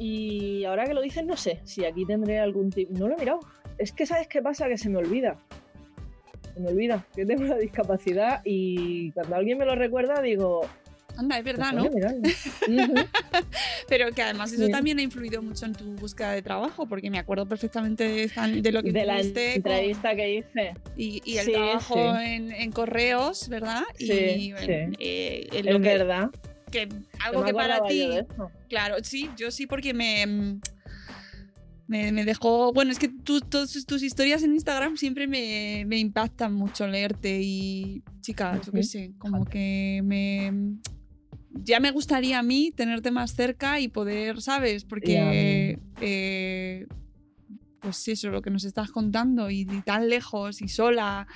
Y 0.00 0.64
ahora 0.64 0.84
que 0.84 0.94
lo 0.94 1.00
dices, 1.00 1.24
no 1.24 1.36
sé 1.36 1.60
si 1.64 1.84
aquí 1.84 2.04
tendré 2.04 2.40
algún 2.40 2.70
tipo. 2.70 2.92
No 2.98 3.06
lo 3.06 3.14
he 3.14 3.18
mirado. 3.18 3.38
Es 3.78 3.92
que, 3.92 4.04
¿sabes 4.04 4.26
qué 4.26 4.42
pasa? 4.42 4.66
Que 4.68 4.78
se 4.78 4.88
me 4.90 4.98
olvida. 4.98 5.36
Se 6.58 6.64
me 6.64 6.70
olvida 6.70 7.06
que 7.14 7.24
tengo 7.24 7.44
una 7.44 7.56
discapacidad 7.56 8.40
y 8.44 9.12
cuando 9.12 9.36
alguien 9.36 9.58
me 9.58 9.64
lo 9.64 9.76
recuerda 9.76 10.20
digo. 10.20 10.62
Anda, 11.16 11.38
es 11.38 11.44
verdad, 11.44 11.68
"Pues, 11.70 11.84
¿no? 11.84 11.88
coño, 11.88 11.94
mirarlo". 11.94 12.20
Ujú. 12.94 13.06
Pero 13.88 14.10
que 14.12 14.22
además 14.22 14.52
eso 14.52 14.66
Sí. 14.66 14.72
también 14.72 14.98
ha 14.98 15.02
influido 15.02 15.40
mucho 15.40 15.66
en 15.66 15.72
tu 15.74 15.84
búsqueda 15.94 16.32
de 16.32 16.42
trabajo, 16.42 16.86
porque 16.88 17.10
me 17.10 17.18
acuerdo 17.18 17.46
perfectamente 17.46 18.04
de, 18.04 18.72
lo 18.72 18.82
que 18.82 18.90
de 18.92 19.04
la 19.06 19.18
con- 19.18 19.26
entrevista 19.36 20.16
que 20.16 20.34
hice. 20.34 20.74
y, 20.96 21.22
y 21.24 21.38
el 21.38 21.46
Sí, 21.46 21.52
trabajo 21.52 21.94
sí. 21.94 22.24
En, 22.26 22.50
en 22.52 22.72
correos, 22.72 23.48
¿verdad? 23.48 23.82
Sí, 23.96 24.04
y 24.04 24.52
sí. 24.52 24.54
eh, 24.98 25.48
en 25.52 25.66
lo 25.66 25.76
Es 25.76 25.82
que, 25.82 25.88
verdad. 25.98 26.30
que 26.72 26.88
algo 27.24 27.44
que 27.44 27.54
para 27.54 27.86
ti, 27.86 28.10
claro, 28.68 28.96
sí, 29.02 29.30
yo 29.36 29.52
sí 29.52 29.66
porque 29.68 29.94
me 29.94 30.26
mm, 30.26 30.60
me, 31.88 32.12
me 32.12 32.24
dejó, 32.24 32.72
bueno, 32.72 32.92
es 32.92 32.98
que 32.98 33.08
tú- 33.08 33.40
todas 33.40 33.72
tus 33.86 34.02
historias 34.02 34.42
en 34.44 34.52
Instagram 34.54 34.96
siempre 34.96 35.26
me, 35.26 35.84
me 35.86 35.98
impactan 35.98 36.52
mucho 36.54 36.86
leerte 36.86 37.40
y 37.42 38.02
chicas, 38.20 38.64
yo 38.66 38.72
qué 38.72 38.82
sé, 38.84 39.12
como 39.18 39.44
que 39.44 40.00
me 40.04 40.52
ya 41.64 41.80
me 41.80 41.90
gustaría 41.90 42.38
a 42.38 42.42
mí 42.42 42.70
tenerte 42.76 43.10
más 43.10 43.34
cerca 43.34 43.80
y 43.80 43.88
poder, 43.88 44.40
¿sabes? 44.42 44.84
Porque 44.84 45.78
eh, 46.00 46.86
pues 47.80 48.06
eso, 48.06 48.28
lo 48.30 48.42
que 48.42 48.50
nos 48.50 48.64
estás 48.64 48.90
contando 48.90 49.50
y, 49.50 49.60
y 49.62 49.80
tan 49.82 50.08
lejos 50.08 50.62
y 50.62 50.68
sola. 50.68 51.26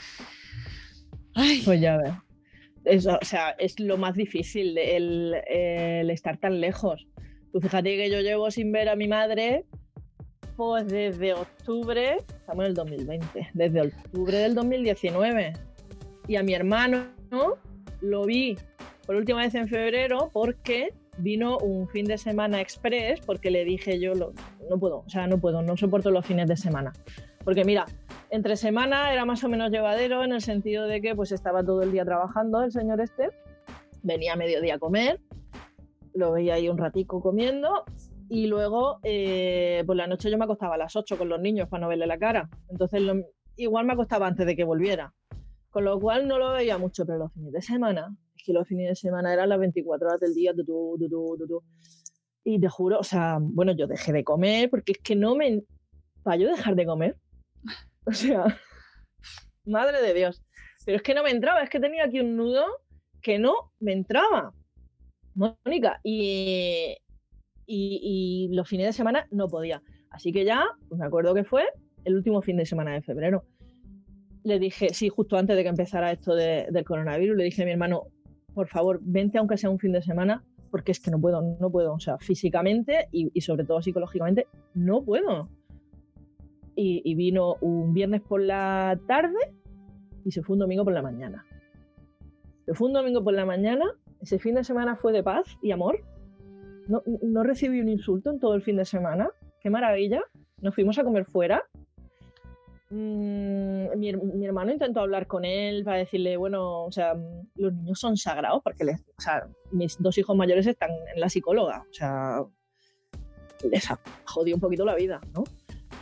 Ay, 1.35 1.63
Pues 1.65 1.81
ya 1.81 1.97
ves. 1.97 2.13
Eso, 2.85 3.19
o 3.21 3.25
sea, 3.25 3.51
es 3.59 3.79
lo 3.81 3.97
más 3.97 4.15
difícil, 4.17 4.77
el, 4.77 5.35
el 5.49 6.11
estar 6.11 6.37
tan 6.37 6.61
lejos. 6.61 7.07
Tú 7.53 7.61
fíjate 7.61 7.97
que 7.97 8.11
yo 8.11 8.21
llevo 8.21 8.51
sin 8.51 8.71
ver 8.73 8.89
a 8.89 8.97
mi 8.97 9.09
madre, 9.09 9.65
desde 10.57 11.33
octubre, 11.35 12.19
estamos 12.29 12.65
en 12.65 12.71
el 12.71 12.75
2020, 12.75 13.49
desde 13.55 13.81
octubre 13.81 14.37
del 14.39 14.55
2019. 14.55 15.53
Y 16.29 16.37
a 16.37 16.43
mi 16.43 16.55
hermano 16.55 17.07
¿no? 17.31 17.55
lo 18.01 18.25
vi 18.27 18.57
por 19.07 19.17
última 19.17 19.41
vez 19.41 19.55
en 19.55 19.67
febrero 19.67 20.31
porque 20.33 20.95
vino 21.19 21.59
un 21.59 21.89
fin 21.89 22.05
de 22.07 22.17
semana 22.19 22.61
express, 22.61 23.21
porque 23.21 23.51
le 23.51 23.65
dije 23.65 23.99
yo, 23.99 24.15
lo- 24.15 24.33
no 24.71 24.79
puedo, 24.79 24.99
o 25.07 25.09
sea, 25.09 25.27
no 25.27 25.39
puedo, 25.39 25.63
no 25.63 25.77
soporto 25.77 26.11
los 26.11 26.25
fines 26.25 26.47
de 26.49 26.57
semana. 26.57 26.93
Porque 27.45 27.65
mira, 27.65 27.87
entre 28.31 28.57
semana 28.57 29.13
era 29.13 29.25
más 29.25 29.43
o 29.43 29.49
menos 29.49 29.71
llevadero 29.73 30.23
en 30.23 30.33
el 30.33 30.43
sentido 30.43 30.87
de 30.87 31.01
que 31.01 31.15
pues 31.17 31.33
estaba 31.33 31.65
todo 31.65 31.83
el 31.83 31.91
día 31.93 32.05
trabajando 32.05 32.63
el 32.63 32.71
señor 32.71 33.01
este, 33.01 33.31
venía 34.03 34.35
a 34.35 34.37
mediodía 34.37 34.77
a 34.77 34.79
comer, 34.79 35.19
lo 36.15 36.33
veía 36.33 36.55
ahí 36.55 36.69
un 36.69 36.79
ratico 36.79 37.21
comiendo 37.21 37.85
y 38.33 38.47
luego 38.47 38.99
eh, 39.03 39.85
por 39.87 39.95
la 39.95 40.07
noche 40.07 40.31
yo 40.31 40.39
me 40.39 40.47
acostaba 40.47 40.77
a 40.77 40.79
las 40.79 40.97
8 40.97 41.19
con 41.19 41.29
los 41.29 41.39
niños 41.39 41.69
para 41.69 41.83
no 41.83 41.89
verle 41.89 42.07
la 42.07 42.19
cara. 42.19 42.49
Entonces 42.71 43.03
igual 43.57 43.85
me 43.85 43.93
acostaba 43.93 44.27
antes 44.27 44.47
de 44.47 44.57
que 44.57 44.65
volviera. 44.65 45.13
Con 45.69 45.85
lo 45.85 46.01
cual 46.01 46.27
no 46.27 46.39
lo 46.39 46.53
veía 46.53 46.79
mucho, 46.79 47.05
pero 47.05 47.19
los 47.19 47.33
fines 47.35 47.53
de 47.53 47.61
semana, 47.61 48.17
que 48.43 48.55
los 48.55 48.67
fines 48.67 48.89
de 48.89 48.95
semana 48.95 49.35
eran 49.35 49.51
las 49.51 49.59
24 49.59 50.09
horas 50.09 50.21
del 50.21 50.33
día, 50.33 50.55
tutú, 50.55 50.97
tutú, 50.99 51.37
tutú. 51.39 51.63
Y 52.43 52.59
te 52.59 52.71
juro, 52.71 53.01
o 53.01 53.05
sea, 53.05 53.37
bueno, 53.39 53.73
yo 53.73 53.87
dejé 53.87 54.15
de 54.15 54.25
comer 54.25 54.71
porque 54.71 54.93
es 54.93 54.99
que 54.99 55.15
no 55.15 55.37
me... 55.37 55.65
Para 56.23 56.37
yo 56.39 56.49
dejar 56.49 56.75
de 56.75 56.87
comer. 56.87 57.17
O 58.07 58.13
sea, 58.13 58.45
madre 59.67 60.01
de 60.01 60.15
Dios. 60.15 60.43
Pero 60.87 60.97
es 60.97 61.03
que 61.03 61.15
no 61.15 61.23
me 61.23 61.31
entraba, 61.31 61.63
es 61.63 61.69
que 61.71 61.79
tenía 61.79 62.05
aquí 62.05 62.19
un 62.19 62.35
nudo 62.35 62.65
que 63.21 63.39
no 63.39 63.73
me 63.79 63.93
entraba. 63.93 64.55
Mónica. 65.35 66.01
Y, 66.03 66.97
y, 67.67 68.49
los 68.53 68.69
fines 68.69 68.87
de 68.87 68.93
semana 68.93 69.27
no 69.31 69.49
podía. 69.49 69.83
Así 70.11 70.33
que 70.33 70.45
ya, 70.45 70.65
pues 70.89 70.99
me 70.99 71.07
acuerdo 71.07 71.35
que 71.35 71.45
fue 71.45 71.65
el 72.05 72.17
último 72.17 72.43
fin 72.43 72.57
de 72.57 72.67
semana 72.67 72.93
de 72.93 73.03
febrero. 73.03 73.45
Le 74.45 74.59
dije, 74.59 74.89
sí, 74.93 75.09
justo 75.09 75.37
antes 75.37 75.57
de 75.57 75.63
que 75.63 75.69
empezara 75.69 76.11
esto 76.13 76.35
de- 76.35 76.67
del 76.71 76.85
coronavirus, 76.85 77.37
le 77.37 77.45
dije 77.45 77.63
a 77.63 77.65
mi 77.65 77.71
hermano, 77.71 78.09
por 78.55 78.69
favor, 78.69 79.01
vente 79.03 79.39
aunque 79.39 79.57
sea 79.57 79.71
un 79.71 79.79
fin 79.79 79.93
de 79.93 80.03
semana, 80.03 80.45
porque 80.71 80.93
es 80.93 81.01
que 81.01 81.11
no 81.11 81.21
puedo, 81.21 81.41
no 81.41 81.71
puedo. 81.71 81.95
O 81.95 82.01
sea, 82.01 82.19
físicamente 82.19 83.09
y, 83.13 83.41
sobre 83.41 83.65
todo 83.65 83.81
psicológicamente, 83.81 84.47
no 84.75 85.03
puedo. 85.03 85.49
Y 86.75 87.15
vino 87.15 87.57
un 87.61 87.93
viernes 87.93 88.23
por 88.23 88.41
la 88.41 88.99
tarde 89.07 89.39
y 90.25 90.33
se 90.33 90.43
fue 90.43 90.55
un 90.55 90.61
domingo 90.61 90.85
por 90.85 90.93
la 90.93 91.03
mañana. 91.03 91.45
Se 92.65 92.75
fue 92.75 92.89
un 92.89 92.95
domingo 92.95 93.23
por 93.23 93.35
la 93.35 93.45
mañana, 93.45 93.85
ese 94.21 94.39
fin 94.39 94.55
de 94.55 94.65
semana 94.65 94.97
fue 94.97 95.13
de 95.13 95.23
paz 95.23 95.59
y 95.63 95.73
amor. 95.73 96.01
No, 97.01 97.43
recibí 97.43 97.81
un 97.81 97.89
insulto 97.89 98.31
en 98.31 98.39
todo 98.39 98.55
el 98.55 98.63
fin 98.63 98.77
de 98.77 98.85
semana. 98.85 99.31
Qué 99.61 99.71
maravilla. 99.71 100.23
Nos 100.61 100.75
fuimos 100.75 100.99
a 100.99 101.05
comer 101.05 101.25
fuera. 101.25 101.63
Mm, 102.91 103.97
mi, 103.99 104.09
her- 104.11 104.23
mi 104.23 104.45
hermano 104.45 104.73
intentó 104.73 105.01
hablar 105.01 105.27
con 105.27 105.45
él 105.45 105.83
para 105.85 105.97
decirle, 105.99 106.37
bueno, 106.37 106.85
o 106.85 106.93
sea, 106.93 107.15
los 107.57 107.73
niños 107.73 107.99
son 107.99 108.17
sagrados 108.17 108.61
porque 108.63 108.85
les, 108.85 109.01
o 109.01 109.21
sea, 109.21 109.47
mis 109.71 109.97
dos 110.03 110.19
hijos 110.19 110.37
mayores 110.37 110.67
están 110.67 110.91
en 111.15 111.21
la 111.21 111.29
psicóloga. 111.29 111.85
O 111.91 111.93
sea, 111.95 112.43
les 113.71 113.91
ha 113.91 113.99
jodido 114.27 114.57
un 114.57 114.61
poquito 114.61 114.85
la 114.85 114.95
vida, 114.95 115.21
¿no? 115.33 115.45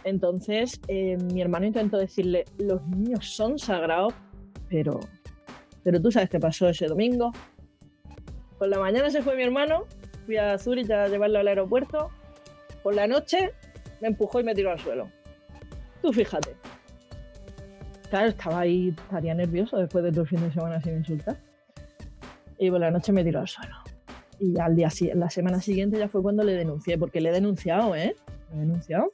Entonces, 0.03 0.81
eh, 0.89 1.17
mi 1.33 1.41
hermano 1.43 1.67
intentó 1.67 1.99
decirle, 1.99 2.45
los 2.59 2.85
niños 2.89 3.27
son 3.27 3.59
sagrados, 3.59 4.15
pero, 4.69 4.99
pero 5.85 6.01
tú 6.01 6.11
sabes 6.11 6.29
qué 6.31 6.41
pasó 6.41 6.69
ese 6.69 6.87
domingo. 6.87 7.31
Por 8.59 8.69
la 8.69 8.79
mañana 8.79 9.11
se 9.11 9.23
fue 9.23 9.37
mi 9.37 9.43
hermano, 9.43 9.85
fui 10.31 10.37
a 10.37 10.57
Zurich 10.59 10.89
a 10.93 11.09
llevarlo 11.09 11.41
al 11.41 11.49
aeropuerto. 11.49 12.09
Por 12.85 12.95
la 12.95 13.09
noche 13.09 13.53
me 14.01 14.07
empujó 14.07 14.39
y 14.39 14.45
me 14.45 14.55
tiró 14.55 14.71
al 14.71 14.79
suelo. 14.79 15.11
Tú 16.01 16.13
fíjate. 16.13 16.55
Claro, 18.11 18.29
estaba 18.29 18.61
ahí, 18.61 18.95
estaría 18.97 19.35
nervioso 19.35 19.77
después 19.77 20.05
de 20.05 20.13
todo 20.13 20.21
el 20.21 20.29
fin 20.29 20.41
de 20.41 20.53
semana 20.53 20.81
sin 20.83 20.99
insultar. 20.99 21.37
Y 22.59 22.71
por 22.71 22.79
la 22.79 22.93
noche 22.93 23.11
me 23.13 23.25
tiró 23.25 23.41
al 23.41 23.49
suelo. 23.49 23.75
Y 24.39 24.57
al 24.61 24.77
día 24.77 24.89
la 25.15 25.31
semana 25.31 25.61
siguiente 25.61 25.99
ya 25.99 26.09
fue 26.09 26.23
cuando 26.23 26.45
le 26.45 26.53
denuncié, 26.53 26.97
porque 26.97 27.21
le 27.21 27.31
he 27.31 27.33
denunciado, 27.33 27.97
¿eh? 27.97 28.15
Le 28.53 28.57
he 28.57 28.61
denunciado. 28.61 29.13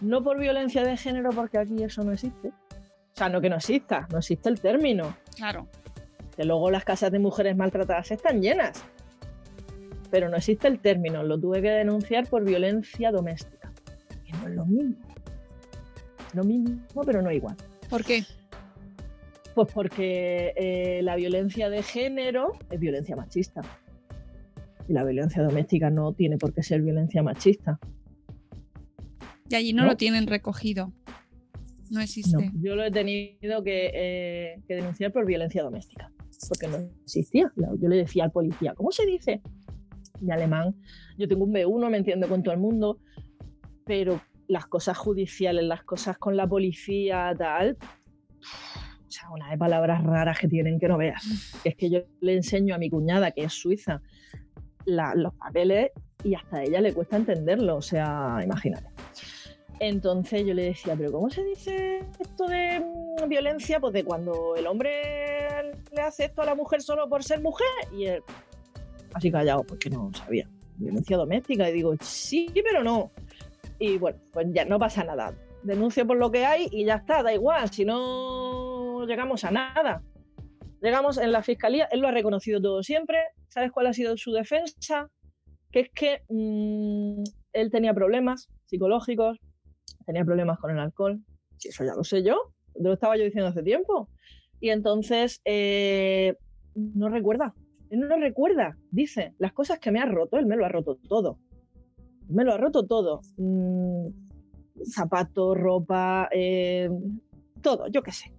No 0.00 0.24
por 0.24 0.38
violencia 0.38 0.84
de 0.84 0.96
género, 0.96 1.30
porque 1.30 1.58
aquí 1.58 1.82
eso 1.82 2.02
no 2.02 2.12
existe. 2.12 2.48
O 2.48 3.14
sea, 3.14 3.28
no 3.28 3.42
que 3.42 3.50
no 3.50 3.56
exista, 3.56 4.08
no 4.10 4.18
existe 4.18 4.48
el 4.48 4.58
término. 4.58 5.14
claro. 5.36 5.68
Que 6.34 6.44
luego 6.44 6.70
las 6.70 6.84
casas 6.84 7.10
de 7.10 7.18
mujeres 7.18 7.56
maltratadas 7.56 8.12
están 8.12 8.40
llenas. 8.40 8.84
Pero 10.10 10.28
no 10.28 10.36
existe 10.36 10.68
el 10.68 10.80
término, 10.80 11.22
lo 11.22 11.38
tuve 11.38 11.60
que 11.60 11.70
denunciar 11.70 12.28
por 12.28 12.44
violencia 12.44 13.10
doméstica. 13.10 13.72
que 14.24 14.32
no 14.32 14.48
es 14.48 14.54
lo 14.54 14.66
mismo. 14.66 14.96
Lo 16.34 16.44
mismo, 16.44 17.02
pero 17.04 17.22
no 17.22 17.32
igual. 17.32 17.56
¿Por 17.88 18.04
qué? 18.04 18.24
Pues 19.54 19.68
porque 19.72 20.52
eh, 20.56 21.00
la 21.02 21.16
violencia 21.16 21.68
de 21.70 21.82
género 21.82 22.52
es 22.70 22.78
violencia 22.78 23.16
machista. 23.16 23.62
Y 24.88 24.92
la 24.92 25.04
violencia 25.04 25.42
doméstica 25.42 25.90
no 25.90 26.12
tiene 26.12 26.38
por 26.38 26.52
qué 26.52 26.62
ser 26.62 26.82
violencia 26.82 27.22
machista. 27.22 27.78
Y 29.48 29.54
allí 29.54 29.72
no, 29.72 29.82
¿No? 29.82 29.90
lo 29.90 29.96
tienen 29.96 30.26
recogido. 30.26 30.92
No 31.90 32.00
existe. 32.00 32.36
No, 32.36 32.52
yo 32.60 32.76
lo 32.76 32.84
he 32.84 32.90
tenido 32.90 33.62
que, 33.64 33.90
eh, 33.94 34.62
que 34.66 34.74
denunciar 34.74 35.10
por 35.10 35.24
violencia 35.24 35.62
doméstica, 35.62 36.12
porque 36.48 36.68
no 36.68 36.76
existía. 37.02 37.50
Yo 37.56 37.88
le 37.88 37.96
decía 37.96 38.24
al 38.24 38.30
policía, 38.30 38.74
¿cómo 38.74 38.90
se 38.92 39.06
dice? 39.06 39.40
En 40.20 40.32
alemán, 40.32 40.74
yo 41.16 41.28
tengo 41.28 41.44
un 41.44 41.52
B1, 41.52 41.90
me 41.90 41.98
entiendo 41.98 42.28
con 42.28 42.42
todo 42.42 42.54
el 42.54 42.60
mundo, 42.60 42.98
pero 43.84 44.20
las 44.48 44.66
cosas 44.66 44.96
judiciales, 44.96 45.64
las 45.64 45.84
cosas 45.84 46.18
con 46.18 46.36
la 46.36 46.46
policía, 46.46 47.34
tal, 47.36 47.76
o 49.08 49.10
sea, 49.10 49.30
una 49.30 49.50
de 49.50 49.56
palabras 49.56 50.02
raras 50.04 50.38
que 50.38 50.48
tienen 50.48 50.78
que 50.78 50.88
no 50.88 50.98
veas. 50.98 51.22
Es 51.64 51.76
que 51.76 51.90
yo 51.90 52.00
le 52.20 52.34
enseño 52.34 52.74
a 52.74 52.78
mi 52.78 52.90
cuñada, 52.90 53.30
que 53.30 53.44
es 53.44 53.52
suiza, 53.52 54.02
los 54.86 55.34
papeles 55.34 55.90
y 56.24 56.34
hasta 56.34 56.62
ella 56.62 56.80
le 56.80 56.92
cuesta 56.92 57.16
entenderlo, 57.16 57.76
o 57.76 57.82
sea, 57.82 58.38
imagínate. 58.42 58.88
Entonces 59.80 60.44
yo 60.44 60.54
le 60.54 60.64
decía, 60.64 60.94
pero 60.96 61.12
¿cómo 61.12 61.30
se 61.30 61.44
dice 61.44 62.04
esto 62.18 62.46
de 62.48 62.80
mm, 62.80 63.28
violencia? 63.28 63.78
Pues 63.80 63.92
de 63.92 64.04
cuando 64.04 64.56
el 64.56 64.66
hombre 64.66 65.72
le 65.92 66.02
hace 66.02 66.24
esto 66.24 66.42
a 66.42 66.46
la 66.46 66.54
mujer 66.54 66.82
solo 66.82 67.08
por 67.08 67.22
ser 67.22 67.40
mujer. 67.40 67.66
Y 67.96 68.06
él, 68.06 68.22
así 69.14 69.30
callado, 69.30 69.64
porque 69.64 69.90
no 69.90 70.10
sabía. 70.14 70.48
Violencia 70.76 71.16
doméstica. 71.16 71.68
Y 71.68 71.72
digo, 71.72 71.94
sí, 72.00 72.50
pero 72.54 72.82
no. 72.82 73.10
Y 73.78 73.98
bueno, 73.98 74.18
pues 74.32 74.46
ya 74.52 74.64
no 74.64 74.78
pasa 74.78 75.04
nada. 75.04 75.34
Denuncio 75.62 76.06
por 76.06 76.16
lo 76.16 76.30
que 76.30 76.44
hay 76.44 76.68
y 76.70 76.84
ya 76.84 76.96
está, 76.96 77.22
da 77.22 77.32
igual. 77.32 77.68
Si 77.70 77.84
no 77.84 79.04
llegamos 79.06 79.44
a 79.44 79.50
nada. 79.50 80.02
Llegamos 80.80 81.18
en 81.18 81.32
la 81.32 81.42
fiscalía, 81.42 81.88
él 81.90 82.00
lo 82.00 82.08
ha 82.08 82.12
reconocido 82.12 82.60
todo 82.60 82.82
siempre. 82.82 83.18
¿Sabes 83.48 83.72
cuál 83.72 83.88
ha 83.88 83.92
sido 83.92 84.16
su 84.16 84.32
defensa? 84.32 85.10
Que 85.72 85.80
es 85.80 85.90
que 85.90 86.22
mm, 86.28 87.24
él 87.52 87.70
tenía 87.70 87.94
problemas 87.94 88.48
psicológicos, 88.66 89.38
tenía 90.06 90.24
problemas 90.24 90.58
con 90.60 90.70
el 90.70 90.78
alcohol. 90.78 91.20
Sí, 91.56 91.70
eso 91.70 91.84
ya 91.84 91.94
lo 91.94 92.04
sé 92.04 92.22
yo, 92.22 92.36
lo 92.76 92.92
estaba 92.92 93.16
yo 93.16 93.24
diciendo 93.24 93.48
hace 93.48 93.62
tiempo. 93.62 94.08
Y 94.60 94.70
entonces 94.70 95.40
eh, 95.44 96.36
no 96.74 97.08
recuerda, 97.08 97.54
él 97.90 98.00
no 98.00 98.16
recuerda, 98.16 98.76
dice, 98.90 99.34
las 99.38 99.52
cosas 99.52 99.78
que 99.78 99.90
me 99.90 100.00
ha 100.00 100.06
roto, 100.06 100.38
él 100.38 100.46
me 100.46 100.56
lo 100.56 100.64
ha 100.64 100.68
roto 100.68 100.96
todo. 101.08 101.38
Me 102.28 102.44
lo 102.44 102.52
ha 102.52 102.58
roto 102.58 102.86
todo. 102.86 103.22
Mm, 103.36 104.08
zapatos, 104.84 105.56
ropa, 105.56 106.28
eh, 106.32 106.90
todo, 107.62 107.88
yo 107.88 108.02
qué 108.02 108.12
sé. 108.12 108.32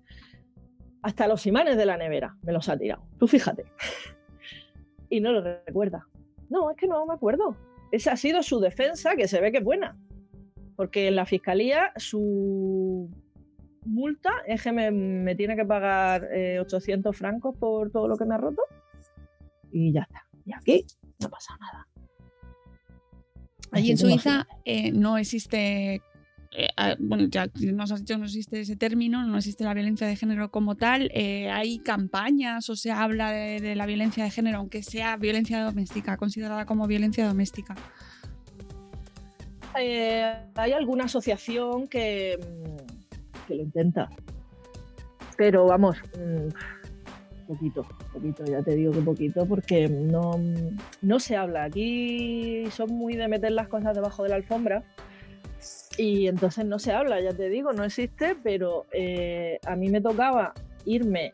Hasta 1.02 1.28
los 1.28 1.46
imanes 1.46 1.78
de 1.78 1.86
la 1.86 1.98
nevera 1.98 2.38
me 2.44 2.52
los 2.52 2.70
ha 2.70 2.78
tirado. 2.78 3.04
Tú 3.18 3.28
fíjate. 3.28 3.66
y 5.10 5.22
no 5.22 5.32
lo 5.32 5.42
recuerda. 5.42 6.08
No, 6.50 6.70
es 6.72 6.78
que 6.78 6.88
no 6.88 7.06
me 7.06 7.14
acuerdo. 7.14 7.56
Esa 7.92 8.14
ha 8.14 8.18
sido 8.18 8.44
su 8.44 8.60
defensa, 8.60 9.16
que 9.16 9.28
se 9.28 9.42
ve 9.42 9.52
que 9.52 9.60
es 9.60 9.64
buena. 9.64 9.98
Porque 10.76 11.08
en 11.08 11.16
la 11.16 11.26
fiscalía 11.26 11.92
su 11.96 13.10
multa 13.86 14.32
es 14.46 14.62
que 14.62 14.72
me, 14.72 15.36
tiene 15.36 15.56
que 15.56 15.66
pagar 15.66 16.28
eh, 16.32 16.60
800 16.60 17.16
francos 17.16 17.56
por 17.58 17.92
todo 17.92 18.08
lo 18.08 18.18
que 18.18 18.26
me 18.26 18.36
ha 18.36 18.38
roto. 18.38 18.62
Y 19.72 19.92
ya 19.92 20.02
está. 20.02 20.26
Y 20.46 20.54
aquí 20.54 20.86
no 21.20 21.30
pasa 21.30 21.58
nada. 21.60 21.88
Allí 23.72 23.92
en 23.92 23.98
Suiza 23.98 24.48
eh, 24.66 24.92
no 24.92 25.18
existe, 25.18 26.02
eh, 26.52 26.96
bueno, 26.98 27.28
ya 27.28 27.48
nos 27.74 27.92
has 27.92 28.00
dicho 28.00 28.18
no 28.18 28.26
existe 28.26 28.62
ese 28.62 28.76
término, 28.76 29.24
no 29.28 29.38
existe 29.38 29.64
la 29.64 29.76
violencia 29.76 30.08
de 30.08 30.16
género 30.16 30.50
como 30.50 30.76
tal. 30.76 31.12
eh, 31.14 31.52
hay 31.52 31.80
campañas 31.80 32.68
o 32.70 32.76
se 32.76 32.92
habla 32.92 33.32
de, 33.32 33.60
de 33.60 33.76
la 33.76 33.86
violencia 33.86 34.24
de 34.24 34.32
género, 34.32 34.58
aunque 34.58 34.82
sea 34.82 35.18
violencia 35.18 35.64
doméstica, 35.64 36.18
considerada 36.18 36.66
como 36.66 36.88
violencia 36.88 37.28
doméstica. 37.28 37.76
Eh, 39.78 40.34
hay 40.56 40.72
alguna 40.72 41.06
asociación 41.06 41.88
que, 41.88 42.38
mm, 42.40 43.48
que 43.48 43.56
lo 43.56 43.64
intenta. 43.64 44.10
Pero 45.38 45.66
vamos, 45.68 45.98
mm, 46.18 46.50
poquito, 47.50 47.84
poquito, 48.14 48.46
ya 48.46 48.62
te 48.62 48.76
digo 48.76 48.92
que 48.92 49.02
poquito, 49.02 49.46
porque 49.48 49.90
no, 49.90 50.40
no 51.02 51.20
se 51.20 51.36
habla. 51.36 51.64
Aquí 51.64 52.66
son 52.70 52.92
muy 52.92 53.16
de 53.16 53.28
meter 53.28 53.52
las 53.54 53.68
cosas 53.68 53.96
debajo 53.96 54.22
de 54.24 54.30
la 54.30 54.36
alfombra. 54.36 54.84
Y 55.98 56.28
entonces 56.28 56.66
no 56.66 56.78
se 56.78 56.94
habla, 56.94 57.20
ya 57.20 57.34
te 57.34 57.50
digo, 57.50 57.74
no 57.74 57.84
existe, 57.84 58.36
pero 58.42 58.86
eh, 58.92 59.60
a 59.66 59.76
mí 59.76 59.90
me 59.90 60.00
tocaba 60.00 60.54
irme 60.86 61.34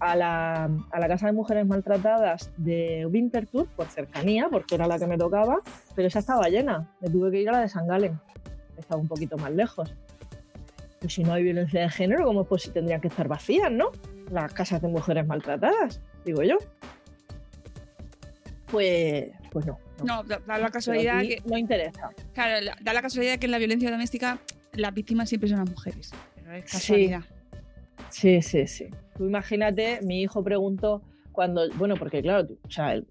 a 0.00 0.16
la, 0.16 0.64
a 0.64 1.00
la 1.00 1.08
casa 1.08 1.26
de 1.26 1.32
mujeres 1.32 1.64
maltratadas 1.64 2.50
de 2.56 3.06
Winterthur 3.06 3.68
por 3.76 3.86
cercanía, 3.86 4.48
porque 4.50 4.74
era 4.74 4.88
la 4.88 4.98
que 4.98 5.06
me 5.06 5.16
tocaba, 5.16 5.60
pero 5.94 6.08
esa 6.08 6.18
estaba 6.18 6.48
llena. 6.48 6.90
Me 7.00 7.08
tuve 7.08 7.30
que 7.30 7.40
ir 7.40 7.48
a 7.48 7.52
la 7.52 7.60
de 7.60 7.68
San 7.68 7.86
Galen, 7.86 8.18
que 8.74 8.80
estaba 8.80 9.00
un 9.00 9.08
poquito 9.08 9.38
más 9.38 9.52
lejos. 9.52 9.94
Pues 11.00 11.14
si 11.14 11.22
no 11.22 11.32
hay 11.32 11.44
violencia 11.44 11.80
de 11.80 11.88
género, 11.88 12.26
¿cómo 12.26 12.44
pues 12.44 12.64
si 12.64 12.70
tendrían 12.70 13.00
que 13.00 13.08
estar 13.08 13.28
vacías, 13.28 13.70
no? 13.70 13.92
Las 14.32 14.52
casas 14.54 14.80
de 14.80 14.88
mujeres 14.88 15.26
maltratadas, 15.26 16.00
digo 16.24 16.42
yo. 16.42 16.56
Pues, 18.70 19.30
pues 19.50 19.66
no. 19.66 19.78
No, 20.04 20.22
da, 20.24 20.40
da 20.46 20.58
la 20.58 20.70
casualidad 20.70 21.20
que, 21.20 21.42
no 21.44 21.58
interesa. 21.58 22.10
claro, 22.32 22.64
la- 22.64 22.76
da 22.80 22.92
la 22.94 23.02
casualidad 23.02 23.38
que 23.38 23.46
en 23.46 23.52
la 23.52 23.58
violencia 23.58 23.90
doméstica 23.90 24.38
las 24.72 24.94
víctimas 24.94 25.28
siempre 25.28 25.48
son 25.50 25.58
las 25.58 25.68
mujeres. 25.70 26.10
Pero 26.36 26.52
es 26.56 26.64
casualidad. 26.64 27.20
Sí, 28.08 28.40
sí, 28.42 28.66
sí. 28.66 28.86
Tú 29.16 29.26
imagínate, 29.26 30.00
mi 30.02 30.22
hijo 30.22 30.42
preguntó 30.42 31.02
cuando, 31.32 31.68
bueno, 31.74 31.96
porque 31.96 32.22
claro, 32.22 32.46
tú- 32.46 32.58
o 32.66 32.70
sea, 32.70 32.94
el, 32.94 33.06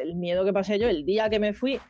el 0.00 0.14
miedo 0.14 0.44
que 0.44 0.52
pasé 0.52 0.78
yo 0.78 0.88
el 0.88 1.04
día 1.04 1.28
que 1.28 1.40
me 1.40 1.52
fui 1.52 1.80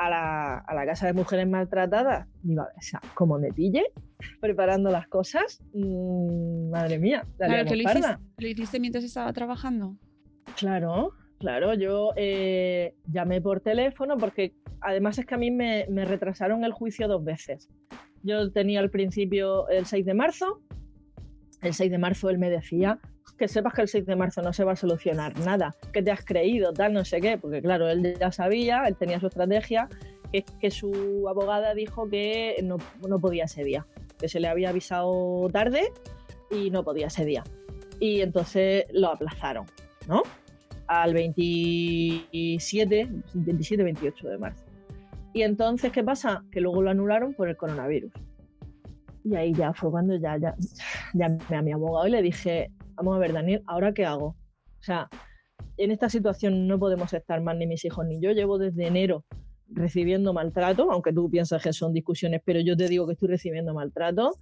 a 0.00 0.08
la, 0.08 0.58
a 0.58 0.74
la 0.74 0.86
casa 0.86 1.06
de 1.06 1.12
mujeres 1.12 1.46
maltratadas, 1.46 2.26
digo, 2.42 2.62
o 2.62 2.80
sea, 2.80 3.02
como 3.12 3.38
me 3.38 3.52
pille 3.52 3.84
preparando 4.40 4.90
las 4.90 5.06
cosas, 5.08 5.62
mm, 5.74 6.70
madre 6.70 6.98
mía, 6.98 7.26
la 7.38 7.46
Claro, 7.46 7.64
que 7.68 7.76
lo 7.76 7.82
hiciste, 7.82 8.16
lo 8.38 8.48
hiciste 8.48 8.80
mientras 8.80 9.04
estaba 9.04 9.30
trabajando. 9.34 9.96
Claro, 10.56 11.12
claro, 11.38 11.74
yo 11.74 12.12
eh, 12.16 12.94
llamé 13.06 13.42
por 13.42 13.60
teléfono 13.60 14.16
porque 14.16 14.54
además 14.80 15.18
es 15.18 15.26
que 15.26 15.34
a 15.34 15.38
mí 15.38 15.50
me, 15.50 15.86
me 15.90 16.06
retrasaron 16.06 16.64
el 16.64 16.72
juicio 16.72 17.06
dos 17.06 17.22
veces. 17.22 17.68
Yo 18.22 18.50
tenía 18.52 18.80
al 18.80 18.90
principio 18.90 19.68
el 19.68 19.84
6 19.84 20.06
de 20.06 20.14
marzo, 20.14 20.62
el 21.60 21.74
6 21.74 21.90
de 21.90 21.98
marzo 21.98 22.30
él 22.30 22.38
me 22.38 22.48
decía 22.48 23.00
que 23.40 23.48
sepas 23.48 23.72
que 23.72 23.80
el 23.80 23.88
6 23.88 24.04
de 24.04 24.16
marzo 24.16 24.42
no 24.42 24.52
se 24.52 24.64
va 24.64 24.72
a 24.72 24.76
solucionar 24.76 25.38
nada, 25.40 25.74
que 25.94 26.02
te 26.02 26.10
has 26.10 26.22
creído, 26.22 26.74
tal, 26.74 26.92
no 26.92 27.06
sé 27.06 27.22
qué, 27.22 27.38
porque 27.38 27.62
claro, 27.62 27.88
él 27.88 28.14
ya 28.20 28.30
sabía, 28.30 28.84
él 28.86 28.96
tenía 28.96 29.18
su 29.18 29.28
estrategia, 29.28 29.88
que 30.30 30.44
que 30.60 30.70
su 30.70 31.26
abogada 31.26 31.72
dijo 31.72 32.06
que 32.06 32.56
no, 32.62 32.76
no 33.08 33.18
podía 33.18 33.44
ese 33.44 33.64
día, 33.64 33.86
que 34.18 34.28
se 34.28 34.40
le 34.40 34.48
había 34.48 34.68
avisado 34.68 35.48
tarde 35.50 35.90
y 36.50 36.70
no 36.70 36.84
podía 36.84 37.06
ese 37.06 37.24
día. 37.24 37.42
Y 37.98 38.20
entonces 38.20 38.84
lo 38.92 39.08
aplazaron, 39.08 39.64
¿no? 40.06 40.22
Al 40.86 41.14
27, 41.14 43.08
27, 43.32 43.82
28 43.82 44.28
de 44.28 44.36
marzo. 44.38 44.64
Y 45.32 45.44
entonces, 45.44 45.92
¿qué 45.92 46.04
pasa? 46.04 46.44
Que 46.52 46.60
luego 46.60 46.82
lo 46.82 46.90
anularon 46.90 47.32
por 47.32 47.48
el 47.48 47.56
coronavirus. 47.56 48.12
Y 49.24 49.34
ahí 49.34 49.54
ya 49.54 49.72
fue 49.72 49.90
cuando 49.90 50.14
ya, 50.16 50.36
ya 50.36 50.54
llamé 51.14 51.56
a 51.56 51.62
mi 51.62 51.72
abogado 51.72 52.06
y 52.06 52.10
le 52.10 52.20
dije, 52.20 52.70
vamos 53.00 53.16
a 53.16 53.18
ver, 53.18 53.32
Daniel, 53.32 53.62
¿ahora 53.66 53.94
qué 53.94 54.04
hago? 54.04 54.26
O 54.26 54.82
sea, 54.82 55.08
en 55.78 55.90
esta 55.90 56.10
situación 56.10 56.68
no 56.68 56.78
podemos 56.78 57.12
estar 57.14 57.40
más 57.40 57.56
ni 57.56 57.66
mis 57.66 57.82
hijos 57.86 58.04
ni 58.06 58.20
yo. 58.20 58.32
Llevo 58.32 58.58
desde 58.58 58.86
enero 58.86 59.24
recibiendo 59.68 60.34
maltrato, 60.34 60.92
aunque 60.92 61.12
tú 61.12 61.30
piensas 61.30 61.62
que 61.62 61.72
son 61.72 61.94
discusiones, 61.94 62.42
pero 62.44 62.60
yo 62.60 62.76
te 62.76 62.88
digo 62.88 63.06
que 63.06 63.14
estoy 63.14 63.28
recibiendo 63.28 63.72
maltrato. 63.72 64.34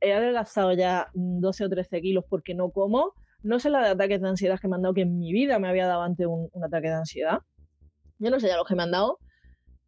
He 0.00 0.12
adelgazado 0.12 0.72
ya 0.72 1.08
12 1.14 1.64
o 1.64 1.68
13 1.68 2.00
kilos 2.00 2.24
porque 2.28 2.54
no 2.54 2.70
como. 2.70 3.14
No 3.44 3.60
sé 3.60 3.70
la 3.70 3.80
de 3.80 3.90
ataques 3.90 4.20
de 4.20 4.28
ansiedad 4.28 4.58
que 4.58 4.66
me 4.66 4.74
han 4.74 4.82
dado, 4.82 4.94
que 4.94 5.02
en 5.02 5.16
mi 5.16 5.32
vida 5.32 5.60
me 5.60 5.68
había 5.68 5.86
dado 5.86 6.02
antes 6.02 6.26
un, 6.26 6.50
ataque 6.64 6.88
de 6.88 6.94
ansiedad. 6.94 7.38
Yo 8.18 8.30
no 8.30 8.40
sé 8.40 8.48
ya 8.48 8.56
los 8.56 8.66
que 8.66 8.74
me 8.74 8.82
han 8.82 8.90
dado. 8.90 9.18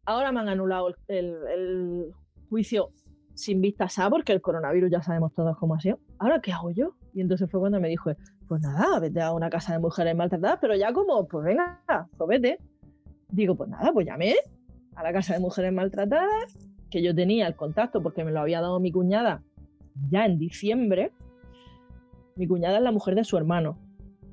Ahora 0.05 0.31
me 0.31 0.39
han 0.39 0.47
anulado 0.47 0.95
el, 1.07 2.13
juicio 2.49 2.91
sin 3.33 3.59
vistas 3.59 3.99
a, 3.99 4.09
porque 4.09 4.31
el 4.31 4.39
coronavirus 4.39 4.91
ya 4.91 5.01
sabemos 5.01 5.33
todos 5.33 5.57
cómo 5.57 5.75
ha 5.75 5.79
sido. 5.81 5.99
¿Ahora 6.19 6.39
qué 6.39 6.53
hago 6.53 6.71
yo? 6.71 6.95
Y 7.13 7.21
entonces 7.21 7.49
fue 7.49 7.59
cuando 7.59 7.79
me 7.79 7.89
dijo, 7.89 8.11
pues 8.47 8.61
nada, 8.61 8.99
vete 8.99 9.21
a 9.21 9.31
una 9.31 9.49
casa 9.49 9.73
de 9.73 9.79
mujeres 9.79 10.15
maltratadas, 10.15 10.57
pero 10.59 10.75
ya 10.75 10.91
como, 10.93 11.27
pues 11.27 11.45
venga, 11.45 11.81
pues 12.17 12.27
vete. 12.27 12.57
Digo, 13.29 13.55
pues 13.55 13.69
nada, 13.69 13.91
pues 13.93 14.05
llamé 14.05 14.35
a 14.95 15.03
la 15.03 15.13
casa 15.13 15.33
de 15.33 15.39
mujeres 15.39 15.71
maltratadas, 15.73 16.57
que 16.89 17.01
yo 17.01 17.15
tenía 17.15 17.47
el 17.47 17.55
contacto 17.55 18.01
porque 18.01 18.23
me 18.23 18.31
lo 18.31 18.39
había 18.39 18.61
dado 18.61 18.79
mi 18.79 18.91
cuñada 18.91 19.43
ya 20.09 20.25
en 20.25 20.37
diciembre. 20.39 21.11
Mi 22.35 22.47
cuñada 22.47 22.77
es 22.77 22.83
la 22.83 22.91
mujer 22.91 23.15
de 23.15 23.23
su 23.23 23.37
hermano, 23.37 23.77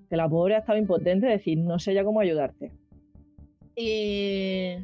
que 0.09 0.17
la 0.17 0.29
pobre 0.29 0.55
ha 0.57 0.59
estado 0.59 0.79
impotente, 0.79 1.27
es 1.27 1.39
decir, 1.39 1.59
no 1.59 1.79
sé 1.79 1.93
ya 1.95 2.05
cómo 2.05 2.21
ayudarte. 2.21 2.73
Y, 3.77 4.77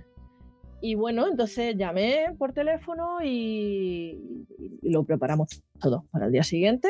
Y 0.81 0.95
bueno, 0.95 1.27
entonces 1.27 1.77
llamé 1.77 2.27
por 2.39 2.53
teléfono 2.53 3.23
y, 3.23 4.47
y 4.83 4.91
lo 4.91 5.05
preparamos 5.05 5.49
todo 5.81 6.05
para 6.11 6.27
el 6.27 6.33
día 6.33 6.43
siguiente. 6.43 6.89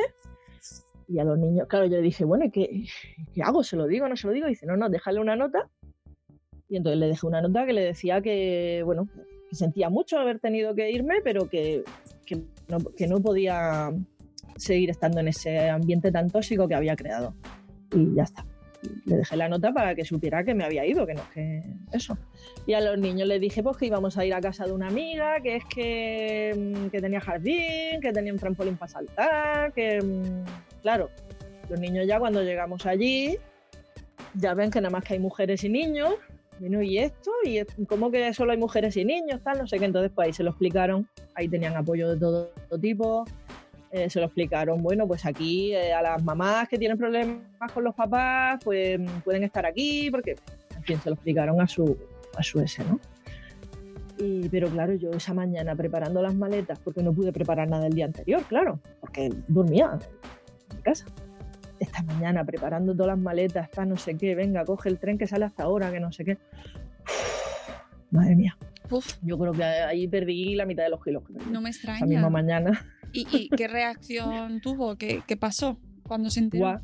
Y 1.08 1.18
a 1.18 1.24
los 1.24 1.38
niños, 1.38 1.68
claro, 1.68 1.86
yo 1.86 1.96
le 1.96 2.02
dije, 2.02 2.24
bueno, 2.24 2.46
¿y 2.46 2.50
qué, 2.50 2.84
qué 3.32 3.42
hago? 3.42 3.62
¿Se 3.62 3.76
lo 3.76 3.86
digo 3.86 4.08
no 4.08 4.16
se 4.16 4.26
lo 4.26 4.32
digo? 4.32 4.46
Y 4.46 4.50
dice, 4.50 4.66
no, 4.66 4.76
no, 4.76 4.88
déjale 4.88 5.20
una 5.20 5.36
nota. 5.36 5.68
Y 6.68 6.76
entonces 6.76 6.98
le 6.98 7.06
dejé 7.06 7.26
una 7.26 7.40
nota 7.40 7.64
que 7.64 7.72
le 7.72 7.82
decía 7.82 8.20
que, 8.20 8.82
bueno, 8.84 9.08
que 9.48 9.54
sentía 9.54 9.88
mucho 9.88 10.18
haber 10.18 10.40
tenido 10.40 10.74
que 10.74 10.90
irme, 10.90 11.20
pero 11.22 11.48
que, 11.48 11.84
que, 12.24 12.42
no, 12.68 12.78
que 12.96 13.06
no 13.06 13.20
podía 13.20 13.92
seguir 14.56 14.90
estando 14.90 15.20
en 15.20 15.28
ese 15.28 15.68
ambiente 15.68 16.10
tan 16.10 16.30
tóxico 16.30 16.66
que 16.66 16.74
había 16.74 16.96
creado. 16.96 17.34
Y 17.92 18.14
ya 18.14 18.24
está. 18.24 18.44
Le 19.04 19.16
dejé 19.16 19.36
la 19.36 19.48
nota 19.48 19.72
para 19.72 19.94
que 19.94 20.04
supiera 20.04 20.44
que 20.44 20.54
me 20.54 20.64
había 20.64 20.84
ido, 20.84 21.06
que 21.06 21.14
no, 21.14 21.22
que 21.32 21.62
eso. 21.92 22.18
Y 22.66 22.74
a 22.74 22.80
los 22.80 22.98
niños 22.98 23.26
les 23.26 23.40
dije 23.40 23.62
pues 23.62 23.76
que 23.76 23.86
íbamos 23.86 24.16
a 24.18 24.24
ir 24.24 24.34
a 24.34 24.40
casa 24.40 24.66
de 24.66 24.72
una 24.72 24.88
amiga, 24.88 25.40
que 25.40 25.56
es 25.56 25.64
que, 25.64 26.88
que 26.90 27.00
tenía 27.00 27.20
jardín, 27.20 28.00
que 28.00 28.12
tenía 28.12 28.32
un 28.32 28.38
trampolín 28.38 28.76
para 28.76 28.92
saltar, 28.92 29.72
que 29.72 29.98
claro, 30.86 31.10
los 31.68 31.80
niños 31.80 32.06
ya 32.06 32.20
cuando 32.20 32.44
llegamos 32.44 32.86
allí 32.86 33.36
ya 34.34 34.54
ven 34.54 34.70
que 34.70 34.80
nada 34.80 34.92
más 34.92 35.02
que 35.02 35.14
hay 35.14 35.18
mujeres 35.18 35.64
y 35.64 35.68
niños. 35.68 36.14
Bueno, 36.60 36.80
¿y 36.80 36.98
esto? 36.98 37.32
¿Y 37.44 37.64
cómo 37.86 38.12
que 38.12 38.32
solo 38.32 38.52
hay 38.52 38.58
mujeres 38.58 38.96
y 38.96 39.04
niños? 39.04 39.40
Tal, 39.42 39.58
no 39.58 39.66
sé 39.66 39.80
qué. 39.80 39.86
Entonces, 39.86 40.12
pues 40.14 40.26
ahí 40.26 40.32
se 40.32 40.44
lo 40.44 40.50
explicaron. 40.50 41.08
Ahí 41.34 41.48
tenían 41.48 41.74
apoyo 41.74 42.08
de 42.08 42.20
todo 42.20 42.52
tipo. 42.80 43.24
Eh, 43.90 44.08
se 44.08 44.20
lo 44.20 44.26
explicaron, 44.26 44.80
bueno, 44.80 45.08
pues 45.08 45.26
aquí 45.26 45.74
eh, 45.74 45.92
a 45.92 46.02
las 46.02 46.22
mamás 46.22 46.68
que 46.68 46.78
tienen 46.78 46.98
problemas 46.98 47.72
con 47.74 47.82
los 47.82 47.94
papás, 47.94 48.60
pues 48.62 49.00
pueden 49.24 49.42
estar 49.42 49.64
aquí, 49.64 50.10
porque, 50.10 50.36
en 50.76 50.82
fin, 50.84 51.00
se 51.00 51.08
lo 51.08 51.14
explicaron 51.14 51.60
a 51.60 51.66
su, 51.66 51.96
a 52.36 52.42
su 52.42 52.60
ese, 52.60 52.84
¿no? 52.84 53.00
Y, 54.18 54.48
pero 54.48 54.68
claro, 54.68 54.94
yo 54.94 55.10
esa 55.10 55.34
mañana 55.34 55.74
preparando 55.76 56.22
las 56.22 56.34
maletas, 56.34 56.78
porque 56.78 57.02
no 57.02 57.12
pude 57.12 57.32
preparar 57.32 57.68
nada 57.68 57.86
el 57.86 57.92
día 57.92 58.06
anterior, 58.06 58.42
claro, 58.48 58.80
porque 59.00 59.30
dormía 59.46 59.98
en 60.70 60.76
mi 60.76 60.82
casa. 60.82 61.06
Esta 61.78 62.02
mañana 62.02 62.44
preparando 62.44 62.94
todas 62.94 63.08
las 63.08 63.18
maletas, 63.18 63.68
para 63.68 63.86
no 63.86 63.96
sé 63.96 64.16
qué, 64.16 64.34
venga, 64.34 64.64
coge 64.64 64.88
el 64.88 64.98
tren 64.98 65.18
que 65.18 65.26
sale 65.26 65.44
hasta 65.44 65.64
ahora, 65.64 65.90
que 65.92 66.00
no 66.00 66.10
sé 66.12 66.24
qué. 66.24 66.38
Madre 68.10 68.34
mía, 68.36 68.56
Uf, 68.90 69.14
yo 69.22 69.38
creo 69.38 69.52
que 69.52 69.64
ahí 69.64 70.06
perdí 70.08 70.54
la 70.54 70.64
mitad 70.64 70.84
de 70.84 70.90
los 70.90 71.02
kilos 71.02 71.24
no 71.50 71.60
me 71.60 71.70
Esa 71.70 71.92
misma 71.92 72.06
extraña. 72.06 72.30
mañana. 72.30 72.86
¿Y, 73.12 73.26
y 73.30 73.48
qué 73.50 73.68
reacción 73.68 74.60
tuvo? 74.62 74.96
¿Qué, 74.96 75.22
qué 75.26 75.36
pasó 75.36 75.78
cuando 76.02 76.30
se 76.30 76.40
enteró? 76.40 76.64
Guau. 76.64 76.80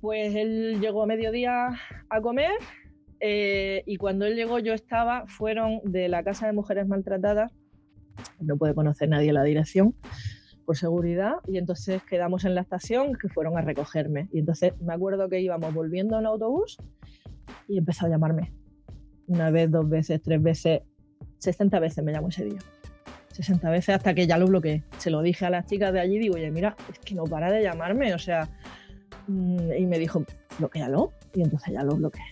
Pues 0.00 0.34
él 0.34 0.78
llegó 0.80 1.02
a 1.02 1.06
mediodía 1.06 1.68
a 2.08 2.20
comer 2.20 2.52
eh, 3.20 3.82
y 3.86 3.96
cuando 3.96 4.26
él 4.26 4.36
llegó 4.36 4.58
yo 4.58 4.74
estaba, 4.74 5.26
fueron 5.26 5.80
de 5.84 6.08
la 6.08 6.22
casa 6.22 6.46
de 6.46 6.52
mujeres 6.52 6.86
maltratadas, 6.86 7.52
no 8.40 8.56
puede 8.56 8.74
conocer 8.74 9.08
nadie 9.08 9.32
la 9.32 9.42
dirección 9.42 9.94
por 10.66 10.76
seguridad 10.76 11.36
y 11.46 11.56
entonces 11.56 12.02
quedamos 12.02 12.44
en 12.44 12.54
la 12.54 12.60
estación 12.60 13.14
que 13.14 13.28
fueron 13.28 13.56
a 13.56 13.62
recogerme 13.62 14.28
y 14.32 14.40
entonces 14.40 14.74
me 14.80 14.92
acuerdo 14.92 15.28
que 15.28 15.40
íbamos 15.40 15.72
volviendo 15.72 16.18
en 16.18 16.26
autobús 16.26 16.76
y 17.68 17.78
empezó 17.78 18.06
a 18.06 18.08
llamarme 18.10 18.52
una 19.28 19.50
vez, 19.50 19.70
dos 19.70 19.88
veces, 19.88 20.20
tres 20.22 20.42
veces, 20.42 20.82
60 21.38 21.78
veces 21.80 22.04
me 22.04 22.12
llamó 22.12 22.28
ese 22.28 22.44
día. 22.44 22.58
60 23.32 23.68
veces 23.70 23.96
hasta 23.96 24.14
que 24.14 24.26
ya 24.26 24.38
lo 24.38 24.46
bloqueé. 24.46 24.82
Se 24.98 25.10
lo 25.10 25.20
dije 25.20 25.44
a 25.46 25.50
las 25.50 25.66
chicas 25.66 25.92
de 25.92 26.00
allí, 26.00 26.18
digo, 26.18 26.36
oye, 26.36 26.50
mira, 26.50 26.76
es 26.90 26.98
que 27.00 27.14
no 27.14 27.24
para 27.24 27.50
de 27.50 27.62
llamarme, 27.62 28.14
o 28.14 28.18
sea, 28.18 28.48
mm, 29.26 29.72
y 29.78 29.86
me 29.86 29.98
dijo, 29.98 30.24
bloquealo, 30.58 31.12
y 31.34 31.42
entonces 31.42 31.74
ya 31.74 31.82
lo 31.82 31.96
bloqueé. 31.96 32.24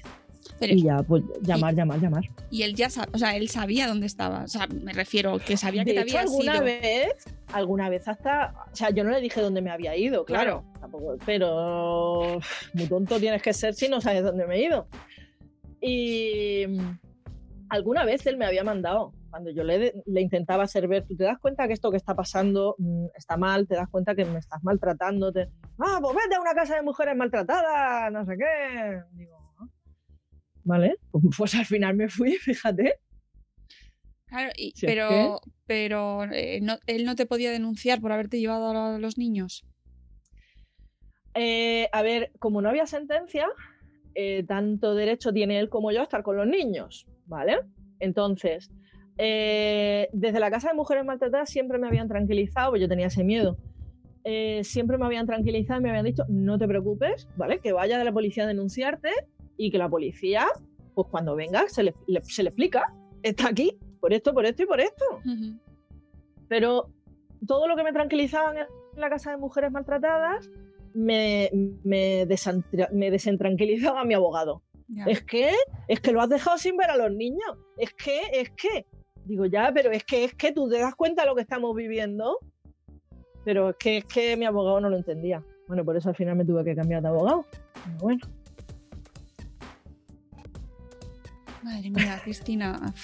Pero- 0.60 0.72
y 0.74 0.82
ya, 0.82 1.02
pues, 1.02 1.22
llamar, 1.42 1.74
llamar, 1.74 2.00
llamar. 2.00 2.24
Y 2.50 2.62
él 2.62 2.74
ya 2.74 2.88
sabía, 2.88 3.10
o 3.12 3.18
sea, 3.18 3.36
él 3.36 3.48
sabía 3.48 3.88
dónde 3.88 4.06
estaba. 4.06 4.44
O 4.44 4.48
sea, 4.48 4.66
me 4.68 4.92
refiero 4.92 5.38
que 5.38 5.56
sabía 5.56 5.84
que 5.84 5.92
de 5.92 6.00
te 6.00 6.02
hecho, 6.08 6.18
había 6.18 6.28
alguna 6.30 6.52
sido. 6.54 6.64
vez, 6.64 7.14
alguna 7.52 7.88
vez 7.88 8.06
hasta, 8.08 8.54
o 8.72 8.76
sea, 8.76 8.90
yo 8.90 9.02
no 9.04 9.10
le 9.10 9.20
dije 9.20 9.40
dónde 9.40 9.60
me 9.62 9.70
había 9.70 9.96
ido, 9.96 10.24
claro, 10.24 10.62
Claro. 10.62 10.80
tampoco, 10.80 11.16
pero 11.26 12.38
muy 12.74 12.86
tonto 12.86 13.18
tienes 13.18 13.42
que 13.42 13.52
ser 13.52 13.74
si 13.74 13.88
no 13.88 14.00
sabes 14.00 14.22
dónde 14.22 14.46
me 14.46 14.56
he 14.56 14.64
ido. 14.66 14.86
Y 15.80 16.64
alguna 17.68 18.04
vez 18.04 18.26
él 18.26 18.36
me 18.36 18.46
había 18.46 18.64
mandado, 18.64 19.12
cuando 19.30 19.50
yo 19.50 19.64
le, 19.64 19.92
le 20.06 20.20
intentaba 20.20 20.62
hacer 20.64 20.86
ver, 20.86 21.04
tú 21.06 21.16
te 21.16 21.24
das 21.24 21.38
cuenta 21.40 21.66
que 21.66 21.72
esto 21.72 21.90
que 21.90 21.96
está 21.96 22.14
pasando 22.14 22.76
mm, 22.78 23.06
está 23.16 23.36
mal, 23.36 23.66
te 23.66 23.74
das 23.74 23.88
cuenta 23.90 24.14
que 24.14 24.24
me 24.24 24.38
estás 24.38 24.62
maltratando, 24.62 25.32
te, 25.32 25.48
ah, 25.80 25.98
pues 26.00 26.14
vete 26.14 26.36
a 26.36 26.40
una 26.40 26.54
casa 26.54 26.76
de 26.76 26.82
mujeres 26.82 27.16
maltratadas, 27.16 28.12
no 28.12 28.24
sé 28.24 28.36
qué. 28.38 29.02
Digo, 29.14 29.32
"Ah". 29.33 29.33
Vale, 30.64 30.96
pues 31.38 31.54
al 31.54 31.66
final 31.66 31.94
me 31.94 32.08
fui, 32.08 32.32
fíjate. 32.40 32.94
Claro, 34.26 34.50
y- 34.56 34.72
Si 34.74 34.86
es 34.86 34.92
pero, 34.92 35.40
pero 35.66 36.24
eh, 36.32 36.60
no- 36.60 36.78
él 36.86 37.04
no 37.04 37.14
te 37.14 37.26
podía 37.26 37.50
denunciar 37.52 38.00
por 38.00 38.10
haberte 38.12 38.40
llevado 38.40 38.70
a 38.70 38.98
los 38.98 39.16
niños. 39.18 39.64
Eh, 41.34 41.88
a 41.92 42.02
ver, 42.02 42.30
como 42.38 42.60
no 42.62 42.68
había 42.68 42.86
sentencia, 42.86 43.48
eh, 44.14 44.44
tanto 44.46 44.94
derecho 44.94 45.32
tiene 45.32 45.58
él 45.58 45.68
como 45.68 45.90
yo 45.90 46.00
a 46.00 46.04
estar 46.04 46.22
con 46.22 46.36
los 46.36 46.46
niños, 46.46 47.06
¿vale? 47.26 47.58
Entonces, 47.98 48.70
eh, 49.18 50.08
desde 50.12 50.38
la 50.40 50.50
casa 50.50 50.68
de 50.68 50.74
mujeres 50.74 51.04
maltratadas 51.04 51.50
siempre 51.50 51.78
me 51.78 51.88
habían 51.88 52.08
tranquilizado, 52.08 52.70
pues 52.70 52.82
yo 52.82 52.88
tenía 52.88 53.08
ese 53.08 53.24
miedo. 53.24 53.56
Eh, 54.22 54.62
siempre 54.64 54.96
me 54.96 55.04
habían 55.06 55.26
tranquilizado 55.26 55.80
y 55.80 55.82
me 55.82 55.90
habían 55.90 56.04
dicho, 56.06 56.24
no 56.28 56.56
te 56.58 56.66
preocupes, 56.68 57.28
¿vale? 57.36 57.58
Que 57.58 57.72
vaya 57.72 57.98
de 57.98 58.04
la 58.04 58.12
policía 58.12 58.44
a 58.44 58.46
denunciarte 58.46 59.10
y 59.56 59.70
que 59.70 59.78
la 59.78 59.88
policía, 59.88 60.46
pues 60.94 61.08
cuando 61.10 61.34
venga, 61.36 61.68
se 61.68 61.82
le, 61.82 61.94
le- 62.06 62.24
se 62.24 62.42
le 62.42 62.48
explica, 62.50 62.92
está 63.22 63.48
aquí, 63.48 63.78
por 64.00 64.12
esto, 64.12 64.32
por 64.34 64.44
esto 64.46 64.62
y 64.62 64.66
por 64.66 64.80
esto. 64.80 65.04
Pero 66.48 66.90
todo 67.46 67.68
lo 67.68 67.76
que 67.76 67.82
me 67.84 67.92
tranquilizaban 67.92 68.58
en 68.58 68.66
la 68.96 69.08
casa 69.10 69.30
de 69.30 69.36
mujeres 69.38 69.70
maltratadas 69.72 70.48
me, 70.94 71.50
me, 71.82 72.26
me 72.92 73.10
desentranquilizaba 73.10 74.04
mi 74.04 74.14
abogado. 74.14 74.62
Es 75.06 75.22
que, 75.24 75.50
es 75.88 76.00
que 76.00 76.12
lo 76.12 76.20
has 76.20 76.28
dejado 76.28 76.58
sin 76.58 76.76
ver 76.76 76.90
a 76.90 76.96
los 76.96 77.10
niños. 77.10 77.56
Es 77.78 77.92
que, 77.94 78.20
es 78.32 78.50
que. 78.50 78.86
Digo, 79.24 79.46
ya, 79.46 79.72
pero 79.74 79.90
es 79.90 80.04
que, 80.04 80.24
es 80.24 80.34
que 80.34 80.52
tú 80.52 80.68
te 80.68 80.78
das 80.78 80.94
cuenta 80.94 81.22
de 81.22 81.28
lo 81.28 81.34
que 81.34 81.40
estamos 81.40 81.74
viviendo. 81.74 82.38
Pero 83.44 83.70
es 83.70 83.76
que, 83.76 83.96
es 83.98 84.04
que 84.04 84.36
mi 84.36 84.44
abogado 84.44 84.80
no 84.80 84.90
lo 84.90 84.96
entendía. 84.96 85.42
Bueno, 85.66 85.84
por 85.84 85.96
eso 85.96 86.10
al 86.10 86.14
final 86.14 86.36
me 86.36 86.44
tuve 86.44 86.62
que 86.64 86.76
cambiar 86.76 87.00
de 87.02 87.08
abogado. 87.08 87.46
Pero 87.82 87.96
bueno, 87.98 88.20
Madre 91.64 91.90
mía, 91.90 92.20
Cristina, 92.22 92.94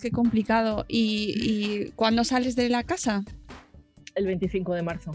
qué 0.00 0.10
complicado. 0.10 0.84
¿Y, 0.88 1.34
y 1.36 1.90
cuándo 1.92 2.24
sales 2.24 2.56
de 2.56 2.68
la 2.68 2.82
casa? 2.82 3.22
el 4.18 4.26
25 4.26 4.74
de 4.74 4.82
marzo. 4.82 5.12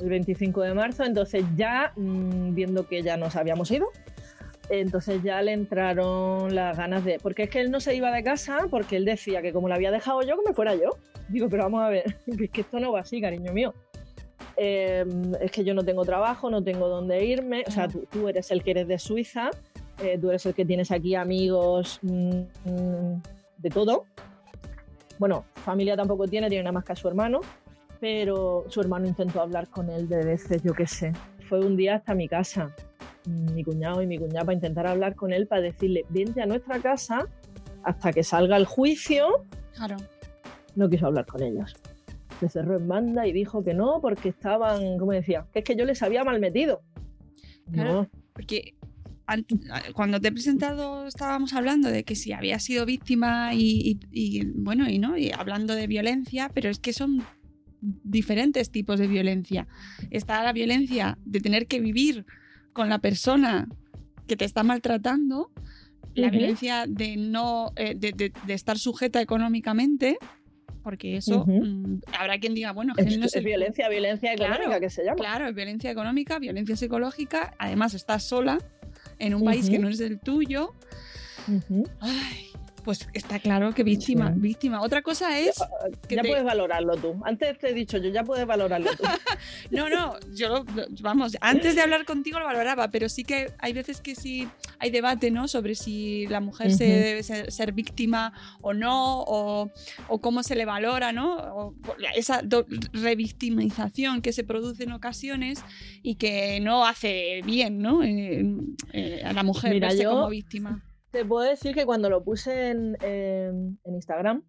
El 0.00 0.08
25 0.08 0.62
de 0.62 0.74
marzo, 0.74 1.04
entonces 1.04 1.44
ya, 1.56 1.92
mm, 1.96 2.54
viendo 2.54 2.86
que 2.86 3.02
ya 3.02 3.16
nos 3.16 3.36
habíamos 3.36 3.70
ido, 3.70 3.86
entonces 4.68 5.22
ya 5.22 5.40
le 5.40 5.52
entraron 5.52 6.54
las 6.54 6.76
ganas 6.76 7.04
de... 7.04 7.18
Porque 7.22 7.44
es 7.44 7.50
que 7.50 7.60
él 7.60 7.70
no 7.70 7.80
se 7.80 7.94
iba 7.94 8.10
de 8.10 8.22
casa 8.24 8.66
porque 8.70 8.96
él 8.96 9.04
decía 9.04 9.40
que 9.40 9.52
como 9.52 9.68
lo 9.68 9.74
había 9.74 9.90
dejado 9.90 10.22
yo, 10.22 10.36
que 10.36 10.48
me 10.48 10.54
fuera 10.54 10.74
yo. 10.74 10.90
Digo, 11.28 11.48
pero 11.48 11.64
vamos 11.64 11.82
a 11.82 11.88
ver, 11.88 12.16
es 12.26 12.50
que 12.50 12.62
esto 12.62 12.80
no 12.80 12.92
va 12.92 13.00
así, 13.00 13.20
cariño 13.20 13.52
mío. 13.52 13.72
Eh, 14.56 15.04
es 15.40 15.50
que 15.50 15.64
yo 15.64 15.74
no 15.74 15.84
tengo 15.84 16.04
trabajo, 16.04 16.50
no 16.50 16.62
tengo 16.62 16.88
dónde 16.88 17.24
irme. 17.24 17.62
O 17.66 17.70
sea, 17.70 17.88
tú, 17.88 18.06
tú 18.10 18.28
eres 18.28 18.50
el 18.50 18.62
que 18.64 18.72
eres 18.72 18.88
de 18.88 18.98
Suiza, 18.98 19.50
eh, 19.98 20.18
tú 20.20 20.30
eres 20.30 20.44
el 20.46 20.54
que 20.54 20.64
tienes 20.64 20.90
aquí 20.90 21.14
amigos 21.14 21.98
mm, 22.02 22.40
mm, 22.64 23.22
de 23.58 23.70
todo. 23.70 24.06
Bueno, 25.18 25.44
familia 25.54 25.96
tampoco 25.96 26.26
tiene, 26.26 26.48
tiene 26.48 26.64
nada 26.64 26.72
más 26.72 26.84
que 26.84 26.92
a 26.92 26.96
su 26.96 27.08
hermano 27.08 27.40
pero 28.04 28.66
su 28.68 28.82
hermano 28.82 29.06
intentó 29.06 29.40
hablar 29.40 29.68
con 29.68 29.88
él 29.88 30.06
de 30.10 30.22
veces, 30.22 30.62
yo 30.62 30.74
qué 30.74 30.86
sé. 30.86 31.14
Fue 31.48 31.58
un 31.60 31.74
día 31.74 31.94
hasta 31.94 32.14
mi 32.14 32.28
casa, 32.28 32.74
mi 33.24 33.64
cuñado 33.64 34.02
y 34.02 34.06
mi 34.06 34.18
cuñada, 34.18 34.44
para 34.44 34.54
intentar 34.56 34.86
hablar 34.86 35.14
con 35.14 35.32
él, 35.32 35.46
para 35.46 35.62
decirle, 35.62 36.04
vente 36.10 36.42
a 36.42 36.46
nuestra 36.46 36.78
casa 36.80 37.26
hasta 37.82 38.12
que 38.12 38.22
salga 38.22 38.58
el 38.58 38.66
juicio. 38.66 39.46
Claro. 39.74 39.96
No 40.74 40.90
quiso 40.90 41.06
hablar 41.06 41.24
con 41.24 41.42
ellos. 41.42 41.74
Se 42.40 42.50
cerró 42.50 42.76
en 42.76 42.88
banda 42.88 43.26
y 43.26 43.32
dijo 43.32 43.64
que 43.64 43.72
no, 43.72 44.02
porque 44.02 44.28
estaban, 44.28 44.98
¿cómo 44.98 45.12
decía? 45.12 45.46
Que 45.54 45.60
es 45.60 45.64
que 45.64 45.74
yo 45.74 45.86
les 45.86 46.02
había 46.02 46.24
mal 46.24 46.40
metido. 46.40 46.82
Claro. 47.72 47.92
No, 48.02 48.08
Porque 48.34 48.74
cuando 49.94 50.20
te 50.20 50.28
he 50.28 50.32
presentado 50.32 51.06
estábamos 51.06 51.52
hablando 51.54 51.88
de 51.88 52.04
que 52.04 52.14
si 52.14 52.32
había 52.32 52.58
sido 52.58 52.84
víctima 52.86 53.54
y, 53.54 53.98
y- 54.10 54.38
y, 54.40 54.44
bueno, 54.54 54.88
y 54.88 54.98
no, 54.98 55.16
y 55.16 55.32
hablando 55.32 55.74
de 55.74 55.86
violencia, 55.86 56.50
pero 56.52 56.68
es 56.68 56.78
que 56.78 56.92
son 56.92 57.24
diferentes 57.80 58.70
tipos 58.70 58.98
de 58.98 59.06
violencia. 59.06 59.66
Está 60.10 60.42
la 60.42 60.52
violencia 60.52 61.18
de 61.24 61.40
tener 61.40 61.66
que 61.66 61.80
vivir 61.80 62.24
con 62.72 62.88
la 62.88 62.98
persona 62.98 63.68
que 64.26 64.36
te 64.36 64.44
está 64.44 64.62
maltratando, 64.62 65.50
la 66.14 66.28
Ujú. 66.28 66.36
violencia 66.36 66.86
de 66.88 67.16
no 67.16 67.72
eh, 67.76 67.94
de, 67.96 68.12
de- 68.12 68.32
de 68.46 68.54
estar 68.54 68.78
sujeta 68.78 69.20
económicamente, 69.20 70.16
porque 70.82 71.16
eso 71.16 71.40
Ujú. 71.42 71.64
mm, 71.64 72.00
habrá 72.18 72.38
quien 72.38 72.54
diga, 72.54 72.72
bueno, 72.72 72.92
es, 72.96 73.18
no 73.18 73.24
es 73.24 73.42
violencia, 73.42 73.88
violencia 73.88 74.34
Claro, 74.34 74.54
económica 74.54 74.80
que 74.80 74.90
se 74.90 75.02
llama. 75.04 75.16
Claro, 75.16 75.48
es 75.48 75.54
violencia 75.54 75.90
económica, 75.90 76.38
violencia 76.38 76.76
psicológica. 76.76 77.54
Además, 77.58 77.94
estás 77.94 78.22
sola 78.24 78.58
en 79.18 79.34
un 79.34 79.44
país 79.44 79.68
que 79.68 79.78
no 79.78 79.88
es 79.88 80.00
el 80.00 80.18
tuyo. 80.20 80.74
Ay, 82.00 82.48
Pues 82.84 83.08
está 83.14 83.38
claro 83.38 83.72
que 83.74 83.82
víctima, 83.82 84.32
Sí. 84.34 84.40
víctima. 84.40 84.82
Otra 84.82 85.00
cosa 85.02 85.38
es 85.38 85.56
que 86.06 86.16
ya 86.16 86.22
te- 86.22 86.28
puedes 86.28 86.44
valorarlo 86.44 86.96
tú. 86.96 87.20
Antes 87.24 87.58
te 87.58 87.70
he 87.70 87.72
dicho 87.74 87.96
yo, 87.98 88.10
ya 88.10 88.22
puedes 88.24 88.46
valorarlo 88.46 88.90
tú. 88.96 89.02
No, 89.70 89.88
no, 89.88 90.18
yo 90.34 90.64
vamos, 91.00 91.36
antes 91.40 91.74
de 91.74 91.80
hablar 91.82 92.04
contigo 92.04 92.38
lo 92.38 92.44
valoraba, 92.44 92.88
pero 92.88 93.08
sí 93.08 93.24
que 93.24 93.52
hay 93.58 93.72
veces 93.72 94.00
que 94.00 94.14
sí 94.14 94.46
hay 94.78 94.90
debate, 94.90 95.30
¿no? 95.30 95.48
Sobre 95.48 95.74
si 95.74 96.26
la 96.28 96.40
mujer 96.40 96.72
se 96.72 96.84
debe 96.84 97.22
ser, 97.22 97.50
ser 97.50 97.72
víctima 97.72 98.32
o 98.60 98.74
no, 98.74 99.20
o, 99.22 99.70
o 100.08 100.20
cómo 100.20 100.42
se 100.42 100.54
le 100.54 100.64
valora, 100.66 101.12
¿no? 101.12 101.36
O 101.36 101.74
esa 102.14 102.42
revictimización 102.92 104.20
que 104.22 104.32
se 104.32 104.44
produce 104.44 104.84
en 104.84 104.92
ocasiones 104.92 105.64
y 106.02 106.16
que 106.16 106.60
no 106.60 106.86
hace 106.86 107.40
bien, 107.44 107.78
¿no? 107.78 108.02
Eh, 108.02 108.44
eh, 108.92 109.22
a 109.24 109.32
la 109.32 109.42
mujer 109.42 109.72
Mira, 109.72 109.88
verse 109.88 110.02
yo- 110.04 110.10
como 110.10 110.28
víctima. 110.28 110.82
Te 111.14 111.24
puedo 111.24 111.48
decir 111.48 111.76
que 111.76 111.86
cuando 111.86 112.10
lo 112.10 112.24
puse 112.24 112.70
en, 112.70 112.96
en- 113.00 113.78
Instagram, 113.84 114.42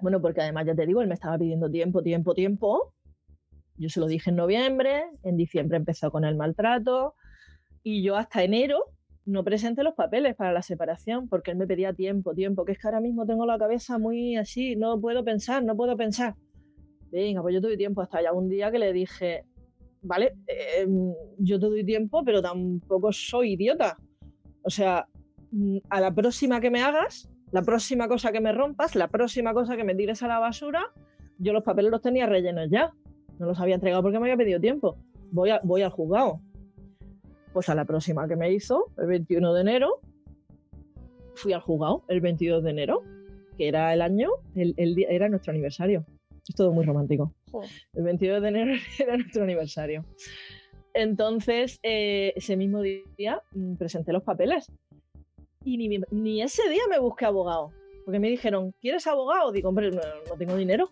bueno, 0.00 0.20
porque 0.20 0.40
además 0.40 0.66
ya 0.66 0.74
te 0.74 0.84
digo, 0.84 1.00
él 1.02 1.06
me 1.06 1.14
estaba 1.14 1.38
pidiendo 1.38 1.70
tiempo, 1.70 2.02
tiempo, 2.02 2.34
tiempo. 2.34 2.94
Yo 3.76 3.88
se 3.88 4.00
lo 4.00 4.08
dije 4.08 4.30
en 4.30 4.34
noviembre, 4.34 5.04
en 5.22 5.36
diciembre 5.36 5.76
empezó 5.76 6.10
con 6.10 6.24
el 6.24 6.34
maltrato 6.34 7.14
y 7.84 8.02
yo 8.02 8.16
hasta 8.16 8.42
enero 8.42 8.86
no 9.24 9.44
presenté 9.44 9.84
los 9.84 9.94
papeles 9.94 10.34
para 10.34 10.52
la 10.52 10.62
separación 10.62 11.28
porque 11.28 11.52
él 11.52 11.58
me 11.58 11.68
pedía 11.68 11.92
tiempo, 11.92 12.34
tiempo, 12.34 12.64
que 12.64 12.72
es 12.72 12.80
que 12.80 12.88
ahora 12.88 13.00
mismo 13.00 13.24
tengo 13.24 13.46
la 13.46 13.56
cabeza 13.56 13.96
muy 13.98 14.34
así, 14.34 14.74
no 14.74 15.00
puedo 15.00 15.22
pensar, 15.22 15.62
no 15.62 15.76
puedo 15.76 15.96
pensar. 15.96 16.34
Venga, 17.12 17.40
pues 17.40 17.54
yo 17.54 17.60
doy 17.60 17.76
tiempo 17.76 18.02
hasta 18.02 18.20
ya 18.20 18.32
un 18.32 18.48
día 18.48 18.72
que 18.72 18.80
le 18.80 18.92
dije, 18.92 19.44
vale, 20.02 20.34
eh, 20.48 20.88
yo 21.38 21.60
te 21.60 21.66
doy 21.66 21.84
tiempo, 21.86 22.24
pero 22.24 22.42
tampoco 22.42 23.12
soy 23.12 23.52
idiota. 23.52 23.96
O 24.62 24.70
sea, 24.70 25.06
a 25.88 26.00
la 26.00 26.14
próxima 26.14 26.60
que 26.60 26.70
me 26.70 26.82
hagas, 26.82 27.28
la 27.52 27.62
próxima 27.62 28.06
cosa 28.08 28.32
que 28.32 28.40
me 28.40 28.52
rompas, 28.52 28.94
la 28.94 29.08
próxima 29.08 29.52
cosa 29.52 29.76
que 29.76 29.84
me 29.84 29.94
tires 29.94 30.22
a 30.22 30.28
la 30.28 30.38
basura, 30.38 30.84
yo 31.38 31.52
los 31.52 31.62
papeles 31.64 31.90
los 31.90 32.00
tenía 32.02 32.26
rellenos 32.26 32.68
ya. 32.70 32.92
No 33.38 33.46
los 33.46 33.58
había 33.60 33.74
entregado 33.76 34.02
porque 34.02 34.18
me 34.18 34.26
había 34.30 34.36
pedido 34.36 34.60
tiempo. 34.60 34.96
Voy, 35.32 35.50
a- 35.50 35.60
voy 35.64 35.82
al 35.82 35.90
juzgado. 35.90 36.40
Pues 37.52 37.68
a 37.68 37.74
la 37.74 37.84
próxima 37.84 38.28
que 38.28 38.36
me 38.36 38.52
hizo, 38.52 38.92
el 38.98 39.06
21 39.06 39.54
de 39.54 39.60
enero, 39.62 40.00
fui 41.34 41.52
al 41.52 41.60
juzgado 41.60 42.04
el 42.08 42.20
22 42.20 42.62
de 42.62 42.70
enero, 42.70 43.02
que 43.56 43.66
era 43.68 43.92
el 43.94 44.02
año, 44.02 44.28
el, 44.54 44.74
el 44.76 44.94
día, 44.94 45.08
era 45.10 45.28
nuestro 45.28 45.50
aniversario. 45.52 46.04
Es 46.48 46.54
todo 46.54 46.72
muy 46.72 46.84
romántico. 46.84 47.34
El 47.94 48.04
22 48.04 48.42
de 48.42 48.48
enero 48.48 48.72
era 48.98 49.16
nuestro 49.16 49.42
aniversario. 49.42 50.04
Entonces, 50.94 51.78
eh, 51.82 52.32
ese 52.36 52.56
mismo 52.56 52.82
día 52.82 53.42
mm, 53.52 53.74
presenté 53.76 54.12
los 54.12 54.22
papeles. 54.22 54.70
Y 55.62 55.76
ni, 55.76 56.00
ni 56.10 56.42
ese 56.42 56.68
día 56.70 56.82
me 56.88 56.98
busqué 56.98 57.26
abogado. 57.26 57.70
Porque 58.04 58.18
me 58.18 58.28
dijeron, 58.28 58.74
¿quieres 58.80 59.06
abogado? 59.06 59.52
Digo, 59.52 59.68
hombre, 59.68 59.90
no, 59.90 60.00
tengo 60.38 60.56
dinero. 60.56 60.90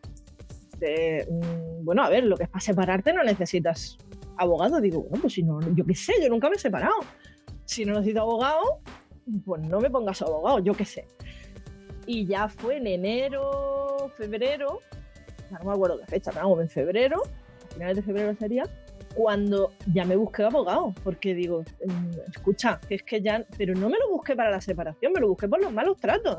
Mm, 0.81 1.85
bueno, 1.85 2.05
a 2.05 2.11
ver, 2.11 2.25
lo 2.25 2.37
que 2.37 2.45
es 2.45 2.49
para 2.51 2.61
separarte 2.61 3.13
no 3.13 3.23
necesitas 3.25 3.97
abogado. 4.37 4.81
Digo, 4.81 5.03
bueno, 5.05 5.23
pues 5.23 5.33
si 5.35 5.43
no, 5.43 5.59
yo 5.75 5.87
qué 5.87 5.95
sé, 5.95 6.15
yo 6.23 6.29
nunca 6.29 6.51
me 6.51 6.57
he 6.57 6.59
separado. 6.59 6.97
Si 7.65 7.85
no 7.85 7.95
necesito 7.95 8.21
abogado, 8.21 8.79
pues 9.45 9.63
no 9.63 9.81
me 9.81 9.91
pongas 9.91 10.21
abogado, 10.21 10.59
yo 10.59 10.75
qué 10.75 10.85
sé. 10.85 11.07
Y 12.07 12.27
ya 12.27 12.49
fue 12.49 12.77
en 12.77 12.87
enero, 12.87 14.11
febrero, 14.17 14.81
no 15.51 15.65
me 15.65 15.73
acuerdo 15.73 15.99
qué 16.01 16.07
fecha, 16.07 16.31
pero 16.33 16.61
en 16.61 16.69
febrero, 16.69 17.23
finales 17.73 17.97
de 17.97 18.03
febrero 18.03 18.35
sería, 18.39 18.65
cuando 19.15 19.73
ya 19.93 20.05
me 20.05 20.17
busqué 20.17 20.45
abogado, 20.45 20.95
porque 21.03 21.35
digo, 21.35 21.63
mm, 21.85 22.31
escucha, 22.35 22.81
es 22.89 23.03
que 23.03 23.21
ya, 23.21 23.45
pero 23.57 23.75
no 23.75 23.89
me 23.89 23.99
lo 23.99 24.11
busqué 24.11 24.37
para 24.37 24.51
la 24.51 24.61
separación, 24.61 25.13
me 25.13 25.21
lo 25.21 25.29
busqué 25.29 25.49
por 25.49 25.63
los 25.63 25.73
malos 25.73 25.97
tratos. 25.99 26.39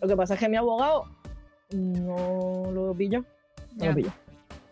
Lo 0.00 0.08
que 0.08 0.16
pasa 0.16 0.34
es 0.34 0.40
que 0.40 0.48
mi 0.48 0.56
abogado 0.56 1.04
no 1.74 2.70
lo 2.72 2.94
pilló, 2.94 3.24
no 3.76 3.86
lo 3.86 3.94
pilló. 3.94 4.12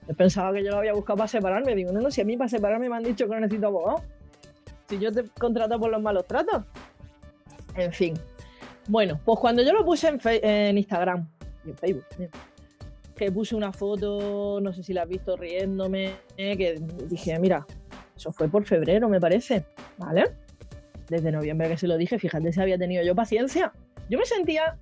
Yo 0.08 0.14
pensaba 0.16 0.52
que 0.52 0.64
yo 0.64 0.70
lo 0.70 0.78
había 0.78 0.92
buscado 0.92 1.18
para 1.18 1.28
separarme, 1.28 1.74
digo, 1.74 1.92
no, 1.92 2.00
no, 2.00 2.10
si 2.10 2.20
a 2.20 2.24
mí 2.24 2.36
para 2.36 2.48
separarme 2.48 2.88
me 2.88 2.96
han 2.96 3.04
dicho 3.04 3.26
que 3.26 3.34
no 3.34 3.40
necesito 3.40 3.68
abogado. 3.68 4.02
Si 4.88 4.98
yo 4.98 5.12
te 5.12 5.24
contrato 5.38 5.78
por 5.78 5.90
los 5.90 6.02
malos 6.02 6.26
tratos. 6.26 6.64
En 7.76 7.92
fin. 7.92 8.14
Bueno, 8.88 9.20
pues 9.24 9.38
cuando 9.38 9.62
yo 9.62 9.72
lo 9.72 9.84
puse 9.84 10.08
en, 10.08 10.20
en 10.24 10.78
Instagram 10.78 11.28
y 11.64 11.70
en 11.70 11.76
Facebook, 11.76 12.04
que 13.20 13.30
puse 13.30 13.54
una 13.54 13.70
foto, 13.70 14.60
no 14.62 14.72
sé 14.72 14.82
si 14.82 14.94
la 14.94 15.02
has 15.02 15.08
visto 15.08 15.36
riéndome, 15.36 16.14
que 16.38 16.80
dije, 17.06 17.38
mira, 17.38 17.66
eso 18.16 18.32
fue 18.32 18.48
por 18.48 18.64
febrero, 18.64 19.10
me 19.10 19.20
parece, 19.20 19.66
¿vale? 19.98 20.24
Desde 21.06 21.30
noviembre 21.30 21.68
que 21.68 21.76
se 21.76 21.86
lo 21.86 21.98
dije, 21.98 22.18
fíjate 22.18 22.50
si 22.50 22.58
había 22.62 22.78
tenido 22.78 23.04
yo 23.04 23.14
paciencia. 23.14 23.74
Yo 24.08 24.18
me 24.18 24.24
sentía, 24.24 24.78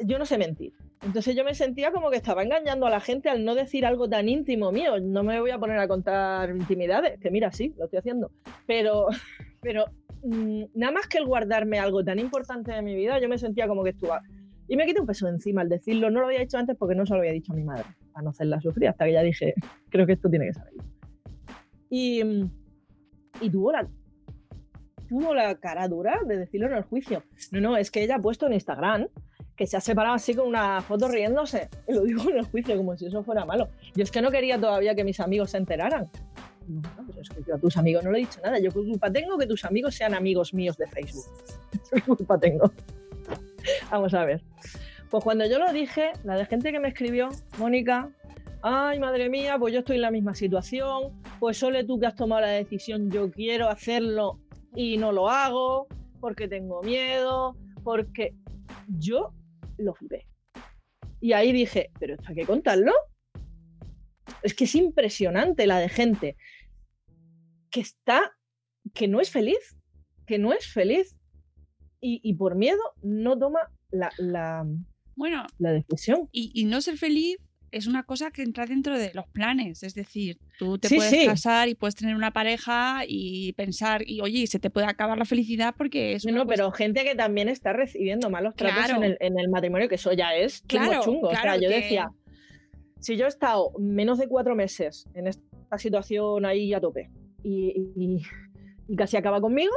yo 0.00 0.18
no 0.18 0.26
sé 0.26 0.36
mentir. 0.36 0.74
Entonces 1.00 1.34
yo 1.34 1.42
me 1.42 1.54
sentía 1.54 1.90
como 1.90 2.10
que 2.10 2.18
estaba 2.18 2.42
engañando 2.42 2.86
a 2.86 2.90
la 2.90 3.00
gente 3.00 3.30
al 3.30 3.46
no 3.46 3.54
decir 3.54 3.86
algo 3.86 4.06
tan 4.06 4.28
íntimo 4.28 4.70
mío. 4.70 5.00
No 5.00 5.22
me 5.22 5.40
voy 5.40 5.52
a 5.52 5.58
poner 5.58 5.78
a 5.78 5.88
contar 5.88 6.50
intimidades, 6.50 7.18
que 7.18 7.30
mira, 7.30 7.50
sí, 7.50 7.72
lo 7.78 7.86
estoy 7.86 8.00
haciendo. 8.00 8.30
Pero, 8.66 9.06
pero 9.62 9.86
mm, 10.22 10.64
nada 10.74 10.92
más 10.92 11.06
que 11.06 11.16
el 11.16 11.24
guardarme 11.24 11.78
algo 11.78 12.04
tan 12.04 12.18
importante 12.18 12.72
de 12.72 12.82
mi 12.82 12.94
vida, 12.94 13.18
yo 13.18 13.30
me 13.30 13.38
sentía 13.38 13.66
como 13.66 13.84
que 13.84 13.90
estuvo. 13.90 14.12
Y 14.70 14.76
me 14.76 14.86
quité 14.86 15.00
un 15.00 15.06
peso 15.06 15.26
encima 15.26 15.62
al 15.62 15.68
decirlo. 15.68 16.10
No 16.10 16.20
lo 16.20 16.26
había 16.26 16.38
dicho 16.38 16.56
antes 16.56 16.76
porque 16.76 16.94
no 16.94 17.04
se 17.04 17.12
lo 17.12 17.18
había 17.18 17.32
dicho 17.32 17.52
a 17.52 17.56
mi 17.56 17.64
madre, 17.64 17.86
para 18.12 18.22
no 18.22 18.30
hacerla 18.30 18.60
sufrir, 18.60 18.88
hasta 18.88 19.04
que 19.04 19.12
ya 19.12 19.20
dije, 19.20 19.52
creo 19.90 20.06
que 20.06 20.12
esto 20.12 20.30
tiene 20.30 20.46
que 20.46 20.52
saber. 20.54 20.74
Y, 21.90 22.22
y 23.40 23.50
tuvo 23.50 23.72
la, 23.72 23.88
tuvo 25.08 25.34
la 25.34 25.56
cara 25.56 25.88
dura 25.88 26.20
de 26.24 26.38
decirlo 26.38 26.68
en 26.68 26.74
el 26.74 26.84
juicio. 26.84 27.24
No, 27.50 27.60
no, 27.60 27.76
es 27.76 27.90
que 27.90 28.04
ella 28.04 28.14
ha 28.14 28.18
puesto 28.20 28.46
en 28.46 28.52
Instagram 28.52 29.08
que 29.56 29.66
se 29.66 29.76
ha 29.76 29.80
separado 29.80 30.14
así 30.14 30.34
con 30.34 30.46
una 30.46 30.80
foto 30.82 31.08
riéndose. 31.08 31.68
Y 31.88 31.92
lo 31.92 32.04
digo 32.04 32.30
en 32.30 32.38
el 32.38 32.44
juicio, 32.44 32.76
como 32.76 32.96
si 32.96 33.06
eso 33.06 33.24
fuera 33.24 33.44
malo. 33.44 33.70
Yo 33.96 34.04
es 34.04 34.12
que 34.12 34.22
no 34.22 34.30
quería 34.30 34.56
todavía 34.56 34.94
que 34.94 35.02
mis 35.02 35.18
amigos 35.18 35.50
se 35.50 35.56
enteraran. 35.58 36.08
"Bueno, 36.68 36.88
pues 37.06 37.18
es 37.18 37.30
que 37.30 37.42
yo 37.42 37.56
a 37.56 37.58
tus 37.58 37.76
amigos 37.76 38.04
no 38.04 38.12
le 38.12 38.18
he 38.18 38.20
dicho 38.20 38.40
nada. 38.40 38.60
Yo 38.60 38.70
qué 38.70 38.78
culpa 38.78 39.10
tengo 39.10 39.36
que 39.36 39.48
tus 39.48 39.64
amigos 39.64 39.96
sean 39.96 40.14
amigos 40.14 40.54
míos 40.54 40.76
de 40.76 40.86
Facebook. 40.86 41.24
¿Qué 41.92 42.00
culpa 42.02 42.38
tengo? 42.38 42.70
Vamos 43.90 44.14
a 44.14 44.24
ver. 44.24 44.42
Pues 45.10 45.24
cuando 45.24 45.46
yo 45.46 45.58
lo 45.58 45.72
dije, 45.72 46.12
la 46.24 46.36
de 46.36 46.46
gente 46.46 46.72
que 46.72 46.78
me 46.78 46.88
escribió, 46.88 47.30
Mónica, 47.58 48.10
ay 48.62 48.98
madre 49.00 49.28
mía, 49.28 49.58
pues 49.58 49.72
yo 49.72 49.80
estoy 49.80 49.96
en 49.96 50.02
la 50.02 50.10
misma 50.10 50.34
situación, 50.34 51.20
pues 51.40 51.56
solo 51.56 51.84
tú 51.84 51.98
que 51.98 52.06
has 52.06 52.14
tomado 52.14 52.42
la 52.42 52.48
decisión, 52.48 53.10
yo 53.10 53.30
quiero 53.30 53.68
hacerlo 53.68 54.38
y 54.74 54.98
no 54.98 55.10
lo 55.10 55.28
hago, 55.28 55.88
porque 56.20 56.46
tengo 56.46 56.82
miedo, 56.82 57.56
porque 57.82 58.34
yo 58.86 59.32
lo 59.78 59.94
flipé. 59.94 60.26
Y 61.20 61.32
ahí 61.32 61.52
dije, 61.52 61.90
pero 61.98 62.14
esto 62.14 62.26
hay 62.28 62.36
que 62.36 62.46
contarlo. 62.46 62.92
Es 64.42 64.54
que 64.54 64.64
es 64.64 64.74
impresionante 64.74 65.66
la 65.66 65.78
de 65.78 65.88
gente 65.88 66.36
que 67.70 67.80
está, 67.80 68.32
que 68.94 69.08
no 69.08 69.20
es 69.20 69.30
feliz, 69.30 69.76
que 70.26 70.38
no 70.38 70.52
es 70.52 70.66
feliz 70.72 71.19
y, 72.00 72.20
y 72.22 72.34
por 72.34 72.54
miedo 72.54 72.80
no 73.02 73.38
toma 73.38 73.60
la, 73.90 74.10
la- 74.18 74.66
Bueno, 75.16 75.44
la 75.58 75.72
decisión. 75.72 76.28
y, 76.32 76.50
y 76.54 76.64
no 76.64 76.80
ser 76.80 76.96
feliz 76.96 77.36
es 77.72 77.86
una 77.86 78.02
cosa 78.02 78.32
que 78.32 78.42
entra 78.42 78.66
dentro 78.66 78.98
de 78.98 79.12
los 79.14 79.28
planes. 79.28 79.84
Es 79.84 79.94
decir, 79.94 80.38
tú 80.58 80.76
te 80.78 80.88
Sí, 80.88 80.96
puedes 80.96 81.12
sí. 81.12 81.24
casar 81.26 81.68
y 81.68 81.76
puedes 81.76 81.94
tener 81.94 82.16
una 82.16 82.32
pareja 82.32 83.02
y 83.06 83.52
pensar, 83.52 84.02
y 84.04 84.20
oye, 84.22 84.46
se 84.48 84.58
te 84.58 84.70
puede 84.70 84.88
acabar 84.88 85.16
la 85.16 85.24
felicidad 85.24 85.72
porque 85.78 86.14
es 86.14 86.24
No, 86.26 86.46
pero 86.48 86.72
gente 86.72 87.04
que 87.04 87.14
también 87.14 87.48
está 87.48 87.72
recibiendo 87.72 88.28
malos 88.28 88.56
tratos 88.56 88.90
en, 88.90 89.04
el, 89.04 89.16
en 89.20 89.38
el 89.38 89.48
matrimonio, 89.50 89.88
que 89.88 89.94
eso 89.94 90.12
ya 90.12 90.34
es 90.34 90.66
chungo, 90.66 90.84
Claro, 90.86 91.04
chungo. 91.04 91.28
O 91.28 91.30
sea, 91.30 91.42
claro 91.42 91.60
yo 91.62 91.68
que- 91.68 91.74
decía, 91.76 92.10
si 92.98 93.16
yo 93.16 93.26
he 93.26 93.28
estado 93.28 93.70
menos 93.78 94.18
de 94.18 94.26
cuatro 94.26 94.56
meses 94.56 95.06
en 95.14 95.28
esta 95.28 95.78
situación 95.78 96.44
ahí 96.46 96.74
a 96.74 96.80
tope 96.80 97.08
y, 97.44 97.92
y- 97.96 98.20
y 98.88 98.96
casi 98.96 99.16
acaba 99.16 99.40
conmigo, 99.40 99.72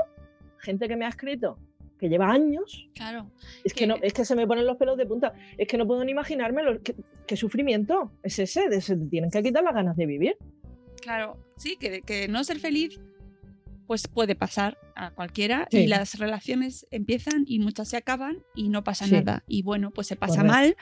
gente 0.58 0.88
que 0.88 0.96
me 0.96 1.06
ha 1.06 1.10
escrito 1.10 1.60
que 2.04 2.10
lleva 2.10 2.30
años, 2.30 2.90
Claro. 2.94 3.32
es 3.64 3.74
que, 3.74 3.88
no, 3.88 3.96
es 4.02 4.12
que 4.14 4.26
se 4.26 4.36
me 4.36 4.46
ponen 4.46 4.66
los 4.66 4.76
pelos 4.78 4.98
de 4.98 5.06
punta, 5.06 5.34
es 5.58 5.68
que 5.68 5.78
no 5.78 5.88
puedo 5.88 6.04
ni 6.04 6.12
imaginarme 6.12 6.62
lo- 6.64 6.82
qué, 6.82 6.96
qué 7.26 7.38
sufrimiento 7.38 8.12
es 8.24 8.38
ese, 8.40 8.68
de 8.68 8.82
se 8.82 8.98
te 8.98 9.06
tienen 9.08 9.32
que 9.32 9.42
quitar 9.42 9.64
las 9.64 9.74
ganas 9.74 9.96
de 9.96 10.06
vivir. 10.06 10.36
Claro, 11.02 11.38
sí, 11.56 11.78
que, 11.78 12.02
que 12.02 12.28
no 12.28 12.44
ser 12.44 12.60
feliz 12.60 13.00
pues 13.88 14.08
puede 14.08 14.36
pasar 14.36 14.78
a 14.96 15.12
cualquiera 15.12 15.68
Sí. 15.72 15.80
y 15.80 15.88
las 15.88 16.18
relaciones 16.20 16.88
empiezan 16.92 17.44
y 17.46 17.60
muchas 17.60 17.90
se 17.90 17.98
acaban 17.98 18.44
y 18.56 18.70
no 18.70 18.84
pasa 18.84 19.06
Sí. 19.06 19.12
nada. 19.12 19.44
Y 19.48 19.62
bueno, 19.64 19.92
pues 19.92 20.08
se 20.08 20.16
pasa 20.16 20.42
Correcto. 20.42 20.54
mal 20.54 20.76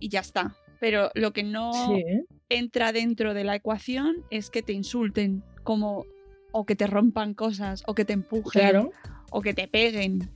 y 0.00 0.08
ya 0.08 0.20
está. 0.20 0.56
Pero 0.80 1.10
lo 1.14 1.32
que 1.32 1.42
no 1.42 1.72
Sí, 1.72 2.02
entra 2.48 2.92
dentro 2.92 3.34
de 3.34 3.44
la 3.44 3.54
ecuación 3.56 4.16
es 4.30 4.50
que 4.50 4.62
te 4.62 4.72
insulten 4.72 5.42
como 5.62 6.06
o 6.52 6.64
que 6.66 6.76
te 6.76 6.86
rompan 6.86 7.34
cosas 7.34 7.82
o 7.86 7.94
que 7.94 8.04
te 8.04 8.12
empujen 8.14 8.62
claro. 8.62 8.90
O 9.34 9.42
que 9.42 9.52
te 9.52 9.66
peguen. 9.66 10.30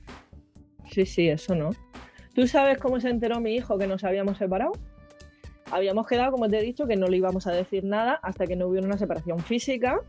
Sí, 0.91 1.05
sí, 1.05 1.29
eso 1.29 1.55
no. 1.55 1.69
¿Tú 2.33 2.47
sabes 2.47 2.77
cómo 2.79 2.99
se 2.99 3.09
enteró 3.09 3.39
mi 3.39 3.55
hijo 3.55 3.77
que 3.77 3.87
nos 3.87 4.03
habíamos 4.03 4.37
separado? 4.37 4.73
Habíamos 5.71 6.05
quedado, 6.05 6.33
como 6.33 6.49
te 6.49 6.59
he 6.59 6.61
dicho, 6.61 6.85
que 6.85 6.97
no 6.97 7.07
le 7.07 7.15
íbamos 7.15 7.47
a 7.47 7.51
decir 7.51 7.85
nada 7.85 8.19
hasta 8.21 8.45
que 8.45 8.57
no 8.57 8.67
hubiera 8.67 8.85
una 8.85 8.97
separación 8.97 9.39
física. 9.39 10.01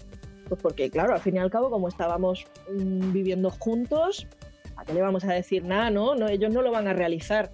Pues 0.49 0.61
porque, 0.61 0.91
claro, 0.91 1.15
al 1.15 1.21
fin 1.21 1.37
y 1.37 1.39
al 1.39 1.53
cabo, 1.53 1.71
como 1.71 1.87
estábamos 1.87 2.47
mm, 2.69 3.13
viviendo 3.13 3.51
juntos, 3.51 4.27
¿a 4.75 4.85
qué 4.85 4.93
le 4.93 5.03
vamos 5.03 5.25
a 5.25 5.35
decir 5.35 5.65
nada? 5.65 5.91
No, 5.91 6.17
no, 6.17 6.27
ellos 6.27 6.53
no 6.53 6.61
lo 6.61 6.73
van 6.73 6.89
a 6.89 6.93
realizar 6.93 7.53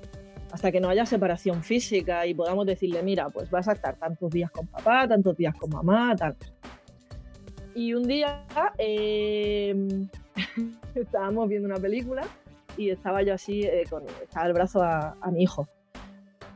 hasta 0.53 0.73
que 0.73 0.81
no 0.81 0.89
haya 0.89 1.05
separación 1.05 1.63
física 1.63 2.27
y 2.27 2.33
podamos 2.33 2.65
decirle, 2.65 3.03
mira, 3.03 3.29
pues 3.29 3.51
vas 3.51 3.69
a 3.69 3.73
estar 3.73 3.97
tantos 3.97 4.31
días 4.31 4.51
con 4.51 4.67
papá, 4.69 5.07
tantos 5.07 5.37
días 5.37 5.55
con 5.55 5.69
mamá, 5.69 6.17
tal. 6.17 6.35
Y 7.77 7.93
un 7.93 8.09
día 8.09 8.43
em, 8.79 10.09
estábamos 10.95 11.47
viendo 11.47 11.69
una 11.69 11.77
película 11.77 12.27
y 12.79 12.89
estaba 12.89 13.23
yo 13.23 13.35
así, 13.35 13.65
eh, 13.65 13.85
con 13.91 14.03
estaba 14.23 14.47
el 14.47 14.55
brazo 14.55 14.83
a, 14.83 15.15
mi 15.31 15.43
hijo. 15.43 15.69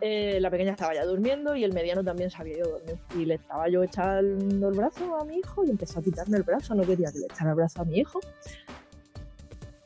Eh, 0.00 0.38
la 0.40 0.48
pequeña 0.48 0.70
estaba 0.70 0.94
ya 0.94 1.04
durmiendo 1.04 1.54
y 1.54 1.64
el 1.64 1.74
mediano 1.74 2.02
también 2.02 2.30
se 2.30 2.38
había 2.40 2.56
ido 2.56 2.68
a 2.68 2.78
dormir. 2.78 2.98
Y 3.14 3.26
le 3.26 3.34
estaba 3.34 3.68
yo 3.68 3.82
echando 3.82 4.68
el 4.70 4.74
brazo 4.74 5.14
a 5.14 5.24
mi 5.26 5.36
hijo 5.36 5.62
y 5.62 5.68
empezó 5.68 6.00
a 6.00 6.02
quitarme 6.02 6.38
el 6.38 6.42
brazo, 6.42 6.74
no 6.74 6.84
quería 6.84 7.12
que 7.12 7.18
le 7.18 7.26
echara 7.26 7.50
el 7.50 7.56
brazo 7.56 7.82
a 7.82 7.84
mi 7.84 7.98
hijo. 7.98 8.18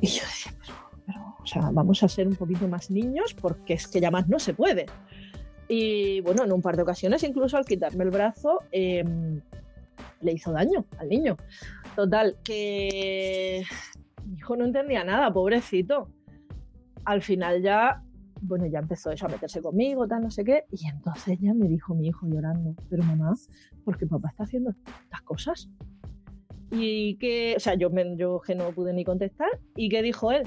Y 0.01 0.07
yo 0.07 0.23
decía, 0.23 0.55
pero, 1.05 1.21
o 1.43 1.47
sea, 1.47 1.69
vamos 1.73 2.01
a 2.05 2.09
ser 2.09 2.29
un 2.29 2.37
poquito 2.37 2.69
más 2.69 2.93
niños 2.93 3.35
porque 3.35 3.75
es 3.75 3.89
que 3.89 4.01
ya 4.01 4.13
más 4.13 4.29
no 4.29 4.39
se 4.39 4.55
puede. 4.55 4.87
Y 5.67 6.21
bueno, 6.21 6.45
en 6.45 6.53
un 6.53 6.63
par 6.63 6.77
de 6.77 6.83
ocasiones, 6.83 7.25
incluso 7.25 7.57
al 7.57 7.65
quitarme 7.65 8.05
el 8.05 8.11
brazo, 8.11 8.61
em, 8.71 9.41
le 10.25 10.33
hizo 10.33 10.53
daño 10.53 10.87
al 10.99 11.09
niño. 11.09 11.37
Total, 11.95 12.37
que 12.43 13.63
mi 14.27 14.37
hijo 14.37 14.57
no 14.57 14.65
entendía 14.65 15.05
nada, 15.05 15.33
pobrecito. 15.33 16.09
Al 17.05 17.23
final 17.23 17.63
ya, 17.63 18.03
bueno, 18.41 18.67
ya 18.67 18.81
empezó 18.81 19.11
eso 19.11 19.27
a 19.27 19.29
meterse 19.29 19.61
conmigo, 19.61 20.09
tal, 20.09 20.23
no 20.23 20.31
sé 20.31 20.45
qué. 20.45 20.65
Y 20.73 20.89
entonces 20.89 21.39
ya 21.41 21.55
me 21.55 21.69
dijo 21.69 21.95
mi 21.95 22.09
hijo 22.09 22.27
llorando, 22.27 22.75
pero 22.89 23.05
mamá, 23.05 23.35
¿por 23.85 23.99
qué 23.99 24.07
papá 24.07 24.31
está 24.31 24.45
haciendo 24.45 24.71
estas 24.71 25.23
cosas? 25.23 25.69
Y 26.71 27.17
que, 27.19 27.55
o 27.57 27.61
sea, 27.61 27.75
yo, 27.75 27.91
yo 28.17 28.41
que 28.41 28.55
no 28.55 28.71
pude 28.73 28.93
ni 28.93 29.05
contestar. 29.05 29.51
¿Y 29.77 29.89
qué 29.89 30.03
dijo 30.03 30.33
él? 30.33 30.45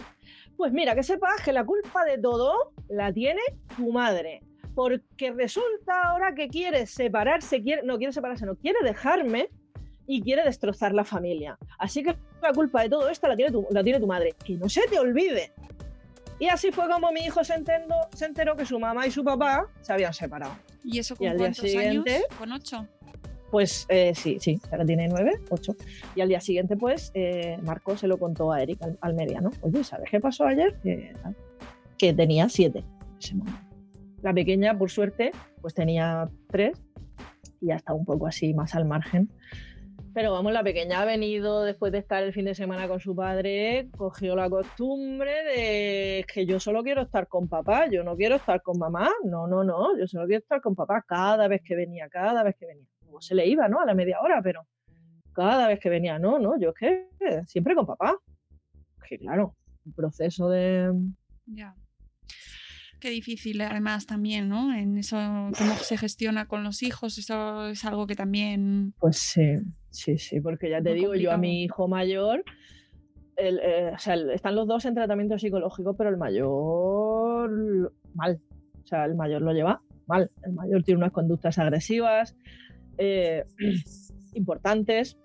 Pues 0.58 0.74
mira, 0.74 0.96
que 0.96 1.04
sepas 1.04 1.42
que 1.46 1.54
la 1.54 1.64
culpa 1.64 2.04
de 2.04 2.18
todo 2.18 2.74
la 2.90 3.14
tiene 3.14 3.42
tu 3.76 3.92
madre. 3.92 4.42
Porque 4.76 5.32
resulta 5.32 6.04
ahora 6.04 6.36
que 6.36 6.50
quiere 6.50 6.86
separarse, 6.86 7.64
quiere, 7.64 7.84
no 7.84 7.98
quiere 7.98 8.14
separarse, 8.14 8.46
no 8.46 8.56
quiere 8.56 8.78
dejarme 8.84 9.50
y 10.08 10.22
quiere 10.22 10.44
destrozar 10.44 10.94
la 10.94 11.04
familia. 11.04 11.58
Así 11.78 12.02
que 12.02 12.16
la 12.42 12.54
culpa 12.54 12.82
de 12.82 12.90
todo 12.90 13.10
esto 13.10 13.28
la 13.28 13.36
tiene 13.36 13.52
tu, 13.52 13.68
la 13.70 13.84
tiene 13.84 14.00
tu 14.00 14.08
madre. 14.08 14.34
Que 14.44 14.54
no 14.56 14.70
se 14.70 14.82
te 14.88 14.98
olvide. 14.98 15.52
Y 16.40 16.48
así 16.48 16.72
fue 16.72 16.88
como 16.88 17.12
mi 17.12 17.22
hijo 17.22 17.44
se, 17.44 17.56
se 18.14 18.26
enteró 18.26 18.56
que 18.56 18.66
su 18.66 18.80
mamá 18.80 19.06
y 19.08 19.12
su 19.12 19.24
papá 19.24 19.68
se 19.82 19.94
habían 19.94 20.14
separado. 20.14 20.56
¿Y 20.84 21.00
eso 21.00 21.16
con 21.16 21.36
cuántos 21.36 21.70
siguiente, 21.70 22.16
años? 22.16 22.26
¿Con 22.38 22.52
ocho? 22.52 22.88
Pues 23.52 23.86
eh, 23.90 24.14
sí, 24.14 24.38
sí, 24.40 24.60
ahora 24.72 24.86
tiene 24.86 25.08
nueve, 25.08 25.40
ocho. 25.50 25.76
Y 26.16 26.22
al 26.22 26.28
día 26.28 26.42
siguiente, 26.42 26.76
pues, 26.76 27.12
eh, 27.14 27.58
Marco 27.64 27.96
se 27.98 28.08
lo 28.08 28.18
contó 28.18 28.52
a 28.52 28.62
Eric, 28.62 28.80
al, 29.00 29.14
mediano. 29.14 29.52
Oye, 29.62 29.84
¿sabes 29.84 30.10
qué 30.12 30.20
pasó 30.20 30.46
ayer? 30.46 30.76
Que, 31.98 32.14
tenía 32.14 32.50
siete 32.50 32.84
La 34.22 34.34
pequeña, 34.34 34.78
por 34.78 34.92
suerte, 34.92 35.32
pues 35.62 35.74
tenía 35.74 36.30
tres 36.50 36.78
y 37.60 37.68
ya 37.68 37.76
está 37.76 37.94
un 37.94 38.06
poco 38.06 38.28
así 38.28 38.54
más 38.54 38.76
al 38.76 38.86
margen. 38.86 39.30
Pero 40.18 40.32
vamos, 40.32 40.52
la 40.52 40.64
pequeña 40.64 41.02
ha 41.02 41.06
venido 41.06 41.62
después 41.62 41.92
de 41.92 42.00
estar 42.00 42.24
el 42.24 42.34
fin 42.34 42.46
de 42.46 42.56
semana 42.56 42.88
con 42.88 43.00
su 43.00 43.16
padre, 43.16 43.88
cogió 43.96 44.36
la 44.36 44.50
costumbre 44.50 45.32
de 45.44 46.26
que 46.34 46.48
yo 46.48 46.60
solo 46.60 46.82
quiero 46.82 47.04
estar 47.04 47.28
con 47.28 47.48
papá, 47.48 47.86
yo 47.86 48.04
no 48.04 48.16
quiero 48.16 48.38
estar 48.38 48.64
con 48.64 48.80
mamá, 48.80 49.12
no, 49.24 49.46
no, 49.46 49.64
no, 49.64 49.96
yo 49.96 50.08
solo 50.08 50.26
quiero 50.26 50.40
estar 50.40 50.60
con 50.60 50.74
papá 50.74 51.06
cada 51.08 51.48
vez 51.48 51.62
que 51.64 51.76
venía, 51.76 52.10
cada 52.10 52.42
vez 52.42 52.56
que 52.56 52.66
venía 52.66 52.88
se 53.20 53.36
le 53.36 53.46
iba, 53.46 53.68
¿no? 53.68 53.80
A 53.80 53.86
la 53.86 53.94
media 53.94 54.20
hora, 54.20 54.42
pero 54.42 54.66
cada 55.34 55.68
vez 55.68 55.80
que 55.80 55.90
venía, 55.90 56.18
no, 56.18 56.40
no, 56.40 56.60
yo 56.60 56.70
es 56.70 56.76
que 56.80 57.44
siempre 57.46 57.76
con 57.76 57.86
papá. 57.86 58.18
Que 59.08 59.20
claro, 59.20 59.56
un 59.86 59.94
proceso 59.94 60.50
de... 60.50 60.94
Ya. 61.46 61.76
Qué 63.00 63.10
difícil 63.10 63.62
además 63.62 64.06
también, 64.06 64.50
¿no? 64.50 64.74
En 64.74 64.98
eso, 64.98 65.18
cómo 65.58 65.76
se 65.76 65.98
gestiona 65.98 66.48
con 66.48 66.64
los 66.64 66.82
hijos, 66.82 67.18
eso 67.18 67.68
es 67.68 67.86
algo 67.86 68.08
que 68.08 68.16
también... 68.16 68.94
Pues 69.00 69.18
sí, 69.18 69.58
sí, 69.90 70.18
sí, 70.18 70.42
porque 70.42 70.70
ya 70.70 70.82
te 70.82 70.94
digo, 70.94 71.14
yo 71.16 71.32
a 71.32 71.38
mi 71.38 71.64
hijo 71.64 71.88
mayor, 71.88 72.44
eh, 73.38 73.92
o 73.94 74.00
sea, 74.00 74.16
están 74.16 74.56
los 74.56 74.68
dos 74.68 74.86
en 74.86 74.96
tratamiento 74.96 75.38
psicológico, 75.38 75.96
pero 75.96 76.10
el 76.10 76.18
mayor 76.18 77.94
mal. 78.16 78.42
O 78.84 78.88
sea, 78.88 79.06
el 79.06 79.16
mayor 79.16 79.44
lo 79.44 79.54
lleva 79.54 79.82
mal. 80.08 80.30
El 80.44 80.54
mayor 80.54 80.84
tiene 80.84 80.98
unas 81.00 81.12
conductas 81.12 81.60
agresivas, 81.60 82.36
eh, 82.98 83.46
importantes. 84.34 85.18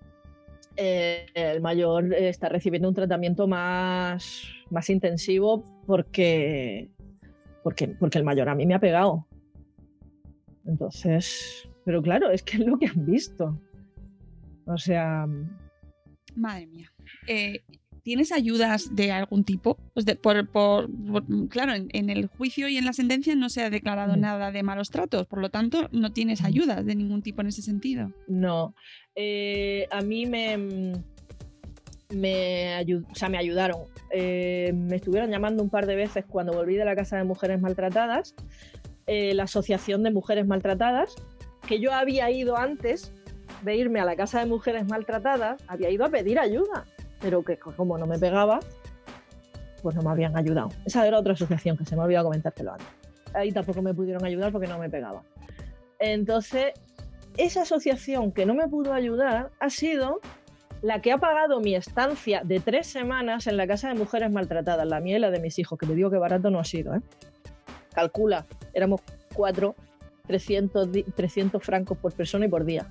Eh, 0.75 1.25
el 1.33 1.61
mayor 1.61 2.13
está 2.13 2.49
recibiendo 2.49 2.87
un 2.89 2.95
tratamiento 2.95 3.47
más, 3.47 4.43
más 4.69 4.89
intensivo 4.89 5.63
porque, 5.85 6.89
porque, 7.63 7.87
porque 7.87 8.17
el 8.17 8.23
mayor 8.23 8.49
a 8.49 8.55
mí 8.55 8.65
me 8.65 8.73
ha 8.73 8.79
pegado. 8.79 9.27
Entonces, 10.65 11.67
pero 11.85 12.01
claro, 12.01 12.29
es 12.31 12.43
que 12.43 12.57
es 12.57 12.65
lo 12.65 12.77
que 12.77 12.87
han 12.87 13.05
visto. 13.05 13.59
O 14.65 14.77
sea... 14.77 15.27
Madre 16.35 16.67
mía. 16.67 16.91
Eh, 17.27 17.63
¿Tienes 18.03 18.33
ayudas 18.33 18.93
de 18.93 19.11
algún 19.13 19.45
tipo? 19.45 19.77
Pues 19.93 20.05
por, 20.17 20.89
claro, 21.49 21.73
en, 21.73 22.09
el 22.09 22.27
juicio 22.27 22.67
y 22.67 22.75
en 22.77 22.85
la 22.85 22.91
sentencia 22.91 23.33
no 23.35 23.47
se 23.47 23.61
ha 23.61 23.69
declarado 23.69 24.17
nada 24.17 24.51
de 24.51 24.61
malos 24.61 24.89
tratos, 24.89 25.25
por 25.25 25.39
lo 25.39 25.49
tanto 25.49 25.87
no 25.93 26.11
tienes 26.11 26.43
ayudas 26.43 26.85
de 26.85 26.95
ningún 26.95 27.21
tipo 27.21 27.41
en 27.41 27.47
ese 27.47 27.61
sentido. 27.61 28.11
No. 28.27 28.75
Eh, 29.15 29.87
a 29.89 30.01
mí 30.01 30.25
me, 30.25 31.01
me, 32.13 32.85
me 33.29 33.37
ayudaron. 33.37 33.81
Eh, 34.11 34.71
me 34.73 34.97
estuvieron 34.97 35.29
llamando 35.29 35.63
un 35.63 35.69
par 35.69 35.85
de 35.85 35.95
veces 35.95 36.25
cuando 36.27 36.53
volví 36.53 36.75
de 36.75 36.85
la 36.85 36.95
Casa 36.95 37.17
de 37.17 37.23
Mujeres 37.23 37.61
Maltratadas, 37.61 38.35
eh, 39.07 39.33
la 39.33 39.43
Asociación 39.43 40.03
de 40.03 40.11
Mujeres 40.11 40.45
Maltratadas, 40.47 41.15
que 41.67 41.79
yo 41.79 41.93
había 41.93 42.29
ido 42.31 42.57
antes 42.57 43.13
de 43.63 43.75
irme 43.75 43.99
a 43.99 44.05
la 44.05 44.15
Casa 44.15 44.39
de 44.39 44.45
Mujeres 44.45 44.85
Maltratadas, 44.87 45.61
había 45.67 45.89
ido 45.89 46.05
a 46.05 46.09
pedir 46.09 46.39
ayuda 46.39 46.85
pero 47.23 47.41
que 47.41 47.57
como 47.57 47.97
no 47.97 48.05
me 48.05 48.19
pegaba, 48.19 48.59
pues 49.81 49.95
no 49.95 50.03
me 50.03 50.11
habían 50.11 50.37
ayudado. 50.37 50.69
Esa 50.85 51.07
era 51.07 51.17
otra 51.17 51.33
asociación 51.33 51.77
que 51.77 51.85
se 51.85 51.95
me 51.95 52.03
había 52.03 52.21
comentártelo 52.21 52.73
antes. 52.73 52.87
Ahí 53.33 53.51
tampoco 53.51 53.81
me 53.81 53.93
pudieron 53.93 54.23
ayudar 54.25 54.51
porque 54.51 54.67
no 54.67 54.77
me 54.77 54.89
pegaba. 54.89 55.23
Entonces, 55.99 56.73
esa 57.37 57.61
asociación 57.61 58.33
que 58.33 58.45
no 58.45 58.53
me 58.53 58.67
pudo 58.67 58.93
ayudar 58.93 59.51
ha 59.59 59.69
sido 59.69 60.19
la 60.83 61.01
que 61.01 61.13
ha 61.13 61.17
pagado 61.17 61.61
mi 61.61 61.75
estancia 61.75 62.41
de 62.43 62.59
tres 62.59 62.87
semanas 62.87 63.47
en 63.47 63.55
la 63.55 63.65
casa 63.65 63.87
de 63.87 63.95
mujeres 63.95 64.29
maltratadas, 64.29 64.85
la 64.85 64.99
mía 64.99 65.15
y 65.15 65.19
la 65.19 65.31
de 65.31 65.39
mis 65.39 65.57
hijos, 65.57 65.79
que 65.79 65.87
te 65.87 65.95
digo 65.95 66.11
que 66.11 66.17
barato 66.17 66.51
no 66.51 66.59
ha 66.59 66.65
sido. 66.65 66.93
¿eh? 66.93 66.99
Calcula, 67.93 68.45
éramos 68.73 68.99
cuatro, 69.33 69.75
300, 70.27 70.89
300 71.15 71.63
francos 71.63 71.97
por 71.97 72.11
persona 72.11 72.45
y 72.45 72.49
por 72.49 72.65
día. 72.65 72.85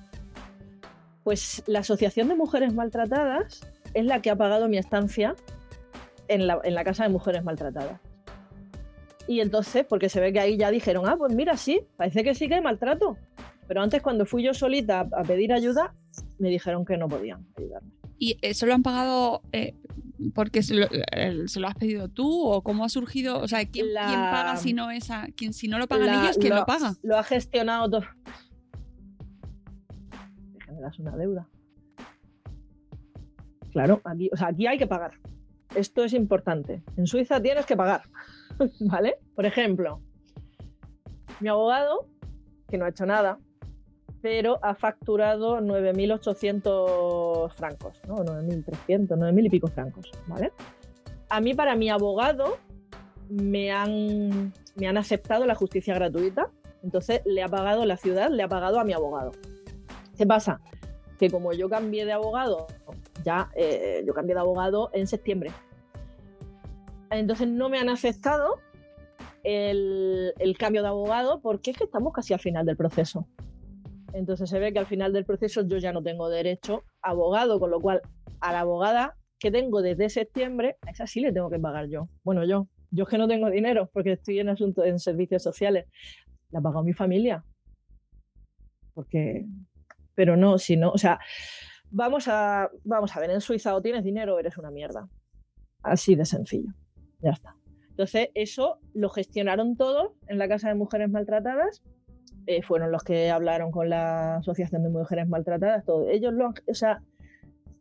Pues 1.23 1.63
la 1.67 1.79
Asociación 1.79 2.29
de 2.29 2.35
Mujeres 2.35 2.73
Maltratadas 2.73 3.61
es 3.93 4.05
la 4.05 4.23
que 4.23 4.31
ha 4.31 4.35
pagado 4.35 4.67
mi 4.67 4.79
estancia 4.79 5.35
en 6.27 6.47
la, 6.47 6.83
casa 6.83 7.03
de 7.03 7.09
mujeres 7.09 7.43
maltratadas. 7.43 8.01
Y 9.27 9.39
entonces, 9.39 9.85
porque 9.87 10.09
se 10.09 10.19
ve 10.19 10.33
que 10.33 10.39
ahí 10.39 10.57
ya 10.57 10.71
dijeron, 10.71 11.07
ah, 11.07 11.15
pues 11.15 11.33
mira, 11.33 11.57
sí, 11.57 11.81
parece 11.95 12.23
que 12.23 12.33
sí 12.33 12.47
que 12.47 12.55
hay 12.55 12.61
maltrato. 12.61 13.17
Pero 13.67 13.81
antes, 13.83 14.01
cuando 14.01 14.25
fui 14.25 14.43
yo 14.43 14.53
solita 14.55 15.01
a 15.11 15.23
pedir 15.23 15.53
ayuda, 15.53 15.93
me 16.39 16.49
dijeron 16.49 16.85
que 16.85 16.97
no 16.97 17.07
podían 17.07 17.45
ayudarme. 17.57 17.91
¿Y 18.17 18.37
eso 18.41 18.65
lo 18.65 18.73
han 18.73 18.83
pagado 18.83 19.41
eh, 19.51 19.75
porque 20.33 20.63
se 20.63 20.75
lo, 20.75 20.87
has 21.67 21.75
pedido 21.75 22.07
tú 22.07 22.47
o 22.47 22.61
cómo 22.61 22.85
ha 22.85 22.89
surgido? 22.89 23.39
O 23.39 23.47
sea, 23.47 23.65
¿quién, 23.65 23.87
paga 23.93 24.55
si 24.57 24.73
no 24.73 24.91
esa? 24.91 25.27
¿Quién, 25.35 25.53
si 25.53 25.67
no 25.67 25.77
lo 25.79 25.87
pagan 25.87 26.23
ellos, 26.23 26.37
quién 26.37 26.55
lo, 26.55 26.65
paga? 26.65 26.93
Lo 27.01 27.17
ha 27.17 27.23
gestionado 27.23 27.89
todo. 27.89 28.03
Me 30.53 30.65
generas 30.65 30.99
una 30.99 31.15
deuda. 31.15 31.47
Claro, 33.71 34.01
aquí, 34.05 34.29
o 34.31 34.37
sea, 34.37 34.49
aquí 34.49 34.67
hay 34.67 34.77
que 34.77 34.87
pagar. 34.87 35.13
Esto 35.75 36.03
es 36.03 36.13
importante. 36.13 36.83
En 36.95 37.07
Suiza 37.07 37.41
tienes 37.41 37.65
que 37.65 37.75
pagar, 37.75 38.03
¿vale? 38.81 39.15
Por 39.35 39.45
ejemplo, 39.45 40.01
mi 41.39 41.49
abogado, 41.49 42.07
que 42.69 42.77
no 42.77 42.85
ha 42.85 42.89
hecho 42.89 43.05
nada, 43.05 43.39
pero 44.23 44.57
ha 44.63 44.73
facturado 44.73 45.59
9.800 45.59 47.51
francos, 47.53 47.99
¿no? 48.07 48.15
9.300, 48.15 49.09
9.000 49.09 49.45
y 49.45 49.49
pico 49.49 49.67
francos, 49.67 50.09
¿vale? 50.27 50.51
A 51.29 51.41
mí, 51.41 51.53
para 51.53 51.75
mi 51.75 51.89
abogado, 51.89 52.57
me 53.29 53.71
han, 53.71 54.53
me 54.75 54.87
han 54.87 54.97
aceptado 54.97 55.45
la 55.45 55.55
justicia 55.55 55.93
gratuita, 55.93 56.49
entonces 56.83 57.21
le 57.25 57.43
ha 57.43 57.49
pagado 57.49 57.85
la 57.85 57.97
ciudad, 57.97 58.29
le 58.29 58.41
ha 58.43 58.47
pagado 58.47 58.79
a 58.79 58.85
mi 58.85 58.93
abogado. 58.93 59.33
¿Qué 60.17 60.25
pasa? 60.25 60.61
Que 61.19 61.29
como 61.29 61.53
yo 61.53 61.69
cambié 61.69 62.05
de 62.05 62.13
abogado 62.13 62.67
ya 63.23 63.49
eh, 63.55 64.03
yo 64.05 64.13
cambié 64.13 64.35
de 64.35 64.41
abogado 64.41 64.89
en 64.93 65.07
septiembre. 65.07 65.51
Entonces 67.09 67.47
no 67.47 67.69
me 67.69 67.79
han 67.79 67.89
aceptado 67.89 68.59
el, 69.43 70.33
cambio 70.57 70.81
de 70.81 70.87
abogado 70.87 71.41
porque 71.41 71.71
es 71.71 71.77
que 71.77 71.83
estamos 71.83 72.13
casi 72.13 72.33
al 72.33 72.39
final 72.39 72.65
del 72.65 72.77
proceso. 72.77 73.27
Entonces 74.13 74.49
se 74.49 74.59
ve 74.59 74.71
que 74.71 74.79
al 74.79 74.85
final 74.85 75.11
del 75.11 75.25
proceso 75.25 75.65
yo 75.67 75.77
ya 75.77 75.91
no 75.91 76.03
tengo 76.03 76.29
derecho 76.29 76.83
abogado, 77.01 77.59
con 77.59 77.71
lo 77.71 77.81
cual 77.81 78.01
a 78.39 78.51
la 78.51 78.61
abogada 78.61 79.17
que 79.39 79.51
tengo 79.51 79.81
desde 79.81 80.09
septiembre, 80.09 80.77
a 80.81 80.91
esa 80.91 81.07
sí 81.07 81.19
le 81.19 81.33
tengo 81.33 81.49
que 81.49 81.59
pagar 81.59 81.87
yo. 81.89 82.07
Bueno, 82.23 82.45
yo. 82.45 82.67
Yo 82.91 83.03
es 83.05 83.09
que 83.09 83.17
no 83.17 83.27
tengo 83.27 83.49
dinero 83.49 83.89
porque 83.91 84.13
estoy 84.13 84.39
en 84.39 84.49
asuntos 84.49 84.85
en 84.85 84.99
servicios 84.99 85.41
sociales. 85.41 85.87
La 86.51 86.59
ha 86.59 86.61
pagado 86.61 86.83
mi 86.83 86.93
familia. 86.93 87.43
Porque. 88.93 89.45
Pero 90.13 90.37
no, 90.37 90.59
si 90.59 90.77
no. 90.77 90.91
O 90.91 90.97
sea, 90.99 91.19
vamos 91.89 92.27
a, 92.27 92.69
vamos 92.83 93.15
a 93.15 93.19
ver, 93.19 93.31
en 93.31 93.41
Suiza 93.41 93.75
o 93.75 93.81
tienes 93.81 94.03
dinero 94.03 94.35
o 94.35 94.39
eres 94.39 94.57
una 94.57 94.69
mierda. 94.69 95.09
Así 95.81 96.15
de 96.15 96.25
sencillo. 96.25 96.71
Ya 97.19 97.31
está. 97.31 97.55
Entonces, 97.89 98.29
eso 98.35 98.79
lo 98.93 99.09
gestionaron 99.09 99.75
todos 99.75 100.11
en 100.27 100.37
la 100.37 100.47
Casa 100.47 100.69
de 100.69 100.75
Mujeres 100.75 101.09
Maltratadas. 101.09 101.83
Eh, 102.45 102.61
fueron 102.61 102.91
los 102.91 103.03
que 103.03 103.29
hablaron 103.29 103.71
con 103.71 103.89
la 103.89 104.37
Asociación 104.37 104.83
de 104.83 104.89
Mujeres 104.89 105.27
Maltratadas. 105.27 105.85
Todo. 105.85 106.09
Ellos 106.09 106.33
lo 106.33 106.49
o 106.49 106.73
sea, 106.73 107.01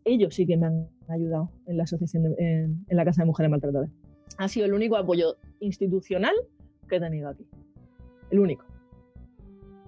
ellos 0.04 0.34
sí 0.34 0.46
que 0.46 0.56
me 0.56 0.66
han 0.66 0.88
ayudado 1.08 1.50
en 1.66 1.76
la 1.76 1.84
asociación 1.84 2.34
en, 2.38 2.84
la 2.88 3.04
Casa 3.04 3.22
de 3.22 3.26
Mujeres 3.26 3.50
Maltratadas. 3.50 3.90
Ha 4.38 4.48
sido 4.48 4.66
el 4.66 4.74
único 4.74 4.96
apoyo 4.96 5.36
institucional 5.60 6.34
que 6.88 6.96
he 6.96 7.00
tenido 7.00 7.28
aquí. 7.28 7.46
El 8.30 8.38
único. 8.38 8.64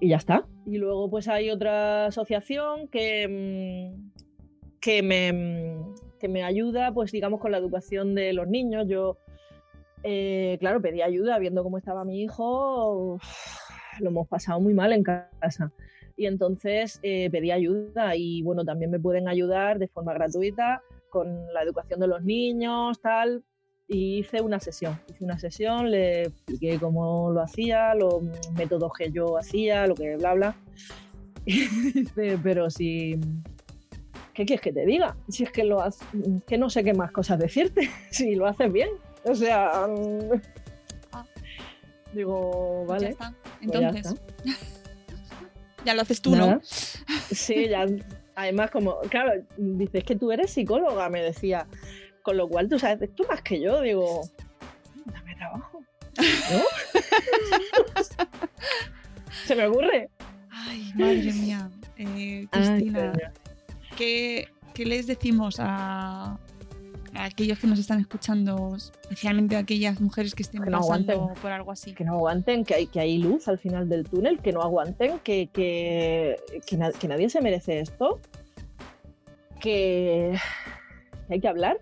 Y 0.01 0.09
ya 0.09 0.17
está. 0.17 0.47
Y 0.67 0.79
luego 0.79 1.09
pues 1.09 1.29
hay 1.29 1.51
otra 1.51 2.07
asociación 2.07 2.89
que, 2.89 3.93
mm, 3.95 4.11
que, 4.81 5.03
me, 5.03 5.33
mm, 5.33 5.95
que 6.19 6.29
me 6.29 6.43
ayuda, 6.43 6.93
pues 6.93 7.13
digamos, 7.13 7.41
con 7.41 7.53
la 7.53 7.59
educación 7.59 8.15
de 8.15 8.33
los 8.33 8.49
niños. 8.49 8.87
Yo, 8.89 9.19
eh, 10.03 10.57
claro, 10.61 10.83
pedí 10.83 11.01
ayuda 11.01 11.39
viendo 11.39 11.63
cómo 11.63 11.79
estaba 11.79 12.05
mi 12.05 12.23
hijo. 12.23 13.19
Lo 14.01 14.11
hemos 14.11 14.29
pasado 14.29 14.61
muy 14.61 14.75
mal 14.75 14.93
en 14.93 15.03
casa 15.03 15.73
y 16.17 16.27
entonces 16.27 17.01
eh, 17.03 17.29
pedí 17.31 17.51
ayuda 17.51 18.17
y 18.17 18.43
bueno, 18.43 18.65
también 18.65 18.91
me 18.91 19.01
pueden 19.01 19.29
ayudar 19.29 19.79
de 19.79 19.89
forma 19.89 20.15
gratuita 20.15 20.83
con 21.11 21.53
la 21.53 21.63
educación 21.63 22.01
de 22.01 22.09
los 22.09 22.23
niños, 22.23 23.01
tal. 23.01 23.45
Y 23.87 24.21
hice 24.21 24.41
una 24.41 24.61
sesión, 24.61 24.99
hice 25.09 25.25
una 25.25 25.39
sesión, 25.39 25.91
le 25.91 26.23
expliqué 26.23 26.79
cómo 26.79 27.31
lo 27.31 27.43
hacía, 27.43 27.95
los 27.95 28.23
métodos 28.57 28.93
que 28.97 29.11
yo 29.11 29.37
hacía, 29.37 29.87
lo 29.87 29.95
que 29.95 30.17
bla, 30.17 30.35
bla. 30.35 30.57
pero 32.43 32.71
si... 32.71 33.21
¿Qué 34.33 34.45
quieres 34.47 34.63
que 34.63 34.73
te 34.73 34.85
diga? 34.85 35.17
Si 35.29 35.45
es 35.45 35.53
que 35.53 35.63
lo 35.63 35.81
haces, 35.81 36.09
que 36.47 36.59
no 36.59 36.71
sé 36.71 36.83
qué 36.83 36.95
más 36.95 37.13
cosas 37.13 37.39
decirte, 37.39 37.89
si 38.11 38.35
lo 38.35 38.47
haces 38.47 38.73
bien. 38.73 38.89
O 39.25 39.35
sea... 39.35 39.87
Digo, 42.15 42.85
pues 42.87 43.03
vale. 43.03 43.17
Pues 43.17 43.33
entonces... 43.61 44.15
Ya 45.85 45.95
lo 45.95 46.03
haces 46.03 46.21
tú, 46.23 46.35
¿no? 46.35 46.61
Sí, 47.31 47.69
ya. 47.69 47.87
Además, 48.37 48.71
como, 48.71 49.01
claro, 49.11 49.33
dices 49.57 50.05
que 50.05 50.17
tú 50.17 50.33
eres 50.33 50.51
psicóloga, 50.51 51.09
me 51.09 51.23
decía. 51.23 51.67
Con 52.23 52.37
lo 52.39 52.49
cual 52.49 52.69
tú 52.71 52.79
sabes, 52.79 53.15
tú 53.15 53.25
más 53.29 53.43
que 53.43 53.61
yo, 53.61 53.83
digo, 53.83 54.23
dame 55.05 55.37
trabajo. 55.37 55.83
Se 59.47 59.55
me 59.55 59.67
ocurre. 59.67 60.09
Ay, 60.51 60.91
madre 60.95 61.33
mía. 61.33 61.71
Eh, 61.99 62.47
Cristina, 62.51 63.13
¿qué, 63.97 64.49
¿qué, 64.73 64.87
les 64.87 65.07
decimos 65.07 65.57
a, 65.59 66.39
aquellos 67.17 67.59
que 67.59 67.67
nos 67.67 67.79
están 67.79 68.01
escuchando, 68.01 68.77
especialmente 68.77 69.57
a 69.57 69.61
aquellas 69.61 70.01
mujeres 70.01 70.35
que 70.35 70.43
estén 70.43 70.63
pasando 70.65 71.33
por 71.41 71.51
algo 71.51 71.73
así. 71.73 71.95
Que 71.95 72.05
no 72.05 72.15
aguanten, 72.15 72.65
que 72.65 72.75
hay, 72.75 72.87
que 72.87 73.01
hay 73.01 73.19
luz 73.19 73.49
al 73.49 73.59
final 73.59 73.89
del 73.89 74.05
túnel, 74.05 74.41
que 74.41 74.53
no 74.53 74.63
aguanten, 74.63 75.19
que, 75.21 75.49
que, 75.53 76.37
que, 76.67 77.09
nadie 77.09 77.31
se 77.31 77.41
merece 77.41 77.81
esto, 77.81 78.21
que 79.61 80.39
hay 81.29 81.41
que 81.41 81.49
hablar, 81.49 81.79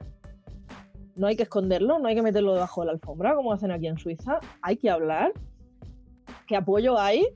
no 1.17 1.27
hay 1.27 1.37
que 1.37 1.45
esconderlo, 1.45 1.99
no 1.99 2.09
hay 2.09 2.15
que 2.15 2.23
meterlo 2.23 2.55
debajo 2.55 2.83
de 2.83 2.87
la 2.87 2.93
alfombra 2.93 3.35
como 3.35 3.53
hacen 3.53 3.71
aquí 3.71 3.87
en 3.87 3.99
Suiza, 3.99 4.41
hay 4.61 4.77
que 4.77 4.91
hablar, 4.91 5.33
que 6.47 6.57
apoyo 6.57 6.99
hay, 6.99 7.27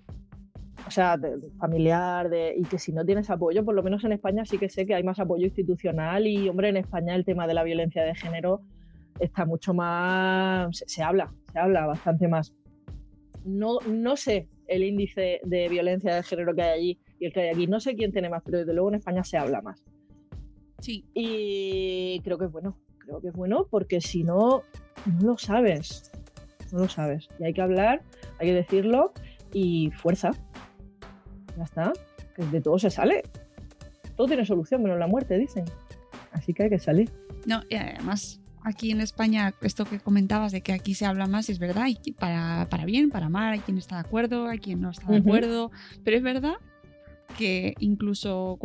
o 0.87 0.91
sea, 0.91 1.19
familiar, 1.59 2.29
de, 2.31 2.55
y 2.57 2.63
que 2.63 2.79
si 2.79 2.93
no 2.93 3.05
tienes 3.05 3.29
apoyo, 3.31 3.65
por 3.65 3.75
lo 3.75 3.83
menos 3.83 4.05
en 4.05 4.13
España 4.13 4.45
sí 4.45 4.57
que 4.59 4.69
sé 4.69 4.87
que 4.87 4.95
hay 4.95 5.03
más 5.03 5.19
apoyo 5.19 5.45
institucional 5.45 6.27
y, 6.27 6.49
hombre, 6.49 6.69
en 6.69 6.77
España 6.77 7.15
el 7.15 7.25
tema 7.25 7.47
de 7.47 7.55
la 7.55 7.65
violencia 7.65 8.05
de 8.05 8.15
género 8.15 8.63
está 9.19 9.45
mucho 9.45 9.75
más, 9.75 10.85
se, 10.87 11.03
habla, 11.03 11.33
se 11.53 11.59
habla 11.59 11.87
bastante 11.87 12.29
más. 12.29 12.53
No, 13.45 13.79
no 13.87 14.17
sé 14.17 14.49
el 14.69 14.85
índice 14.85 15.41
de 15.45 15.69
violencia 15.69 16.15
de 16.15 16.23
género 16.23 16.55
que 16.55 16.63
hay 16.63 16.79
allí 16.79 16.99
y 17.19 17.27
el 17.27 17.33
que 17.33 17.41
hay 17.41 17.49
aquí, 17.49 17.67
no 17.67 17.81
sé 17.81 17.95
quién 17.95 18.13
tiene 18.13 18.29
más, 18.29 18.43
pero 18.45 18.59
desde 18.59 18.73
luego 18.73 18.89
en 18.89 18.97
España 18.97 19.25
se 19.25 19.39
habla 19.39 19.63
más. 19.63 19.83
Sí. 20.81 21.05
Y 21.15 22.21
creo 22.23 22.39
que 22.39 22.47
es 22.47 22.53
bueno, 22.53 22.77
creo 22.99 23.21
que 23.21 23.29
es 23.29 23.35
bueno 23.35 23.67
porque 23.71 24.01
si 24.01 24.25
no, 24.25 24.63
no 25.21 25.27
lo 25.33 25.39
sabes, 25.39 26.11
no 26.73 26.81
lo 26.81 26.89
sabes. 26.89 27.29
Y 27.39 27.45
hay 27.45 27.55
que 27.55 27.63
hablar, 27.63 28.03
hay 28.39 28.49
que 28.49 28.55
decirlo 28.55 29.13
y 29.53 29.91
fuerza, 29.93 30.33
ya 31.57 31.65
está. 31.65 31.93
Que 32.35 32.45
de 32.45 32.61
todo 32.61 32.79
se 32.79 32.91
sale. 32.91 33.23
Todo 34.17 34.27
tiene 34.27 34.45
solución, 34.45 34.83
menos 34.83 34.99
la 34.99 35.07
muerte, 35.07 35.39
dicen. 35.39 35.65
Así 36.33 36.53
que 36.53 36.65
hay 36.65 36.71
que 36.71 36.79
salir. 36.79 37.11
No, 37.47 37.63
y 37.69 37.77
además, 37.77 38.41
aquí 38.63 38.91
en 38.91 39.01
España, 39.01 39.55
esto 39.61 39.85
que 39.85 40.01
comentabas 40.01 40.53
de 40.53 40.61
que 40.61 40.73
aquí 40.73 40.95
se 40.95 41.07
habla 41.07 41.27
más, 41.27 41.49
es 41.49 41.59
verdad, 41.59 41.87
y 41.87 42.13
para, 42.13 42.67
para 42.69 42.85
bien, 42.85 43.11
para 43.11 43.29
mal, 43.29 43.53
hay 43.53 43.61
quien 43.61 43.79
está 43.79 43.97
de 43.97 44.03
acuerdo, 44.03 44.49
hay 44.49 44.59
quien 44.59 44.81
no 44.81 44.91
está 44.91 45.07
de 45.07 45.19
acuerdo, 45.19 45.71
pero 46.05 46.17
es 46.17 46.23
verdad 46.23 46.55
que 47.27 47.75
incluso 47.79 48.59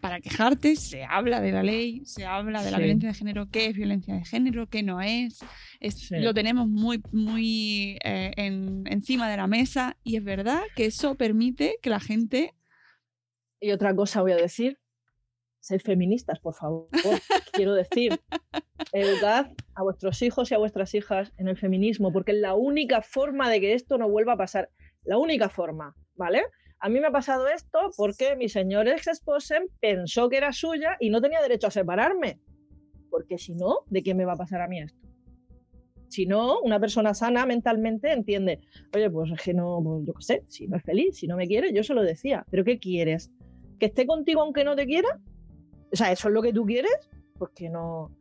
para 0.00 0.20
quejarte 0.20 0.76
se 0.76 1.04
habla 1.04 1.40
de 1.40 1.52
la 1.52 1.62
ley, 1.62 2.04
se 2.04 2.26
habla 2.26 2.62
de 2.62 2.70
la 2.70 2.78
violencia 2.78 3.08
de 3.08 3.14
género, 3.14 3.48
qué 3.50 3.66
es 3.66 3.74
violencia 3.74 4.14
de 4.14 4.24
género, 4.24 4.68
qué 4.68 4.82
no 4.82 5.00
es. 5.00 5.40
Lo 6.10 6.34
tenemos 6.34 6.68
muy, 6.68 7.02
muy 7.12 7.98
eh, 8.04 8.32
encima 8.36 9.30
de 9.30 9.36
la 9.36 9.46
mesa 9.46 9.96
y 10.02 10.16
es 10.16 10.24
verdad 10.24 10.62
que 10.76 10.86
eso 10.86 11.14
permite 11.14 11.76
que 11.82 11.90
la 11.90 12.00
gente... 12.00 12.54
Y 13.60 13.70
otra 13.70 13.94
cosa 13.94 14.20
voy 14.20 14.32
a 14.32 14.36
decir, 14.36 14.78
sed 15.60 15.80
feministas, 15.80 16.38
por 16.40 16.54
favor. 16.54 16.88
Quiero 17.52 17.74
decir, 17.74 18.20
educad 18.92 19.46
a 19.74 19.82
vuestros 19.82 20.20
hijos 20.20 20.50
y 20.50 20.54
a 20.54 20.58
vuestras 20.58 20.94
hijas 20.94 21.32
en 21.38 21.48
el 21.48 21.56
feminismo, 21.56 22.12
porque 22.12 22.32
es 22.32 22.38
la 22.38 22.54
única 22.54 23.00
forma 23.00 23.48
de 23.48 23.60
que 23.60 23.72
esto 23.72 23.96
no 23.96 24.08
vuelva 24.08 24.34
a 24.34 24.36
pasar. 24.36 24.70
La 25.04 25.16
única 25.16 25.48
forma, 25.48 25.94
¿vale? 26.14 26.42
A 26.84 26.90
mí 26.90 27.00
me 27.00 27.06
ha 27.06 27.10
pasado 27.10 27.48
esto 27.48 27.78
porque 27.96 28.36
mi 28.36 28.50
señor 28.50 28.88
ex 28.88 29.06
esposo 29.06 29.54
pensó 29.80 30.28
que 30.28 30.36
era 30.36 30.52
suya 30.52 30.98
y 31.00 31.08
no 31.08 31.22
tenía 31.22 31.40
derecho 31.40 31.68
a 31.68 31.70
separarme. 31.70 32.38
Porque 33.08 33.38
si 33.38 33.54
no, 33.54 33.78
¿de 33.86 34.02
qué 34.02 34.12
me 34.12 34.26
va 34.26 34.34
a 34.34 34.36
pasar 34.36 34.60
a 34.60 34.68
mí 34.68 34.82
esto? 34.82 35.00
Si 36.08 36.26
no, 36.26 36.60
una 36.60 36.78
persona 36.78 37.14
sana 37.14 37.46
mentalmente 37.46 38.12
entiende, 38.12 38.60
oye, 38.94 39.08
pues 39.08 39.32
es 39.32 39.40
que 39.40 39.54
no, 39.54 39.80
pues 39.82 40.04
yo 40.06 40.12
qué 40.12 40.22
sé, 40.22 40.44
si 40.48 40.68
no 40.68 40.76
es 40.76 40.82
feliz, 40.82 41.16
si 41.16 41.26
no 41.26 41.38
me 41.38 41.46
quiere, 41.46 41.72
yo 41.72 41.82
se 41.82 41.94
lo 41.94 42.02
decía, 42.02 42.44
pero 42.50 42.64
¿qué 42.64 42.78
quieres? 42.78 43.32
¿Que 43.80 43.86
esté 43.86 44.06
contigo 44.06 44.42
aunque 44.42 44.62
no 44.62 44.76
te 44.76 44.84
quiera? 44.84 45.08
O 45.90 45.96
sea, 45.96 46.12
¿eso 46.12 46.28
es 46.28 46.34
lo 46.34 46.42
que 46.42 46.52
tú 46.52 46.66
quieres? 46.66 47.08
Pues 47.38 47.50
que 47.54 47.70
no, 47.70 48.14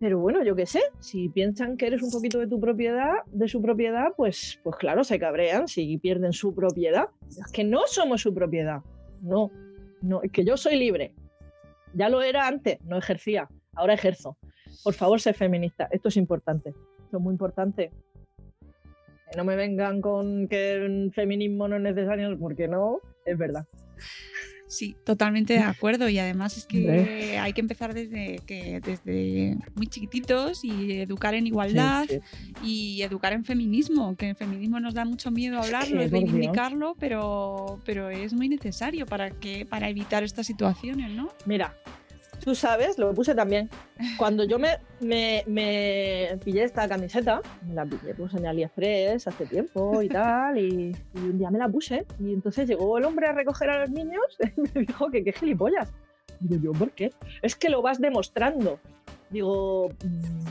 pero 0.00 0.18
bueno, 0.18 0.42
yo 0.42 0.56
qué 0.56 0.64
sé, 0.64 0.80
si 0.98 1.28
piensan 1.28 1.76
que 1.76 1.86
eres 1.86 2.02
un 2.02 2.10
poquito 2.10 2.38
de 2.38 2.46
tu 2.46 2.58
propiedad, 2.58 3.16
de 3.26 3.48
su 3.48 3.60
propiedad, 3.60 4.14
pues, 4.16 4.58
pues 4.62 4.76
claro, 4.76 5.04
se 5.04 5.18
cabrean 5.18 5.68
si 5.68 5.98
pierden 5.98 6.32
su 6.32 6.54
propiedad. 6.54 7.08
Es 7.28 7.52
que 7.52 7.64
no 7.64 7.82
somos 7.86 8.22
su 8.22 8.32
propiedad. 8.32 8.80
No, 9.20 9.50
no, 10.00 10.22
es 10.22 10.32
que 10.32 10.42
yo 10.42 10.56
soy 10.56 10.76
libre. 10.76 11.12
Ya 11.92 12.08
lo 12.08 12.22
era 12.22 12.48
antes, 12.48 12.82
no 12.86 12.96
ejercía, 12.96 13.50
ahora 13.74 13.92
ejerzo. 13.92 14.38
Por 14.82 14.94
favor, 14.94 15.20
sé 15.20 15.34
feminista. 15.34 15.86
Esto 15.90 16.08
es 16.08 16.16
importante. 16.16 16.70
Esto 17.04 17.18
es 17.18 17.22
muy 17.22 17.32
importante. 17.32 17.90
Que 19.30 19.36
no 19.36 19.44
me 19.44 19.54
vengan 19.54 20.00
con 20.00 20.48
que 20.48 20.76
el 20.76 21.12
feminismo 21.12 21.68
no 21.68 21.76
es 21.76 21.82
necesario, 21.82 22.38
porque 22.38 22.68
no, 22.68 23.00
es 23.26 23.36
verdad. 23.36 23.66
Sí, 24.70 24.94
totalmente 25.02 25.54
de 25.54 25.58
acuerdo. 25.58 26.08
Y 26.08 26.18
además 26.20 26.56
es 26.56 26.64
que 26.64 27.36
hay 27.40 27.52
que 27.52 27.60
empezar 27.60 27.92
desde, 27.92 28.38
que, 28.46 28.80
desde 28.80 29.56
muy 29.74 29.88
chiquititos 29.88 30.64
y 30.64 30.92
educar 31.00 31.34
en 31.34 31.48
igualdad 31.48 32.06
y 32.64 33.02
educar 33.02 33.32
en 33.32 33.44
feminismo, 33.44 34.14
que 34.14 34.30
el 34.30 34.36
feminismo 34.36 34.78
nos 34.78 34.94
da 34.94 35.04
mucho 35.04 35.32
miedo 35.32 35.60
hablarlo, 35.60 36.06
reivindicarlo, 36.06 36.94
pero, 37.00 37.80
pero 37.84 38.10
es 38.10 38.32
muy 38.32 38.48
necesario 38.48 39.06
para, 39.06 39.30
que, 39.30 39.66
para 39.66 39.88
evitar 39.88 40.22
estas 40.22 40.46
situaciones, 40.46 41.10
¿no? 41.10 41.30
Mira, 41.46 41.74
Tú 42.42 42.54
sabes, 42.54 42.98
lo 42.98 43.12
puse 43.12 43.34
también. 43.34 43.68
Cuando 44.16 44.44
yo 44.44 44.58
me, 44.58 44.78
me, 45.00 45.44
me 45.46 46.38
pillé 46.42 46.64
esta 46.64 46.88
camiseta, 46.88 47.42
me 47.66 47.74
la 47.74 47.84
pillé 47.84 48.14
pues, 48.14 48.32
en 48.34 48.46
AliExpress 48.46 49.26
hace 49.26 49.46
tiempo 49.46 50.00
y 50.02 50.08
tal, 50.08 50.58
y, 50.58 50.96
un 51.14 51.38
día 51.38 51.50
me 51.50 51.58
la 51.58 51.68
puse. 51.68 52.06
Y 52.18 52.32
entonces 52.32 52.68
llegó 52.68 52.96
el 52.96 53.04
hombre 53.04 53.26
a 53.26 53.32
recoger 53.32 53.68
a 53.70 53.80
los 53.80 53.90
niños 53.90 54.38
y 54.56 54.60
me 54.60 54.86
dijo 54.86 55.10
que 55.10 55.22
qué 55.22 55.32
gilipollas. 55.32 55.92
Digo 56.40 56.62
yo, 56.62 56.72
¿por 56.72 56.92
qué? 56.92 57.12
Es 57.42 57.56
que 57.56 57.68
lo 57.68 57.82
vas 57.82 58.00
demostrando. 58.00 58.80
Digo, 59.28 59.90
mm, 60.02 60.46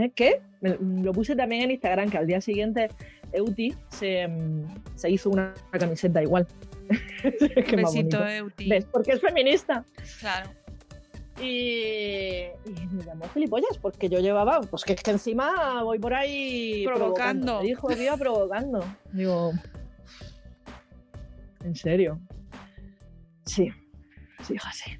¿eh? 0.00 0.12
¿qué? 0.14 0.42
lo 0.60 1.12
puse 1.12 1.36
también 1.36 1.62
en 1.62 1.70
Instagram, 1.70 2.10
que 2.10 2.18
al 2.18 2.26
día 2.26 2.40
siguiente 2.40 2.88
Euti 3.32 3.74
se, 3.88 4.28
mm, 4.28 4.64
se 4.94 5.10
hizo 5.10 5.30
una 5.30 5.54
camiseta 5.70 6.22
igual. 6.22 6.46
Besito, 7.76 8.26
Euti. 8.26 8.68
¿Ves? 8.68 8.86
Porque 8.86 9.12
es 9.12 9.20
feminista. 9.20 9.84
Claro. 10.20 10.50
Y, 11.40 12.46
y 12.66 12.86
me 12.90 13.04
llamó 13.04 13.28
gilipollas 13.28 13.78
porque 13.80 14.08
yo 14.08 14.18
llevaba, 14.18 14.60
pues 14.60 14.82
que 14.82 14.94
es 14.94 15.02
que 15.02 15.12
encima 15.12 15.82
voy 15.84 15.98
por 16.00 16.12
ahí 16.14 16.84
Provocando. 16.84 17.60
Me 17.60 17.68
dijo 17.68 17.86
que 17.88 18.02
iba 18.02 18.16
provocando. 18.16 18.84
Digo, 19.12 19.52
¿en 21.64 21.76
serio? 21.76 22.18
Sí, 23.46 23.70
sí, 24.42 24.54
hija, 24.54 24.72
sí. 24.72 24.90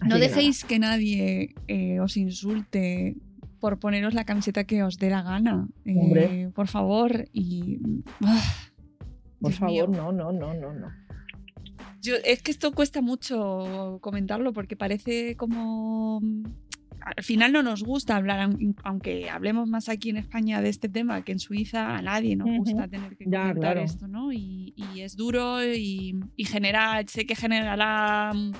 Así 0.00 0.08
No 0.08 0.18
dejéis 0.18 0.64
que 0.64 0.78
nadie 0.78 1.54
eh, 1.68 2.00
os 2.00 2.16
insulte 2.16 3.16
por 3.60 3.78
poneros 3.78 4.14
la 4.14 4.24
camiseta 4.24 4.64
que 4.64 4.82
os 4.82 4.96
dé 4.96 5.10
la 5.10 5.22
gana. 5.22 5.68
Eh, 5.84 5.94
Hombre. 5.98 6.50
por 6.54 6.68
favor. 6.68 7.26
Y. 7.32 7.78
Por 9.40 9.50
Dios 9.50 9.58
favor, 9.58 9.88
mío. 9.90 10.02
no, 10.02 10.12
no, 10.12 10.32
no, 10.32 10.54
no, 10.54 10.72
no. 10.72 11.05
Yo- 12.06 12.16
es 12.24 12.42
que 12.42 12.50
esto 12.50 12.72
cuesta 12.72 13.00
mucho 13.02 13.98
comentarlo 14.00 14.52
porque 14.52 14.76
parece 14.76 15.36
como. 15.36 16.20
Al 17.16 17.22
final 17.22 17.52
no 17.52 17.62
nos 17.62 17.84
gusta 17.84 18.16
hablar, 18.16 18.40
aun- 18.40 18.74
aunque 18.82 19.30
hablemos 19.30 19.68
más 19.68 19.88
aquí 19.88 20.10
en 20.10 20.16
España 20.16 20.60
de 20.60 20.70
este 20.70 20.88
tema 20.88 21.22
que 21.22 21.30
en 21.32 21.38
Suiza, 21.38 21.96
a 21.96 22.02
nadie 22.02 22.34
nos 22.34 22.48
gusta 22.58 22.88
tener 22.88 23.16
que 23.16 23.26
Ya, 23.28 23.42
comentar 23.42 23.60
claro. 23.74 23.80
esto, 23.82 24.08
¿no? 24.08 24.32
Y, 24.32 24.74
y 24.76 25.02
es 25.02 25.14
duro 25.16 25.62
y, 25.64 26.18
y 26.34 26.44
genera, 26.46 27.00
sé 27.06 27.24
que 27.24 27.36
generará 27.36 28.32
mm, 28.34 28.52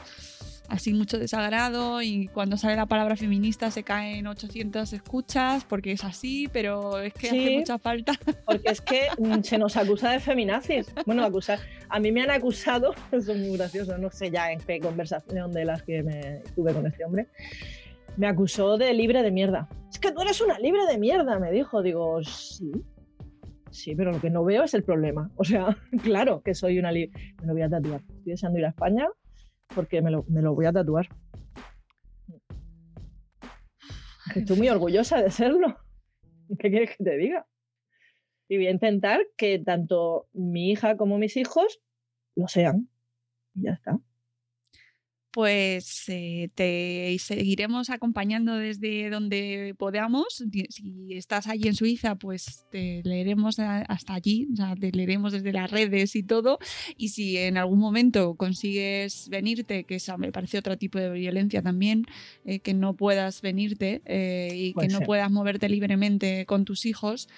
así 0.68 0.92
mucho 0.92 1.18
desagrado 1.18 2.02
y 2.02 2.28
cuando 2.28 2.56
sale 2.56 2.76
la 2.76 2.86
palabra 2.86 3.16
feminista 3.16 3.70
se 3.70 3.82
caen 3.82 4.26
800 4.26 4.92
escuchas 4.92 5.64
porque 5.64 5.92
es 5.92 6.04
así, 6.04 6.48
pero 6.52 6.98
es 6.98 7.12
que 7.14 7.28
hace 7.28 7.46
Sí. 7.46 7.56
mucha 7.58 7.78
falta. 7.78 8.12
Porque 8.46 8.70
es 8.70 8.80
que 8.80 9.02
mm, 9.18 9.42
se 9.42 9.58
nos 9.58 9.76
acusa 9.76 10.10
de 10.10 10.20
feminazis. 10.20 10.92
Bueno, 11.04 11.24
acusar. 11.24 11.58
A 11.88 11.98
mí 12.00 12.12
me 12.12 12.22
han 12.22 12.30
acusado, 12.30 12.94
eso 13.12 13.32
es 13.32 13.38
muy 13.38 13.56
gracioso, 13.56 13.96
no 13.98 14.10
sé 14.10 14.30
ya 14.30 14.50
en 14.52 14.60
qué 14.60 14.80
conversación 14.80 15.52
de 15.52 15.64
las 15.64 15.82
que 15.82 16.02
me 16.02 16.42
tuve 16.54 16.72
con 16.72 16.86
este 16.86 17.04
hombre. 17.04 17.26
Me 18.16 18.26
acusó 18.26 18.78
de 18.78 18.92
libre 18.94 19.22
de 19.22 19.30
mierda. 19.30 19.68
Es 19.90 19.98
que 19.98 20.10
tú 20.12 20.22
eres 20.22 20.40
una 20.40 20.58
libre 20.58 20.80
de 20.90 20.98
mierda, 20.98 21.38
me 21.38 21.50
dijo. 21.52 21.82
Digo, 21.82 22.22
sí. 22.24 22.72
Sí, 23.70 23.94
pero 23.94 24.10
lo 24.12 24.20
que 24.20 24.30
no 24.30 24.42
veo 24.42 24.62
es 24.64 24.72
el 24.74 24.82
problema. 24.84 25.30
O 25.36 25.44
sea, 25.44 25.76
claro 26.02 26.40
que 26.42 26.54
soy 26.54 26.78
una 26.78 26.90
libre. 26.92 27.34
Me 27.40 27.46
lo 27.48 27.52
voy 27.52 27.62
a 27.62 27.68
tatuar. 27.68 28.00
Estoy 28.00 28.32
deseando 28.32 28.58
ir 28.58 28.64
a 28.64 28.70
España 28.70 29.06
porque 29.74 30.02
me 30.02 30.10
lo, 30.10 30.24
me 30.28 30.42
lo 30.42 30.54
voy 30.54 30.66
a 30.66 30.72
tatuar. 30.72 31.08
Estoy 34.34 34.56
muy 34.56 34.68
orgullosa 34.68 35.22
de 35.22 35.30
serlo. 35.30 35.76
¿Qué 36.58 36.70
quieres 36.70 36.96
que 36.96 37.04
te 37.04 37.16
diga? 37.16 37.46
Y 38.48 38.56
voy 38.56 38.66
a 38.68 38.70
intentar 38.70 39.20
que 39.36 39.58
tanto 39.58 40.28
mi 40.32 40.70
hija 40.70 40.96
como 40.96 41.18
mis 41.18 41.36
hijos 41.36 41.80
lo 42.36 42.48
sean. 42.48 42.88
Y 43.54 43.64
ya 43.64 43.72
está. 43.72 43.98
Pues 45.36 46.08
eh, 46.08 46.48
te 46.54 47.14
seguiremos 47.18 47.90
acompañando 47.90 48.56
desde 48.56 49.10
donde 49.10 49.74
podamos. 49.76 50.42
Si 50.70 51.08
estás 51.10 51.46
allí 51.46 51.68
en 51.68 51.74
Suiza, 51.74 52.14
pues 52.14 52.64
te 52.70 53.02
leeremos 53.04 53.58
hasta 53.58 54.14
allí, 54.14 54.48
o 54.50 54.56
sea, 54.56 54.74
te 54.76 54.90
leeremos 54.92 55.34
desde 55.34 55.52
las 55.52 55.70
redes 55.70 56.16
y 56.16 56.22
todo. 56.22 56.58
Y 56.96 57.10
si 57.10 57.36
en 57.36 57.58
algún 57.58 57.78
momento 57.80 58.34
consigues 58.36 59.28
venirte, 59.28 59.84
que 59.84 59.96
esa 59.96 60.16
me 60.16 60.32
parece 60.32 60.56
otro 60.56 60.78
tipo 60.78 60.98
de 60.98 61.10
violencia 61.10 61.60
también, 61.60 62.06
eh, 62.46 62.60
que 62.60 62.72
no 62.72 62.96
puedas 62.96 63.42
venirte 63.42 64.00
eh, 64.06 64.48
y 64.54 64.72
Puede 64.72 64.86
que 64.88 64.92
no 64.94 64.98
ser. 65.00 65.06
puedas 65.06 65.30
moverte 65.30 65.68
libremente 65.68 66.46
con 66.46 66.64
tus 66.64 66.86
hijos, 66.86 67.28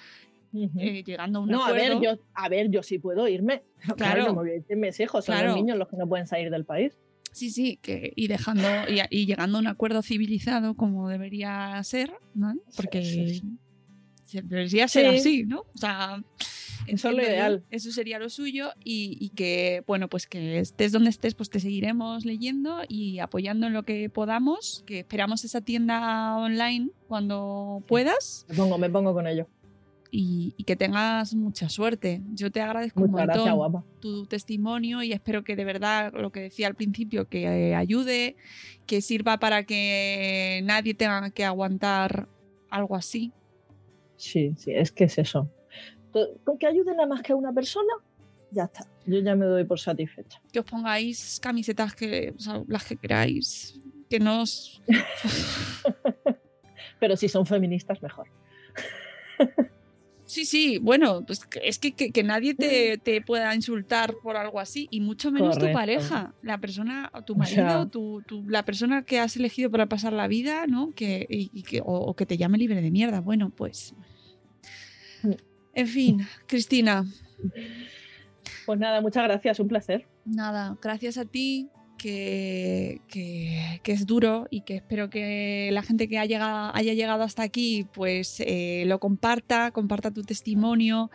eh, 0.53 1.03
llegando 1.05 1.39
a 1.39 1.41
un 1.41 1.49
no, 1.49 1.65
a 1.65 1.73
ver, 1.73 1.91
acuerdo. 1.91 2.15
yo, 2.15 2.21
a 2.33 2.47
ver, 2.47 2.71
yo 2.71 2.81
sí 2.81 2.97
puedo 2.97 3.27
irme. 3.27 3.61
Claro, 3.81 3.95
Claro. 3.97 4.23
no 4.27 4.29
me 4.35 4.35
voy 4.35 4.49
a 4.51 4.55
ir 4.55 4.77
mis 4.77 4.97
hijos, 5.01 5.25
son 5.25 5.35
Claro. 5.35 5.49
los 5.49 5.57
niños 5.57 5.77
los 5.77 5.89
que 5.89 5.97
no 5.97 6.07
pueden 6.07 6.27
salir 6.27 6.49
del 6.49 6.63
país. 6.63 6.97
Sí, 7.31 7.51
sí, 7.51 7.77
que, 7.81 8.11
y 8.15 8.27
dejando 8.27 8.67
y, 8.87 8.99
y 9.09 9.25
llegando 9.25 9.57
a 9.57 9.61
un 9.61 9.67
acuerdo 9.67 10.01
civilizado 10.01 10.75
como 10.75 11.09
debería 11.09 11.81
ser, 11.83 12.13
¿no? 12.33 12.55
Porque 12.75 13.03
sí, 13.03 13.39
sí. 13.39 13.43
se- 14.23 14.41
debería 14.41 14.87
ser 14.87 15.09
Sí. 15.11 15.17
así, 15.17 15.43
¿no? 15.45 15.61
O 15.73 15.77
sea, 15.77 16.23
Eso 16.87 17.09
es 17.09 17.15
lo 17.15 17.21
ideal. 17.21 17.63
Eso 17.69 17.91
sería 17.91 18.17
lo 18.19 18.29
suyo 18.29 18.71
y, 18.83 19.15
y 19.19 19.29
que, 19.29 19.83
bueno, 19.85 20.07
pues 20.07 20.25
que 20.27 20.59
estés 20.59 20.91
donde 20.91 21.09
estés, 21.11 21.35
pues 21.35 21.49
te 21.49 21.59
seguiremos 21.59 22.25
leyendo 22.25 22.81
y 22.87 23.19
apoyando 23.19 23.67
en 23.67 23.73
lo 23.73 23.83
que 23.83 24.09
podamos, 24.09 24.83
que 24.87 24.99
esperamos 24.99 25.43
esa 25.45 25.61
tienda 25.61 26.35
online 26.37 26.89
cuando 27.07 27.83
puedas 27.87 28.45
Me 28.49 28.55
pongo, 28.55 28.77
me 28.79 28.89
pongo 28.89 29.13
con 29.13 29.27
ello. 29.27 29.47
Y, 30.11 30.53
y 30.57 30.63
que 30.63 30.75
tengas 30.75 31.35
mucha 31.35 31.69
suerte. 31.69 32.21
Yo 32.33 32.51
te 32.51 32.61
agradezco 32.61 33.01
un 33.01 33.11
Muchas 33.11 33.27
montón 33.27 33.43
gracias, 33.43 33.55
guapa. 33.55 33.83
tu 33.99 34.25
testimonio 34.25 35.03
y 35.03 35.13
espero 35.13 35.43
que 35.43 35.55
de 35.55 35.65
verdad 35.65 36.11
lo 36.13 36.31
que 36.31 36.41
decía 36.41 36.67
al 36.67 36.75
principio, 36.75 37.27
que 37.27 37.43
eh, 37.43 37.75
ayude, 37.75 38.35
que 38.85 39.01
sirva 39.01 39.37
para 39.37 39.63
que 39.63 40.61
nadie 40.63 40.93
tenga 40.93 41.29
que 41.29 41.45
aguantar 41.45 42.27
algo 42.69 42.95
así. 42.95 43.31
Sí, 44.17 44.53
sí, 44.57 44.71
es 44.73 44.91
que 44.91 45.05
es 45.05 45.17
eso. 45.17 45.49
Con 46.43 46.57
que 46.57 46.67
ayude 46.67 46.91
nada 46.95 47.07
más 47.07 47.21
que 47.21 47.33
a 47.33 47.35
una 47.35 47.53
persona, 47.53 47.93
ya 48.51 48.63
está. 48.63 48.87
Yo 49.05 49.19
ya 49.19 49.35
me 49.35 49.45
doy 49.45 49.63
por 49.63 49.79
satisfecha. 49.79 50.41
Que 50.51 50.59
os 50.59 50.65
pongáis 50.65 51.39
camisetas 51.39 51.95
que, 51.95 52.33
o 52.35 52.39
sea, 52.39 52.63
las 52.67 52.83
que 52.83 52.97
queráis, 52.97 53.79
que 54.09 54.19
no 54.19 54.41
os... 54.41 54.81
Pero 56.99 57.15
si 57.15 57.29
son 57.29 57.45
feministas, 57.45 58.01
mejor. 58.01 58.27
Sí, 60.29 60.45
sí, 60.45 60.77
bueno, 60.77 61.23
pues 61.25 61.41
es 61.63 61.79
que, 61.79 61.93
que, 61.93 62.11
que 62.11 62.21
nadie 62.21 62.53
te, 62.53 62.99
te 62.99 63.19
pueda 63.19 63.55
insultar 63.55 64.13
por 64.21 64.37
algo 64.37 64.59
así, 64.59 64.87
y 64.91 65.01
mucho 65.01 65.31
menos 65.31 65.57
tu 65.57 65.71
pareja, 65.73 66.35
la 66.43 66.59
persona, 66.59 67.09
o 67.15 67.23
tu 67.23 67.33
O 67.33 67.37
marido, 67.37 67.55
sea- 67.67 67.85
tu, 67.87 68.21
tu- 68.27 68.47
la 68.47 68.63
persona 68.63 69.01
que 69.01 69.19
has 69.19 69.35
elegido 69.37 69.71
para 69.71 69.87
pasar 69.87 70.13
la 70.13 70.27
vida, 70.27 70.67
¿no? 70.67 70.91
Que, 70.91 71.25
y, 71.27 71.49
y 71.51 71.63
que, 71.63 71.81
o, 71.81 71.85
o 71.87 72.13
que 72.15 72.27
te 72.27 72.37
llame 72.37 72.59
libre 72.59 72.79
de 72.79 72.91
mierda. 72.91 73.21
Bueno, 73.21 73.49
pues. 73.49 73.95
Mm. 75.23 75.31
En 75.73 75.87
fin, 75.87 76.27
Cristina, 76.45 77.05
Pues 78.67 78.77
nada, 78.79 79.01
muchas 79.01 79.23
gracias, 79.23 79.59
un 79.59 79.67
placer. 79.67 80.05
nada, 80.25 80.77
gracias 80.79 81.17
a 81.17 81.25
ti. 81.25 81.69
Que, 81.99 83.01
que- 83.09 83.79
que 83.83 83.91
es 83.91 84.05
duro 84.05 84.47
y 84.49 84.61
que 84.61 84.77
espero 84.77 85.09
que 85.09 85.69
la 85.73 85.83
gente 85.83 86.07
que 86.07 86.17
ha 86.17 86.25
llegado, 86.25 86.71
haya 86.73 86.93
llegado 86.93 87.23
hasta 87.23 87.43
aquí 87.43 87.85
pues 87.93 88.39
eh, 88.39 88.83
lo 88.87 88.99
comparta, 88.99 89.71
comparta 89.71 90.09
tu 90.11 90.23
testimonio 90.23 91.11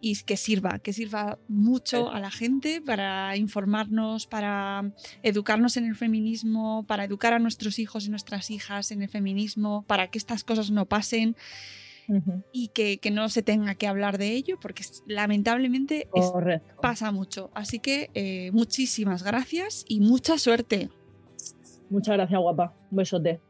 y 0.00 0.14
que 0.22 0.36
sirva, 0.36 0.78
que 0.78 0.92
sirva 0.92 1.38
mucho 1.48 2.10
a 2.12 2.20
la 2.20 2.30
gente 2.30 2.80
para 2.80 3.36
informarnos, 3.36 4.28
para 4.28 4.92
educarnos 5.24 5.76
en 5.76 5.86
el 5.86 5.96
feminismo, 5.96 6.84
para 6.86 7.02
educar 7.04 7.32
a 7.32 7.40
nuestros 7.40 7.80
hijos 7.80 8.06
y 8.06 8.10
nuestras 8.10 8.48
hijas 8.50 8.92
en 8.92 9.02
el 9.02 9.08
feminismo, 9.08 9.84
para 9.88 10.06
que 10.06 10.18
estas 10.18 10.44
cosas 10.44 10.70
no 10.70 10.86
pasen 10.86 11.34
Y 12.52 12.68
que, 12.68 12.98
que 12.98 13.10
no 13.10 13.28
se 13.28 13.42
tenga 13.42 13.74
que 13.74 13.86
hablar 13.86 14.16
de 14.18 14.32
ello, 14.32 14.58
porque 14.60 14.82
lamentablemente 15.06 16.08
es- 16.14 16.32
pasa 16.80 17.12
mucho. 17.12 17.50
Así 17.54 17.78
que 17.80 18.10
eh, 18.14 18.50
muchísimas 18.52 19.22
gracias 19.22 19.84
y 19.88 20.00
mucha 20.00 20.38
suerte. 20.38 20.88
Muchas 21.90 22.16
gracias, 22.16 22.40
guapa. 22.40 22.74
Un 22.90 22.96
besote. 22.96 23.40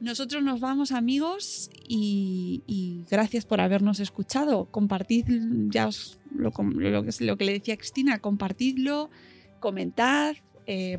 Nosotros 0.00 0.42
nos 0.42 0.60
vamos 0.60 0.92
amigos 0.92 1.70
y, 1.86 2.62
y 2.66 3.04
gracias 3.10 3.44
por 3.44 3.60
habernos 3.60 4.00
escuchado. 4.00 4.64
Compartid, 4.70 5.26
ya 5.68 5.88
os 5.88 6.18
lo, 6.34 6.52
lo 6.64 7.02
que, 7.04 7.24
lo 7.24 7.36
que 7.36 7.44
le 7.44 7.52
decía 7.52 7.76
Cristina, 7.76 8.18
compartidlo, 8.20 9.10
comentad 9.58 10.36
eh, 10.72 10.96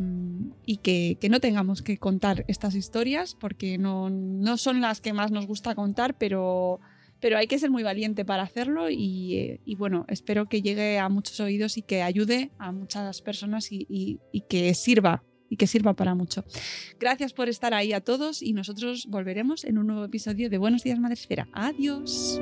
y 0.65 0.77
que, 0.77 1.18
no 1.30 1.39
tengamos 1.39 1.81
que 1.81 1.98
contar 1.98 2.43
estas 2.49 2.76
historias 2.76 3.35
porque 3.35 3.77
no, 3.77 4.10
no 4.10 4.57
son 4.57 4.81
las 4.81 4.99
que 4.99 5.14
más 5.14 5.31
nos 5.31 5.48
gusta 5.48 5.76
contar, 5.76 6.18
pero, 6.18 6.81
pero 7.22 7.38
hay 7.38 7.48
que 7.48 7.57
ser 7.57 7.72
muy 7.72 7.81
valiente 7.81 8.26
para 8.26 8.43
hacerlo 8.43 8.89
y, 8.89 9.38
eh, 9.38 9.61
bueno, 9.77 10.06
espero 10.10 10.45
que 10.45 10.61
llegue 10.61 10.99
a 10.99 11.07
muchos 11.07 11.39
oídos 11.39 11.77
y 11.77 11.84
que 11.84 12.02
ayude 12.02 12.52
a 12.60 12.73
muchas 12.73 13.22
personas 13.22 13.69
y 13.72 14.19
que 14.49 14.73
sirva 14.73 15.23
y 15.52 15.57
que 15.57 15.68
sirva 15.68 15.93
para 15.93 16.15
mucho. 16.15 16.43
Gracias 16.99 17.34
por 17.34 17.49
estar 17.49 17.73
ahí 17.73 17.93
a 17.93 18.02
todos 18.02 18.41
y 18.41 18.53
nosotros 18.53 19.06
volveremos 19.07 19.65
en 19.65 19.77
un 19.77 19.88
nuevo 19.88 20.06
episodio 20.06 20.49
de 20.49 20.57
Buenos 20.57 20.84
Días 20.84 20.98
Madresfera. 20.98 21.48
Adiós. 21.53 22.41